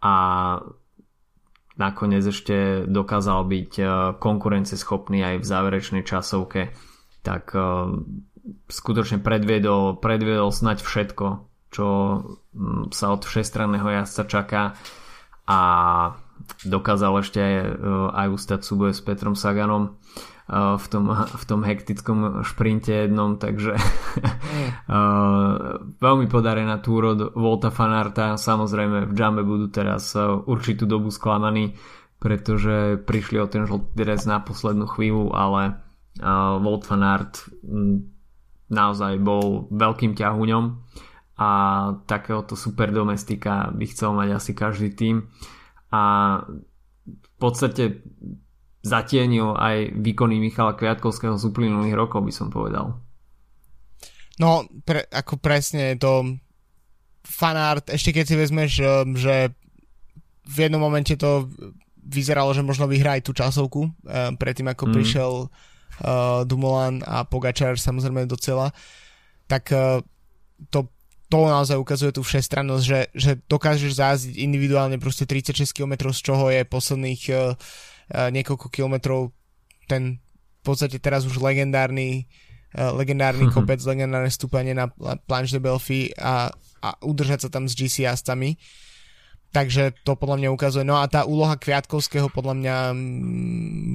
a 0.00 0.16
nakoniec 1.76 2.24
ešte 2.24 2.84
dokázal 2.88 3.44
byť 3.44 3.72
e, 3.80 3.84
konkurenceschopný 4.16 5.20
aj 5.24 5.36
v 5.40 5.48
záverečnej 5.48 6.02
časovke. 6.04 6.72
Tak 7.20 7.44
e, 7.52 7.60
skutočne 8.70 9.22
predviedol, 9.22 9.98
predviedol 9.98 10.50
snať 10.50 10.78
všetko, 10.82 11.26
čo 11.70 11.86
mm, 12.54 12.90
sa 12.90 13.14
od 13.14 13.22
všestranného 13.22 13.88
jazdca 14.02 14.22
čaká 14.26 14.62
a 15.50 15.60
dokázal 16.64 17.12
ešte 17.20 17.38
aj, 17.40 17.54
e, 17.54 17.72
aj 18.14 18.26
ustať 18.30 18.60
súboje 18.62 18.92
s 18.94 19.00
Petrom 19.02 19.34
Saganom 19.34 19.82
e, 19.86 19.90
v 20.78 20.86
tom, 20.90 21.04
v 21.14 21.44
tom 21.46 21.60
hektickom 21.62 22.46
šprinte 22.46 22.92
jednom, 23.06 23.38
takže. 23.38 23.74
E, 24.90 24.98
veľmi 26.02 26.26
podarená 26.26 26.82
túr 26.82 27.14
od 27.14 27.20
Volta 27.38 27.70
Fanarta, 27.70 28.34
samozrejme 28.34 29.06
v 29.06 29.14
Jambe 29.14 29.46
budú 29.46 29.70
teraz 29.70 30.18
určitú 30.18 30.90
dobu 30.90 31.14
sklamaní, 31.14 31.78
pretože 32.18 32.98
prišli 32.98 33.38
o 33.38 33.46
ten 33.46 33.70
žltý 33.70 33.94
dres 33.94 34.26
na 34.26 34.42
poslednú 34.42 34.90
chvíľu, 34.90 35.30
ale 35.30 35.78
Volt 36.58 36.90
Fanart 36.90 37.46
naozaj 38.70 39.18
bol 39.18 39.66
veľkým 39.74 40.14
ťahuňom 40.14 40.64
a 41.40 41.50
takéhoto 42.06 42.54
super 42.54 42.94
domestika 42.94 43.68
by 43.74 43.84
chcel 43.90 44.14
mať 44.14 44.28
asi 44.38 44.52
každý 44.54 44.94
tým 44.94 45.26
a 45.90 46.02
v 47.06 47.30
podstate 47.40 48.06
zatienil 48.80 49.56
aj 49.58 49.92
výkony 49.98 50.40
Michala 50.40 50.78
Kviatkovského 50.78 51.36
z 51.36 51.44
uplynulých 51.50 51.96
rokov 51.96 52.24
by 52.24 52.32
som 52.32 52.48
povedal. 52.48 52.96
No, 54.40 54.64
pre, 54.88 55.04
ako 55.12 55.36
presne 55.36 56.00
to 56.00 56.40
fanart, 57.20 57.92
ešte 57.92 58.16
keď 58.16 58.24
si 58.24 58.34
vezmeš, 58.40 58.70
že 59.20 59.52
v 60.48 60.56
jednom 60.56 60.80
momente 60.80 61.12
to 61.20 61.48
vyzeralo, 62.00 62.56
že 62.56 62.64
možno 62.64 62.88
vyhrá 62.88 63.20
aj 63.20 63.22
tú 63.28 63.36
časovku, 63.36 63.92
eh, 64.08 64.32
predtým 64.34 64.72
ako 64.72 64.88
mm. 64.88 64.92
prišiel 64.96 65.32
uh, 66.00 66.42
Dumoulin 66.44 67.04
a 67.04 67.24
Pogačar 67.24 67.76
samozrejme 67.76 68.28
docela, 68.28 68.72
tak 69.46 69.72
uh, 69.72 70.00
to, 70.68 70.88
to 71.28 71.38
naozaj 71.46 71.78
ukazuje 71.78 72.12
tú 72.12 72.24
všestrannosť, 72.24 72.84
že, 72.84 73.00
že 73.14 73.30
dokážeš 73.48 73.92
zázdiť 73.96 74.34
individuálne 74.40 74.96
proste 75.00 75.24
36 75.24 75.72
km, 75.72 76.10
z 76.10 76.20
čoho 76.20 76.50
je 76.50 76.62
posledných 76.64 77.22
uh, 77.30 77.54
uh, 77.54 78.28
niekoľko 78.32 78.66
kilometrov 78.68 79.32
ten 79.88 80.22
v 80.60 80.62
podstate 80.62 81.00
teraz 81.00 81.24
už 81.24 81.40
legendárny 81.40 82.28
uh, 82.76 82.92
legendárny 82.92 83.48
mm-hmm. 83.48 83.56
kopec, 83.56 83.80
legendárne 83.80 84.28
stúpanie 84.28 84.76
na 84.76 84.92
Planche 85.24 85.56
de 85.56 85.60
Belfi 85.64 86.12
a, 86.20 86.52
a 86.84 86.88
udržať 87.00 87.48
sa 87.48 87.48
tam 87.48 87.64
s 87.64 87.72
GC 87.72 88.04
jazdcami. 88.04 88.60
Takže 89.50 90.06
to 90.06 90.14
podľa 90.14 90.36
mňa 90.38 90.54
ukazuje. 90.54 90.86
No 90.86 91.02
a 91.02 91.10
tá 91.10 91.26
úloha 91.26 91.58
Kviatkovského 91.58 92.30
podľa 92.30 92.54
mňa 92.54 92.76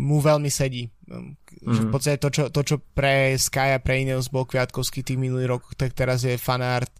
mu 0.03 0.19
veľmi 0.19 0.51
sedí. 0.51 0.91
Mm-hmm. 1.07 1.63
V 1.63 1.79
mhm. 1.87 1.91
podstate 1.95 2.19
to 2.19 2.29
čo, 2.29 2.43
to, 2.51 2.61
čo 2.61 2.75
pre 2.81 3.39
Sky 3.39 3.75
a 3.75 3.79
pre 3.79 4.03
Ineos 4.03 4.27
bol 4.27 4.43
Kviatkovský 4.43 5.01
tých 5.01 5.15
minulých 5.15 5.55
rokoch, 5.55 5.73
tak 5.79 5.95
teraz 5.95 6.27
je 6.27 6.35
fanart. 6.35 6.91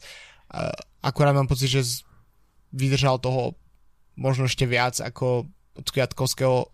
Akurát 1.03 1.35
mám 1.35 1.51
pocit, 1.51 1.67
že 1.67 1.83
vydržal 2.71 3.19
toho 3.19 3.59
možno 4.15 4.47
ešte 4.47 4.63
viac 4.63 5.03
ako 5.03 5.51
od 5.75 5.87
Kviatkovského 5.91 6.71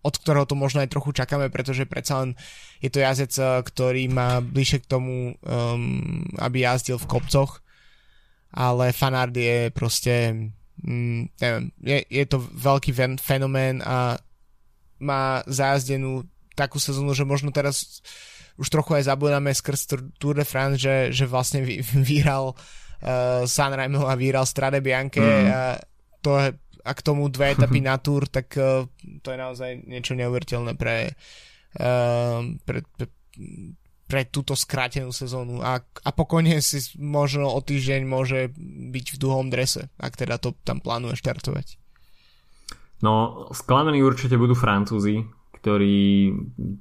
od 0.00 0.14
ktorého 0.16 0.48
to 0.48 0.56
možno 0.56 0.80
aj 0.80 0.92
trochu 0.92 1.12
čakáme, 1.12 1.52
pretože 1.52 1.84
predsa 1.84 2.24
len 2.24 2.30
je 2.80 2.88
to 2.88 3.04
jazdec, 3.04 3.32
eh, 3.36 3.60
ktorý 3.60 4.08
má 4.08 4.40
bližšie 4.40 4.80
k 4.84 4.90
tomu, 4.90 5.36
um, 5.44 6.24
aby 6.40 6.64
jazdil 6.64 6.96
v 6.96 7.08
kopcoch, 7.08 7.60
ale 8.50 8.96
Fanard 8.96 9.36
je 9.36 9.68
proste, 9.70 10.48
um, 10.84 11.28
neviem, 11.40 11.64
je, 11.80 11.98
je 12.08 12.24
to 12.26 12.38
veľký 12.40 12.90
ven, 12.92 13.16
fenomén 13.16 13.80
a 13.84 14.18
má 15.00 15.40
zajazdenú 15.48 16.28
takú 16.52 16.76
sezónu, 16.76 17.16
že 17.16 17.24
možno 17.24 17.48
teraz 17.54 18.04
už 18.60 18.68
trochu 18.68 19.00
aj 19.00 19.08
zabudáme 19.08 19.48
skrz 19.48 19.88
Tour 20.20 20.36
de 20.36 20.44
France, 20.44 20.84
že, 20.84 21.08
že 21.16 21.24
vlastne 21.24 21.64
vy, 21.64 21.80
vyhral 22.10 22.52
uh, 22.52 23.42
Sanremo 23.48 24.04
a 24.04 24.14
vyhral 24.16 24.44
Strade 24.44 24.84
Bianche 24.84 25.20
mm. 25.20 25.46
a 25.48 25.60
to 26.20 26.36
je 26.36 26.48
a 26.80 26.96
k 26.96 27.04
tomu 27.04 27.28
dve 27.28 27.52
etapy 27.52 27.80
na 27.84 28.00
túr, 28.00 28.24
tak 28.28 28.56
uh, 28.56 28.88
to 29.20 29.28
je 29.28 29.38
naozaj 29.38 29.84
niečo 29.84 30.16
neuveriteľné 30.16 30.72
pre, 30.80 31.12
uh, 31.76 32.40
pre, 32.64 32.78
pre, 32.96 33.06
pre 34.10 34.26
túto 34.26 34.58
skrátenú 34.58 35.14
sezónu. 35.14 35.62
A, 35.62 35.78
a 35.86 36.10
pokojne 36.10 36.58
si 36.58 36.82
možno 36.98 37.46
o 37.46 37.62
týždeň 37.62 38.02
môže 38.02 38.50
byť 38.90 39.06
v 39.14 39.20
dlhom 39.22 39.46
drese, 39.54 39.86
ak 40.02 40.18
teda 40.18 40.42
to 40.42 40.58
tam 40.66 40.82
plánuje 40.82 41.14
štartovať. 41.14 41.78
No, 43.06 43.46
sklamení 43.54 44.02
určite 44.02 44.34
budú 44.34 44.58
Francúzi, 44.58 45.24
ktorí 45.62 46.34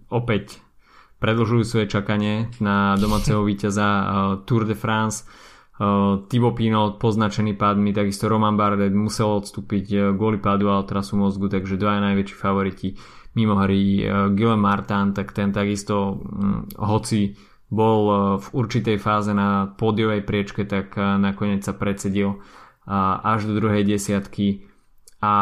opäť 0.10 0.58
predlžujú 1.22 1.64
svoje 1.64 1.88
čakanie 1.88 2.50
na 2.58 2.98
domáceho 2.98 3.46
víťaza 3.50 3.86
uh, 3.86 4.06
Tour 4.50 4.66
de 4.66 4.74
France. 4.74 5.30
Uh, 5.80 6.28
Thibaut 6.28 6.60
Pinot 6.60 7.00
poznačený 7.00 7.56
pádmi, 7.56 7.96
takisto 7.96 8.28
Roman 8.28 8.60
Bardet 8.60 8.92
musel 8.92 9.32
odstúpiť 9.32 9.86
uh, 9.96 10.00
kvôli 10.12 10.42
pádu 10.42 10.68
trasu 10.84 11.16
mozgu, 11.16 11.48
takže 11.48 11.80
dva 11.80 12.04
najväčší 12.04 12.36
favoriti 12.36 13.00
mimo 13.38 13.60
hry 13.60 14.06
uh, 14.06 14.32
Guillaume 14.34 14.62
Martin, 14.62 15.14
tak 15.14 15.34
ten 15.34 15.54
takisto 15.54 16.18
um, 16.18 16.66
hoci 16.78 17.36
bol 17.70 18.00
uh, 18.10 18.18
v 18.42 18.48
určitej 18.54 18.98
fáze 18.98 19.34
na 19.34 19.70
pódiovej 19.74 20.26
priečke, 20.26 20.66
tak 20.66 20.98
uh, 20.98 21.22
nakoniec 21.22 21.62
sa 21.66 21.78
predsedil 21.78 22.42
až 23.22 23.46
do 23.46 23.62
druhej 23.62 23.86
desiatky. 23.86 24.66
A 25.22 25.36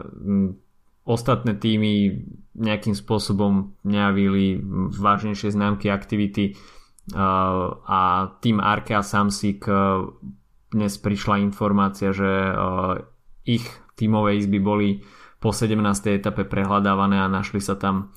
um, 0.00 0.56
ostatné 1.04 1.52
týmy 1.60 2.24
nejakým 2.56 2.96
spôsobom 2.96 3.76
nejavili 3.84 4.56
vážnejšie 4.96 5.52
známky 5.52 5.92
aktivity 5.92 6.56
a 7.10 8.00
tým 8.38 8.62
Arkea 8.62 9.02
Samsik 9.02 9.66
dnes 10.70 10.94
prišla 11.02 11.42
informácia, 11.42 12.14
že 12.14 12.54
ich 13.42 13.66
tímové 13.98 14.38
izby 14.38 14.58
boli 14.62 15.02
po 15.40 15.50
17. 15.56 15.80
etape 16.20 16.44
prehľadávané 16.44 17.24
a 17.24 17.32
našli 17.32 17.64
sa 17.64 17.74
tam 17.74 18.12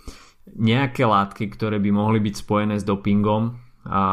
nejaké 0.46 1.08
látky, 1.08 1.48
ktoré 1.50 1.80
by 1.80 1.90
mohli 1.96 2.20
byť 2.20 2.36
spojené 2.36 2.76
s 2.78 2.84
dopingom. 2.84 3.64
A, 3.84 4.04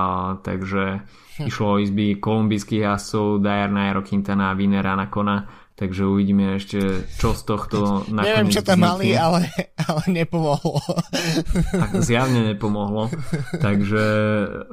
takže 0.43 1.07
hm. 1.39 1.47
išlo 1.47 1.67
o 1.75 1.81
izby 1.83 2.19
kolumbijských 2.19 2.87
jazdcov 2.87 3.43
Dajar 3.43 3.71
Nairo 3.71 4.03
Quintana 4.03 4.51
a 4.51 4.59
Vinera 4.59 4.99
Nakona 4.99 5.47
takže 5.81 6.05
uvidíme 6.05 6.61
ešte, 6.61 7.09
čo 7.17 7.33
z 7.33 7.43
tohto 7.49 7.77
nakoniec 8.13 8.29
Neviem, 8.29 8.49
čo 8.53 8.61
tam 8.61 8.85
mali, 8.85 9.17
ale, 9.17 9.49
ale 9.81 10.03
nepomohlo. 10.13 10.85
Tak 11.81 12.05
zjavne 12.05 12.45
nepomohlo, 12.45 13.09
takže 13.57 14.05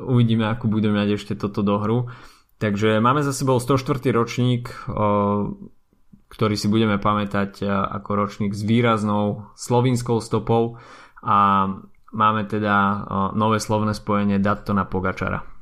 uvidíme, 0.03 0.51
ako 0.51 0.67
budeme 0.67 0.99
mať 0.99 1.15
ešte 1.15 1.33
toto 1.39 1.63
do 1.63 1.79
hru. 1.79 2.11
Takže 2.57 2.97
máme 2.99 3.21
za 3.21 3.31
sebou 3.31 3.61
104. 3.61 4.01
ročník, 4.11 4.73
ktorý 6.27 6.59
si 6.59 6.67
budeme 6.67 6.99
pamätať 6.99 7.63
ako 7.67 8.09
ročník 8.13 8.51
s 8.51 8.61
výraznou 8.67 9.47
slovinskou 9.55 10.19
stopou 10.19 10.75
a 11.23 11.69
máme 12.11 12.43
teda 12.47 13.07
nové 13.35 13.63
slovné 13.63 13.95
spojenie 13.95 14.39
Dato 14.39 14.75
na 14.75 14.83
Pogačara. 14.83 15.57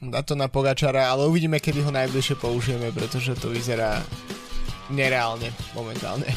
Dato 0.00 0.34
na 0.34 0.48
Pogačara, 0.48 1.10
ale 1.10 1.26
uvidíme, 1.28 1.60
kedy 1.60 1.84
ho 1.84 1.92
najbližšie 1.92 2.36
použijeme, 2.40 2.92
pretože 2.92 3.36
to 3.36 3.52
vyzerá 3.52 4.00
nereálne 4.92 5.48
momentálne. 5.72 6.28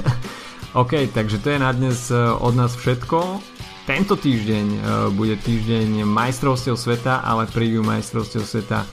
OK, 0.82 1.10
takže 1.12 1.42
to 1.42 1.52
je 1.52 1.58
na 1.58 1.70
dnes 1.74 2.08
e, 2.08 2.16
od 2.16 2.54
nás 2.54 2.78
všetko. 2.78 3.42
Tento 3.84 4.14
týždeň 4.14 4.66
e, 4.70 4.78
bude 5.12 5.34
týždeň 5.36 6.06
majstrovstiev 6.06 6.78
sveta, 6.78 7.26
ale 7.26 7.50
preview 7.50 7.82
majstrovstiev 7.82 8.46
sveta 8.46 8.86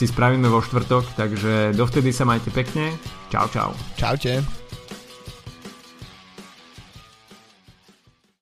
si 0.00 0.08
spravíme 0.08 0.48
vo 0.48 0.64
štvrtok, 0.64 1.12
takže 1.12 1.76
dovtedy 1.76 2.08
sa 2.08 2.24
majte 2.24 2.48
pekne. 2.48 2.96
Čau, 3.28 3.44
čau. 3.52 3.76
Čaute. 4.00 4.59